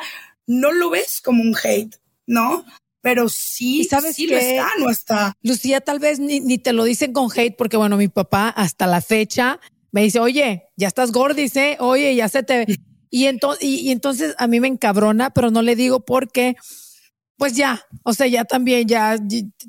no 0.47 0.72
lo 0.72 0.89
ves 0.89 1.22
como 1.22 1.41
un 1.41 1.55
hate, 1.61 1.95
¿no? 2.26 2.65
Pero 3.01 3.30
sí, 3.30 3.86
sabes 3.86 4.15
sí 4.15 4.28
lo 4.28 4.38
está, 4.38 4.70
no 4.80 4.89
está. 4.89 5.34
Lucía, 5.41 5.80
tal 5.82 5.99
vez 5.99 6.20
ni, 6.20 6.39
ni, 6.39 6.57
te 6.57 6.74
lo 6.74 6.84
dicen 6.84 7.13
con 7.13 7.30
hate, 7.34 7.55
porque 7.55 7.78
bueno, 7.78 7.97
mi 7.97 8.09
papá 8.09 8.49
hasta 8.49 8.88
la 8.88 9.01
fecha 9.01 9.59
me 9.91 10.03
dice, 10.03 10.20
oye, 10.20 10.63
ya 10.76 10.88
estás 10.88 11.11
gordis, 11.11 11.55
¿eh? 11.55 11.78
Oye, 11.80 12.15
ya 12.15 12.30
se 12.30 12.43
te... 12.43 12.65
Y, 13.09 13.26
entonces, 13.26 13.63
y, 13.63 13.91
entonces 13.91 14.36
a 14.38 14.47
mí 14.47 14.59
me 14.59 14.67
encabrona, 14.67 15.32
pero 15.32 15.49
no 15.49 15.61
le 15.61 15.76
digo 15.76 16.01
porque 16.01 16.55
pues 17.40 17.54
ya, 17.54 17.88
o 18.04 18.14
sea, 18.14 18.28
ya 18.28 18.44
también, 18.44 18.86
ya, 18.86 19.18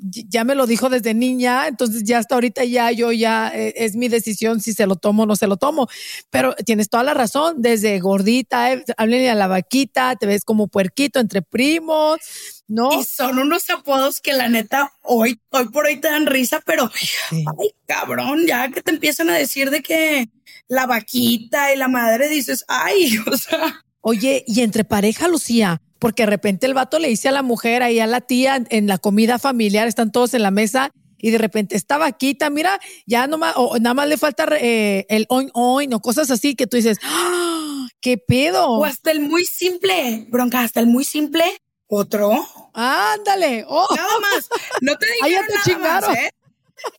ya 0.03 0.43
me 0.43 0.55
lo 0.55 0.67
dijo 0.67 0.89
desde 0.89 1.13
niña, 1.13 1.69
entonces 1.69 2.03
ya 2.03 2.17
hasta 2.17 2.35
ahorita 2.35 2.65
ya 2.65 2.91
yo 2.91 3.13
ya 3.13 3.49
eh, 3.55 3.73
es 3.77 3.95
mi 3.95 4.09
decisión 4.09 4.59
si 4.59 4.73
se 4.73 4.85
lo 4.85 4.97
tomo 4.97 5.23
o 5.23 5.25
no 5.25 5.37
se 5.37 5.47
lo 5.47 5.55
tomo. 5.55 5.87
Pero 6.29 6.53
tienes 6.53 6.89
toda 6.89 7.03
la 7.03 7.13
razón, 7.13 7.61
desde 7.61 7.97
gordita, 8.01 8.73
eh, 8.73 8.83
háblenle 8.97 9.29
a 9.29 9.35
la 9.35 9.47
vaquita, 9.47 10.17
te 10.17 10.25
ves 10.25 10.43
como 10.43 10.67
puerquito 10.67 11.21
entre 11.21 11.41
primos, 11.41 12.19
¿no? 12.67 12.91
Y 12.91 13.05
son 13.05 13.39
unos 13.39 13.69
apodos 13.69 14.19
que 14.19 14.33
la 14.33 14.49
neta 14.49 14.91
hoy, 15.01 15.39
hoy 15.51 15.69
por 15.69 15.85
hoy 15.85 15.95
te 15.95 16.09
dan 16.09 16.25
risa, 16.25 16.61
pero 16.65 16.91
ay, 17.31 17.73
cabrón, 17.85 18.45
ya 18.45 18.69
que 18.69 18.81
te 18.81 18.91
empiezan 18.91 19.29
a 19.29 19.37
decir 19.37 19.69
de 19.69 19.81
que 19.81 20.29
la 20.67 20.87
vaquita 20.87 21.73
y 21.73 21.77
la 21.77 21.87
madre 21.87 22.27
dices, 22.27 22.65
ay, 22.67 23.17
o 23.31 23.37
sea. 23.37 23.85
Oye, 24.01 24.43
y 24.45 24.59
entre 24.59 24.83
pareja, 24.83 25.29
Lucía, 25.29 25.81
porque 26.01 26.23
de 26.23 26.31
repente 26.31 26.65
el 26.65 26.73
vato 26.73 26.97
le 26.97 27.09
dice 27.09 27.29
a 27.29 27.31
la 27.31 27.43
mujer 27.43 27.83
ahí 27.83 27.99
a 27.99 28.07
la 28.07 28.21
tía 28.21 28.59
en 28.69 28.87
la 28.87 28.97
comida 28.97 29.37
familiar, 29.37 29.87
están 29.87 30.11
todos 30.11 30.33
en 30.33 30.41
la 30.41 30.49
mesa 30.49 30.91
y 31.19 31.29
de 31.29 31.37
repente 31.37 31.75
esta 31.75 31.99
vaquita, 31.99 32.49
mira, 32.49 32.79
ya 33.05 33.27
nomás, 33.27 33.53
o 33.55 33.77
nada 33.77 33.93
más 33.93 34.07
le 34.07 34.17
falta 34.17 34.47
eh, 34.59 35.05
el 35.09 35.27
oin 35.29 35.51
oin 35.53 35.93
o 35.93 35.99
cosas 36.01 36.31
así 36.31 36.55
que 36.55 36.65
tú 36.65 36.75
dices, 36.75 36.97
¡Ah! 37.03 37.87
¿qué 38.01 38.17
pedo? 38.17 38.67
O 38.67 38.83
hasta 38.83 39.11
el 39.11 39.19
muy 39.19 39.45
simple, 39.45 40.25
bronca, 40.29 40.61
hasta 40.61 40.79
el 40.79 40.87
muy 40.87 41.03
simple, 41.03 41.43
otro. 41.85 42.31
Ándale, 42.73 43.63
oh. 43.67 43.87
Nada 43.95 44.19
más, 44.21 44.49
no 44.81 44.97
te 44.97 45.05
dijeron 45.23 45.45
te 45.63 45.75
nada 45.77 46.01
más, 46.01 46.17
¿eh? 46.17 46.31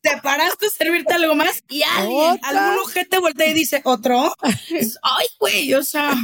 Te 0.00 0.16
paraste 0.18 0.66
a 0.66 0.70
servirte 0.70 1.12
algo 1.12 1.34
más 1.34 1.64
y 1.68 1.82
alguien, 1.82 2.38
algún 2.44 2.78
ojete 2.78 3.18
voltea 3.18 3.48
y 3.48 3.54
dice, 3.54 3.80
¿otro? 3.82 4.32
Ay, 4.42 5.26
güey, 5.40 5.74
o 5.74 5.82
sea, 5.82 6.14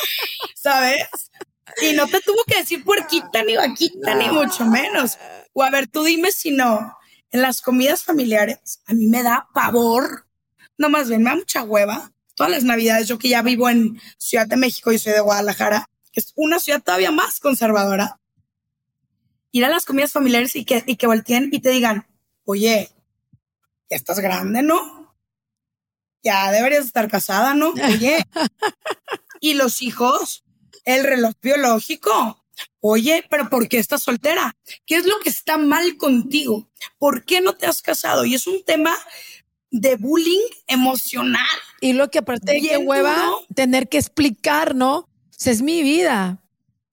¿sabes? 0.54 1.08
Y 1.82 1.92
no 1.92 2.06
te 2.06 2.20
tuvo 2.20 2.42
que 2.46 2.58
decir 2.58 2.84
puerquita 2.84 3.42
ni 3.44 3.56
vaquita, 3.56 4.14
ni 4.14 4.28
mucho 4.28 4.64
menos. 4.66 5.18
O 5.52 5.62
a 5.62 5.70
ver, 5.70 5.86
tú 5.86 6.02
dime 6.04 6.32
si 6.32 6.50
no. 6.50 6.94
En 7.30 7.42
las 7.42 7.60
comidas 7.60 8.04
familiares, 8.04 8.80
a 8.86 8.94
mí 8.94 9.06
me 9.06 9.22
da 9.22 9.48
pavor. 9.52 10.26
No 10.76 10.88
más 10.88 11.08
bien, 11.08 11.22
me 11.22 11.30
da 11.30 11.36
mucha 11.36 11.62
hueva. 11.62 12.12
Todas 12.34 12.50
las 12.50 12.64
navidades, 12.64 13.08
yo 13.08 13.18
que 13.18 13.28
ya 13.28 13.42
vivo 13.42 13.68
en 13.68 14.00
Ciudad 14.16 14.46
de 14.46 14.56
México 14.56 14.92
y 14.92 14.98
soy 14.98 15.12
de 15.12 15.20
Guadalajara, 15.20 15.86
que 16.12 16.20
es 16.20 16.32
una 16.36 16.58
ciudad 16.60 16.82
todavía 16.82 17.10
más 17.10 17.40
conservadora. 17.40 18.20
Ir 19.50 19.64
a 19.64 19.68
las 19.68 19.84
comidas 19.84 20.12
familiares 20.12 20.54
y 20.56 20.64
que, 20.64 20.84
y 20.86 20.96
que 20.96 21.06
volteen 21.06 21.48
y 21.52 21.60
te 21.60 21.70
digan, 21.70 22.06
oye, 22.44 22.90
ya 23.90 23.96
estás 23.96 24.20
grande, 24.20 24.62
¿no? 24.62 25.16
Ya 26.22 26.50
deberías 26.50 26.84
estar 26.84 27.08
casada, 27.08 27.54
¿no? 27.54 27.70
Oye. 27.88 28.24
y 29.40 29.54
los 29.54 29.82
hijos, 29.82 30.44
el 30.88 31.04
reloj 31.04 31.34
biológico. 31.42 32.44
Oye, 32.80 33.24
pero 33.28 33.50
¿por 33.50 33.68
qué 33.68 33.78
estás 33.78 34.02
soltera? 34.02 34.56
¿Qué 34.86 34.96
es 34.96 35.06
lo 35.06 35.18
que 35.20 35.28
está 35.28 35.58
mal 35.58 35.96
contigo? 35.96 36.70
¿Por 36.98 37.24
qué 37.24 37.40
no 37.40 37.54
te 37.54 37.66
has 37.66 37.82
casado? 37.82 38.24
Y 38.24 38.34
es 38.34 38.46
un 38.46 38.64
tema 38.64 38.96
de 39.70 39.96
bullying 39.96 40.40
emocional. 40.66 41.46
Y 41.82 41.92
lo 41.92 42.10
que 42.10 42.18
aparte 42.18 42.58
de 42.60 42.78
hueva, 42.78 43.16
tener 43.54 43.88
que 43.88 43.98
explicar, 43.98 44.74
¿no? 44.74 45.08
es 45.44 45.62
mi 45.62 45.82
vida. 45.82 46.42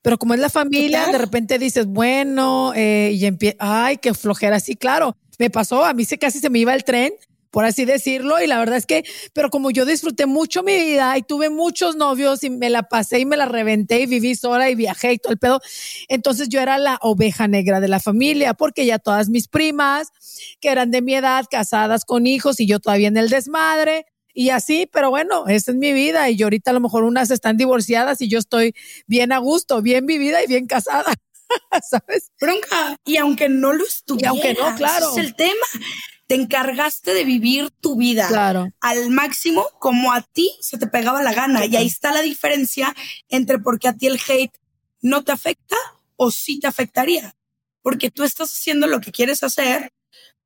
Pero 0.01 0.19
como 0.19 0.35
es 0.35 0.39
la 0.39 0.49
familia, 0.49 1.07
de 1.07 1.17
repente 1.17 1.57
dices, 1.57 1.87
bueno, 1.87 2.73
eh, 2.75 3.11
y 3.13 3.25
empieza, 3.25 3.57
ay, 3.59 3.97
qué 3.97 4.13
flojera. 4.13 4.59
Sí, 4.59 4.75
claro, 4.75 5.17
me 5.39 5.49
pasó, 5.49 5.83
a 5.83 5.93
mí 5.93 6.05
se 6.05 6.19
casi 6.19 6.39
se 6.39 6.49
me 6.49 6.59
iba 6.59 6.75
el 6.75 6.83
tren 6.83 7.13
por 7.55 7.63
así 7.63 7.85
decirlo. 7.85 8.41
Y 8.41 8.47
la 8.47 8.59
verdad 8.59 8.75
es 8.75 8.85
que, 8.85 9.05
pero 9.31 9.49
como 9.49 9.71
yo 9.71 9.85
disfruté 9.85 10.25
mucho 10.25 10.61
mi 10.61 10.75
vida 10.75 11.17
y 11.17 11.21
tuve 11.21 11.49
muchos 11.49 11.95
novios 11.95 12.43
y 12.43 12.49
me 12.49 12.69
la 12.69 12.83
pasé 12.83 13.19
y 13.19 13.25
me 13.25 13.37
la 13.37 13.45
reventé 13.45 14.01
y 14.01 14.07
viví 14.07 14.35
sola 14.35 14.69
y 14.69 14.75
viajé 14.75 15.13
y 15.13 15.19
todo 15.19 15.31
el 15.31 15.39
pedo, 15.39 15.61
entonces 16.09 16.49
yo 16.49 16.59
era 16.59 16.77
la 16.77 16.99
oveja 17.01 17.47
negra 17.47 17.79
de 17.79 17.87
la 17.87 18.01
familia 18.01 18.55
porque 18.55 18.85
ya 18.85 18.99
todas 18.99 19.29
mis 19.29 19.47
primas, 19.47 20.09
que 20.59 20.67
eran 20.67 20.91
de 20.91 21.01
mi 21.01 21.15
edad, 21.15 21.45
casadas 21.49 22.03
con 22.03 22.27
hijos 22.27 22.59
y 22.59 22.67
yo 22.67 22.81
todavía 22.81 23.07
en 23.07 23.15
el 23.15 23.29
desmadre. 23.29 24.05
Y 24.33 24.49
así, 24.49 24.89
pero 24.91 25.09
bueno, 25.09 25.47
esa 25.47 25.71
es 25.71 25.77
mi 25.77 25.93
vida 25.93 26.29
y 26.29 26.35
yo 26.35 26.47
ahorita 26.47 26.71
a 26.71 26.73
lo 26.73 26.81
mejor 26.81 27.05
unas 27.05 27.31
están 27.31 27.55
divorciadas 27.55 28.19
y 28.19 28.27
yo 28.27 28.37
estoy 28.37 28.75
bien 29.07 29.31
a 29.31 29.37
gusto, 29.37 29.81
bien 29.81 30.05
vivida 30.05 30.43
y 30.43 30.47
bien 30.47 30.67
casada. 30.67 31.13
¿Sabes? 31.89 32.33
Bronca. 32.37 32.97
Y 33.05 33.15
aunque 33.15 33.47
no 33.47 33.71
lo 33.71 33.85
estuviera, 33.85 34.33
y 34.33 34.35
aunque 34.35 34.53
no, 34.55 34.75
claro. 34.75 35.11
es 35.11 35.17
el 35.19 35.35
tema 35.37 35.65
te 36.27 36.35
encargaste 36.35 37.13
de 37.13 37.23
vivir 37.23 37.71
tu 37.79 37.95
vida 37.95 38.27
al 38.81 39.09
máximo 39.11 39.67
como 39.79 40.11
a 40.11 40.21
ti 40.21 40.51
se 40.59 40.77
te 40.77 40.87
pegaba 40.87 41.21
la 41.21 41.33
gana. 41.33 41.65
Y 41.65 41.75
ahí 41.75 41.87
está 41.87 42.11
la 42.11 42.21
diferencia 42.21 42.95
entre 43.29 43.59
por 43.59 43.79
qué 43.79 43.89
a 43.89 43.93
ti 43.93 44.07
el 44.07 44.19
hate 44.27 44.57
no 45.01 45.23
te 45.23 45.31
afecta 45.31 45.75
o 46.15 46.31
sí 46.31 46.59
te 46.59 46.67
afectaría. 46.67 47.35
Porque 47.81 48.09
tú 48.09 48.23
estás 48.23 48.51
haciendo 48.51 48.87
lo 48.87 48.99
que 48.99 49.11
quieres 49.11 49.43
hacer 49.43 49.93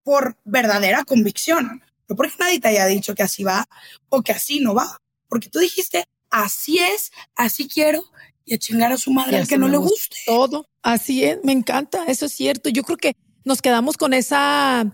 por 0.03 0.37
verdadera 0.43 1.05
convicción. 1.05 1.81
No 2.09 2.15
porque 2.15 2.33
nadie 2.39 2.59
te 2.59 2.67
haya 2.67 2.85
dicho 2.85 3.15
que 3.15 3.23
así 3.23 3.43
va 3.43 3.69
o 4.09 4.21
que 4.21 4.33
así 4.33 4.59
no 4.59 4.73
va. 4.73 4.99
Porque 5.27 5.49
tú 5.49 5.59
dijiste, 5.59 6.05
así 6.29 6.79
es, 6.79 7.11
así 7.35 7.67
quiero 7.67 8.03
y 8.45 8.55
a 8.55 8.57
chingar 8.57 8.91
a 8.91 8.97
su 8.97 9.11
madre 9.11 9.37
al 9.37 9.47
que 9.47 9.57
no 9.57 9.67
le 9.67 9.77
guste. 9.77 10.17
Todo, 10.25 10.65
así 10.81 11.23
es, 11.23 11.37
me 11.43 11.51
encanta, 11.51 12.05
eso 12.05 12.25
es 12.25 12.33
cierto. 12.33 12.69
Yo 12.69 12.83
creo 12.83 12.97
que 12.97 13.15
nos 13.45 13.61
quedamos 13.61 13.95
con 13.95 14.13
esa 14.13 14.91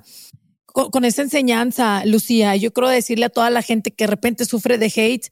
con, 0.76 1.06
esa 1.06 1.22
enseñanza, 1.22 2.04
Lucía. 2.06 2.56
Yo 2.58 2.74
quiero 2.74 2.90
decirle 2.90 3.26
a 3.26 3.30
toda 3.30 3.50
la 3.50 3.62
gente 3.62 3.92
que 3.92 4.04
de 4.04 4.12
repente 4.12 4.44
sufre 4.44 4.78
de 4.78 4.92
hate, 4.94 5.32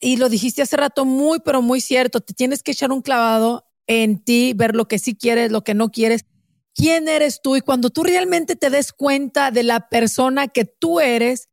y 0.00 0.16
lo 0.16 0.28
dijiste 0.28 0.62
hace 0.62 0.76
rato 0.76 1.04
muy, 1.04 1.40
pero 1.40 1.62
muy 1.62 1.80
cierto, 1.80 2.20
te 2.20 2.34
tienes 2.34 2.62
que 2.62 2.72
echar 2.72 2.90
un 2.90 3.02
clavado 3.02 3.66
en 3.86 4.18
ti, 4.18 4.52
ver 4.56 4.74
lo 4.74 4.88
que 4.88 4.98
sí 4.98 5.14
quieres, 5.14 5.52
lo 5.52 5.62
que 5.62 5.74
no 5.74 5.90
quieres. 5.90 6.24
¿Quién 6.74 7.06
eres 7.06 7.40
tú? 7.42 7.56
Y 7.56 7.60
cuando 7.60 7.90
tú 7.90 8.02
realmente 8.02 8.56
te 8.56 8.70
des 8.70 8.92
cuenta 8.92 9.50
de 9.50 9.62
la 9.62 9.88
persona 9.88 10.48
que 10.48 10.64
tú 10.64 11.00
eres, 11.00 11.48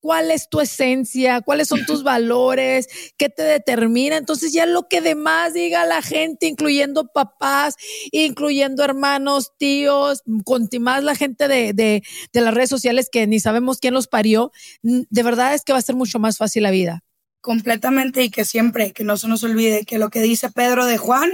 cuál 0.00 0.30
es 0.30 0.48
tu 0.48 0.60
esencia, 0.60 1.40
cuáles 1.40 1.68
son 1.68 1.84
tus 1.86 2.02
valores, 2.04 2.88
qué 3.16 3.28
te 3.28 3.42
determina. 3.42 4.16
Entonces 4.16 4.52
ya 4.52 4.66
lo 4.66 4.88
que 4.88 5.00
demás 5.00 5.54
diga 5.54 5.86
la 5.86 6.02
gente, 6.02 6.46
incluyendo 6.46 7.08
papás, 7.12 7.74
incluyendo 8.10 8.84
hermanos, 8.84 9.52
tíos, 9.58 10.22
con 10.44 10.68
más 10.80 11.02
la 11.02 11.14
gente 11.14 11.48
de, 11.48 11.72
de, 11.72 12.02
de 12.32 12.40
las 12.40 12.54
redes 12.54 12.70
sociales 12.70 13.08
que 13.10 13.26
ni 13.26 13.40
sabemos 13.40 13.78
quién 13.78 13.94
los 13.94 14.08
parió, 14.08 14.52
de 14.82 15.22
verdad 15.22 15.54
es 15.54 15.62
que 15.62 15.72
va 15.72 15.78
a 15.78 15.82
ser 15.82 15.96
mucho 15.96 16.18
más 16.18 16.36
fácil 16.36 16.62
la 16.62 16.70
vida. 16.70 17.04
Completamente 17.40 18.22
y 18.22 18.30
que 18.30 18.44
siempre, 18.44 18.92
que 18.92 19.04
no 19.04 19.16
se 19.16 19.28
nos 19.28 19.44
olvide 19.44 19.84
que 19.84 19.98
lo 19.98 20.10
que 20.10 20.20
dice 20.20 20.50
Pedro 20.50 20.86
de 20.86 20.98
Juan, 20.98 21.30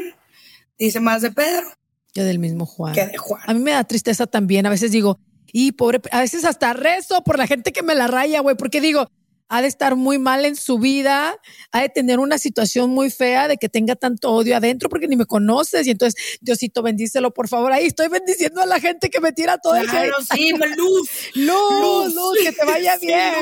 dice 0.79 1.01
más 1.01 1.23
de 1.23 1.33
Pedro. 1.33 1.67
Que 2.13 2.23
del 2.23 2.39
mismo 2.39 2.67
Juan. 2.67 2.95
Que 2.95 3.07
de 3.07 3.17
Juan. 3.17 3.43
A 3.47 3.55
mí 3.55 3.61
me 3.61 3.73
da 3.73 3.85
tristeza 3.85 4.27
también. 4.27 4.67
A 4.67 4.71
veces 4.71 4.93
digo, 4.93 5.19
y 5.57 5.71
pobre, 5.71 6.01
a 6.11 6.21
veces 6.21 6.45
hasta 6.45 6.73
rezo 6.73 7.23
por 7.23 7.39
la 7.39 7.47
gente 7.47 7.73
que 7.73 7.85
me 7.85 7.95
la 7.95 8.09
raya, 8.09 8.41
güey, 8.41 8.57
porque 8.57 8.81
digo, 8.81 9.09
ha 9.55 9.63
de 9.63 9.69
estar 9.69 9.95
muy 9.95 10.19
mal 10.19 10.45
en 10.45 10.57
su 10.57 10.81
vida, 10.81 11.37
ha 11.71 11.81
de 11.81 11.89
tener 11.89 12.19
una 12.19 12.39
situación 12.39 12.91
muy 12.91 13.09
fea 13.09 13.47
de 13.47 13.57
que 13.57 13.69
tenga 13.69 13.95
tanto 13.95 14.33
odio 14.33 14.57
adentro 14.57 14.89
porque 14.89 15.07
ni 15.07 15.15
me 15.15 15.27
conoces. 15.27 15.87
Y 15.87 15.93
entonces, 15.93 16.21
Diosito, 16.41 16.83
bendícelo, 16.83 17.33
por 17.33 17.47
favor. 17.47 17.73
Ahí 17.73 17.87
estoy 17.87 18.09
bendiciendo 18.09 18.61
a 18.63 18.67
la 18.67 18.81
gente 18.81 19.11
que 19.11 19.21
me 19.21 19.33
tira 19.33 19.59
todo 19.59 19.75
claro, 19.83 20.17
sí, 20.35 20.51
luz, 20.77 21.09
luz, 21.35 22.15
luz, 22.15 22.39
que 22.43 22.51
te 22.51 22.65
vaya 22.65 22.97
bien. 23.01 23.35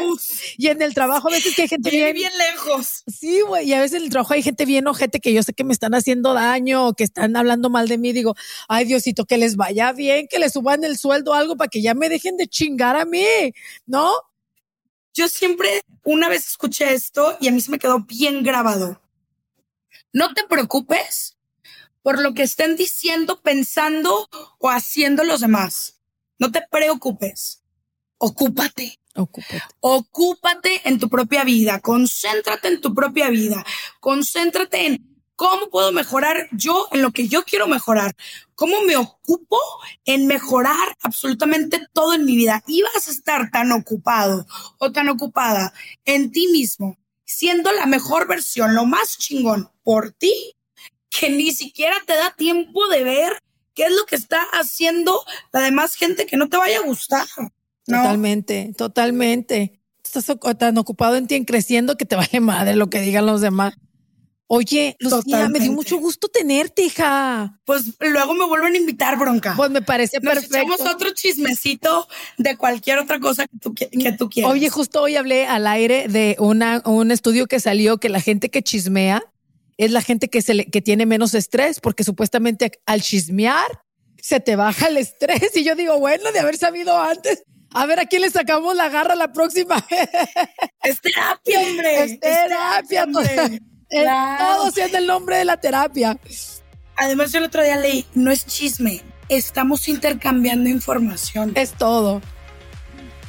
Y 0.59 0.67
en 0.67 0.83
el 0.83 0.93
trabajo 0.93 1.29
a 1.29 1.31
veces 1.31 1.57
que 1.57 1.63
hay 1.63 1.69
gente 1.69 1.89
bien, 1.89 2.13
bien, 2.13 2.33
lejos. 2.37 3.05
Sí, 3.07 3.41
güey, 3.41 3.71
y 3.71 3.73
a 3.73 3.81
veces 3.81 3.97
en 3.97 4.05
el 4.05 4.11
trabajo 4.11 4.35
hay 4.35 4.43
gente 4.43 4.67
bien 4.67 4.87
ojete 4.87 5.19
que 5.19 5.33
yo 5.33 5.43
sé 5.43 5.55
que 5.55 5.65
me 5.65 5.73
están 5.73 5.95
haciendo 5.95 6.35
daño 6.35 6.89
o 6.89 6.93
que 6.93 7.05
están 7.05 7.37
hablando 7.37 7.71
mal 7.71 7.89
de 7.89 7.97
mí. 7.97 8.13
Digo, 8.13 8.35
ay, 8.69 8.85
Diosito, 8.85 9.25
que 9.25 9.39
les 9.39 9.57
vaya 9.57 9.93
bien, 9.93 10.27
que 10.29 10.39
les 10.39 10.53
suban 10.53 10.85
el 10.85 10.99
sueldo 10.99 11.33
algo 11.33 11.57
para 11.57 11.69
que 11.69 11.81
ya 11.81 11.95
me 11.95 12.11
dejen 12.11 12.37
de 12.37 12.49
chingar 12.49 12.97
a 12.97 13.07
mí, 13.07 13.25
¿no? 13.87 14.13
Yo 15.15 15.29
siempre 15.29 15.83
una 16.05 16.29
vez 16.29 16.49
escuché 16.49 16.95
esto 16.95 17.37
y 17.41 17.49
a 17.49 17.53
mí 17.53 17.61
se 17.61 17.71
me 17.71 17.79
quedó 17.79 18.01
bien 18.01 18.43
grabado. 18.43 19.01
No 20.13 20.33
te 20.35 20.45
preocupes 20.45 21.37
por 22.03 22.21
lo 22.21 22.35
que 22.35 22.43
estén 22.43 22.77
diciendo, 22.77 23.41
pensando 23.41 24.29
o 24.59 24.71
haciendo 24.71 25.25
los 25.25 25.41
demás. 25.41 26.01
No 26.39 26.51
te 26.51 26.63
preocupes. 26.71 27.63
Ocúpate. 28.19 28.99
Ocúpate. 29.15 29.63
Ocúpate 29.81 30.81
en 30.89 30.99
tu 30.99 31.09
propia 31.09 31.45
vida. 31.45 31.81
Concéntrate 31.81 32.69
en 32.69 32.81
tu 32.81 32.95
propia 32.95 33.31
vida. 33.31 33.65
Concéntrate 34.01 34.87
en 34.87 35.13
¿Cómo 35.43 35.71
puedo 35.71 35.91
mejorar 35.91 36.49
yo 36.53 36.87
en 36.93 37.03
lo 37.03 37.11
que 37.11 37.27
yo 37.27 37.43
quiero 37.45 37.67
mejorar? 37.67 38.15
¿Cómo 38.63 38.81
me 38.83 38.97
ocupo 38.97 39.59
en 40.05 40.29
mejorar 40.29 40.97
absolutamente 41.03 41.85
todo 41.93 42.15
en 42.15 42.25
mi 42.25 42.37
vida? 42.37 42.63
Y 42.69 42.83
vas 42.83 43.09
a 43.09 43.11
estar 43.11 43.51
tan 43.51 43.73
ocupado 43.73 44.47
o 44.79 44.93
tan 44.93 45.09
ocupada 45.09 45.75
en 46.05 46.31
ti 46.31 46.47
mismo, 46.47 46.97
siendo 47.25 47.73
la 47.73 47.87
mejor 47.87 48.29
versión, 48.29 48.77
lo 48.77 48.87
más 48.87 49.19
chingón 49.19 49.73
por 49.83 50.13
ti, 50.13 50.55
que 51.11 51.29
ni 51.29 51.51
siquiera 51.51 51.97
te 52.07 52.15
da 52.15 52.37
tiempo 52.37 52.87
de 52.87 53.03
ver 53.03 53.33
qué 53.75 53.87
es 53.87 53.91
lo 53.91 54.07
que 54.07 54.15
está 54.15 54.41
haciendo 54.53 55.21
la 55.53 55.59
demás 55.63 55.97
gente 55.97 56.27
que 56.27 56.37
no 56.37 56.49
te 56.49 56.57
vaya 56.57 56.79
a 56.79 56.83
gustar. 56.83 57.27
Totalmente, 57.85 58.73
totalmente. 58.79 59.83
Estás 60.05 60.33
tan 60.57 60.79
ocupado 60.79 61.17
en 61.17 61.27
ti 61.27 61.35
en 61.35 61.47
creciendo 61.47 61.97
que 61.97 62.07
te 62.07 62.15
vale 62.15 62.39
madre 62.39 62.77
lo 62.77 62.89
que 62.91 63.01
digan 63.01 63.27
los 63.27 63.41
demás. 63.41 63.75
Oye, 64.55 64.97
Lucía, 64.99 65.49
me 65.49 65.61
dio 65.61 65.73
mucho 65.73 65.97
gusto 65.97 66.29
tenerte, 66.29 66.83
hija. 66.83 67.59
Pues 67.65 67.85
luego 68.01 68.35
me 68.35 68.45
vuelven 68.45 68.75
a 68.75 68.77
invitar, 68.77 69.19
bronca. 69.19 69.55
Pues 69.57 69.71
me 69.71 69.81
parece 69.81 70.19
Nos 70.21 70.35
perfecto. 70.35 70.59
Echamos 70.59 70.95
otro 70.95 71.09
chismecito 71.15 72.07
de 72.37 72.59
cualquier 72.59 72.99
otra 72.99 73.19
cosa 73.19 73.47
que 73.47 73.57
tú, 73.57 73.75
que, 73.75 73.89
tú 74.13 74.29
quieras. 74.29 74.53
Oye, 74.53 74.69
justo 74.69 75.01
hoy 75.01 75.17
hablé 75.17 75.47
al 75.47 75.67
aire 75.67 76.07
de 76.07 76.37
una, 76.39 76.83
un 76.85 77.11
estudio 77.11 77.47
que 77.47 77.61
salió 77.61 77.97
que 77.97 78.11
la 78.11 78.21
gente 78.21 78.51
que 78.51 78.63
chismea 78.63 79.23
es 79.79 79.91
la 79.91 80.03
gente 80.03 80.29
que, 80.29 80.43
se 80.43 80.53
le, 80.53 80.67
que 80.67 80.83
tiene 80.83 81.07
menos 81.07 81.33
estrés, 81.33 81.81
porque 81.81 82.05
supuestamente 82.05 82.73
al 82.85 83.01
chismear 83.01 83.81
se 84.21 84.39
te 84.41 84.55
baja 84.55 84.89
el 84.89 84.99
estrés. 84.99 85.51
Y 85.57 85.65
yo 85.65 85.77
digo, 85.77 85.99
bueno, 85.99 86.31
de 86.31 86.41
haber 86.41 86.59
sabido 86.59 87.01
antes, 87.01 87.43
a 87.71 87.87
ver 87.87 88.01
a 88.01 88.05
quién 88.05 88.21
le 88.21 88.29
sacamos 88.29 88.77
la 88.77 88.91
garra 88.91 89.15
la 89.15 89.33
próxima 89.33 89.77
vez. 89.91 90.11
Es 90.85 91.01
terapia, 91.01 91.59
hombre. 91.59 92.05
Es 92.05 92.21
terapia, 92.21 93.05
hombre. 93.05 93.63
Todo 93.93 94.71
siendo 94.71 94.99
el 94.99 95.07
nombre 95.07 95.37
de 95.37 95.45
la 95.45 95.57
terapia. 95.59 96.19
Además, 96.97 97.35
el 97.35 97.45
otro 97.45 97.63
día 97.63 97.77
leí, 97.77 98.07
no 98.15 98.31
es 98.31 98.47
chisme, 98.47 99.03
estamos 99.29 99.89
intercambiando 99.89 100.69
información. 100.69 101.53
Es 101.55 101.73
todo. 101.73 102.21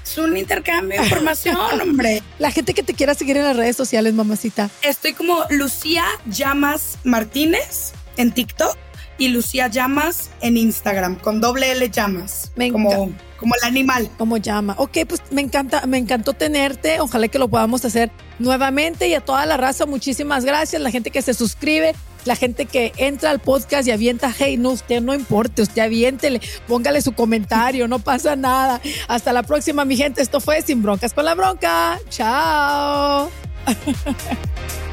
Es 0.03 0.18
un 0.18 0.36
intercambio 0.36 0.99
de 0.99 1.07
información, 1.07 1.57
hombre. 1.82 2.22
La 2.39 2.51
gente 2.51 2.74
que 2.74 2.84
te 2.84 2.93
quiera 2.93 3.14
seguir 3.14 3.38
en 3.38 3.43
las 3.45 3.55
redes 3.55 3.76
sociales, 3.76 4.14
mamacita. 4.14 4.70
Estoy 4.82 5.14
como 5.14 5.45
Lucía 5.49 6.03
Llamas 6.26 6.97
Martínez 7.03 7.93
en 8.18 8.32
TikTok 8.34 8.78
y 9.24 9.30
Lucía 9.30 9.69
Llamas 9.69 10.32
en 10.41 10.57
Instagram, 10.57 11.15
con 11.15 11.39
doble 11.39 11.71
L 11.71 11.89
Llamas. 11.89 12.51
Me 12.57 12.69
como, 12.74 13.09
como 13.38 13.55
el 13.55 13.63
animal. 13.63 14.09
Como 14.17 14.36
llama. 14.36 14.76
Ok, 14.78 14.97
pues 15.07 15.21
me 15.32 15.39
encanta, 15.39 15.86
me 15.86 15.97
encantó 15.97 16.34
tenerte. 16.34 16.99
Ojalá 16.99 17.30
que 17.30 17.39
lo 17.39 17.47
podamos 17.47 17.86
hacer 17.86 18.11
nuevamente 18.39 19.07
y 19.07 19.13
a 19.13 19.21
toda 19.21 19.45
la 19.45 19.55
raza, 19.55 19.86
muchísimas 19.86 20.43
gracias. 20.43 20.82
La 20.82 20.91
gente 20.91 21.09
que 21.09 21.21
se 21.21 21.34
suscribe, 21.34 21.95
la 22.26 22.36
gente 22.36 22.65
que 22.65 22.91
entra 22.97 23.30
al 23.30 23.39
podcast 23.39 23.88
y 23.88 23.91
avienta, 23.91 24.30
hey, 24.38 24.57
no, 24.57 24.71
usted 24.71 25.01
no 25.01 25.13
importe, 25.13 25.61
usted 25.61 25.84
aviéntele, 25.84 26.41
póngale 26.67 27.01
su 27.01 27.13
comentario, 27.13 27.88
no 27.88 27.99
pasa 27.99 28.36
nada. 28.36 28.82
Hasta 29.07 29.32
la 29.32 29.43
próxima, 29.43 29.86
mi 29.86 29.95
gente. 29.95 30.21
Esto 30.21 30.41
fue 30.41 30.61
Sin 30.61 30.84
Broncas 30.84 31.13
con 31.13 31.24
la 31.24 31.34
Bronca. 31.34 31.97
Chao. 32.09 33.32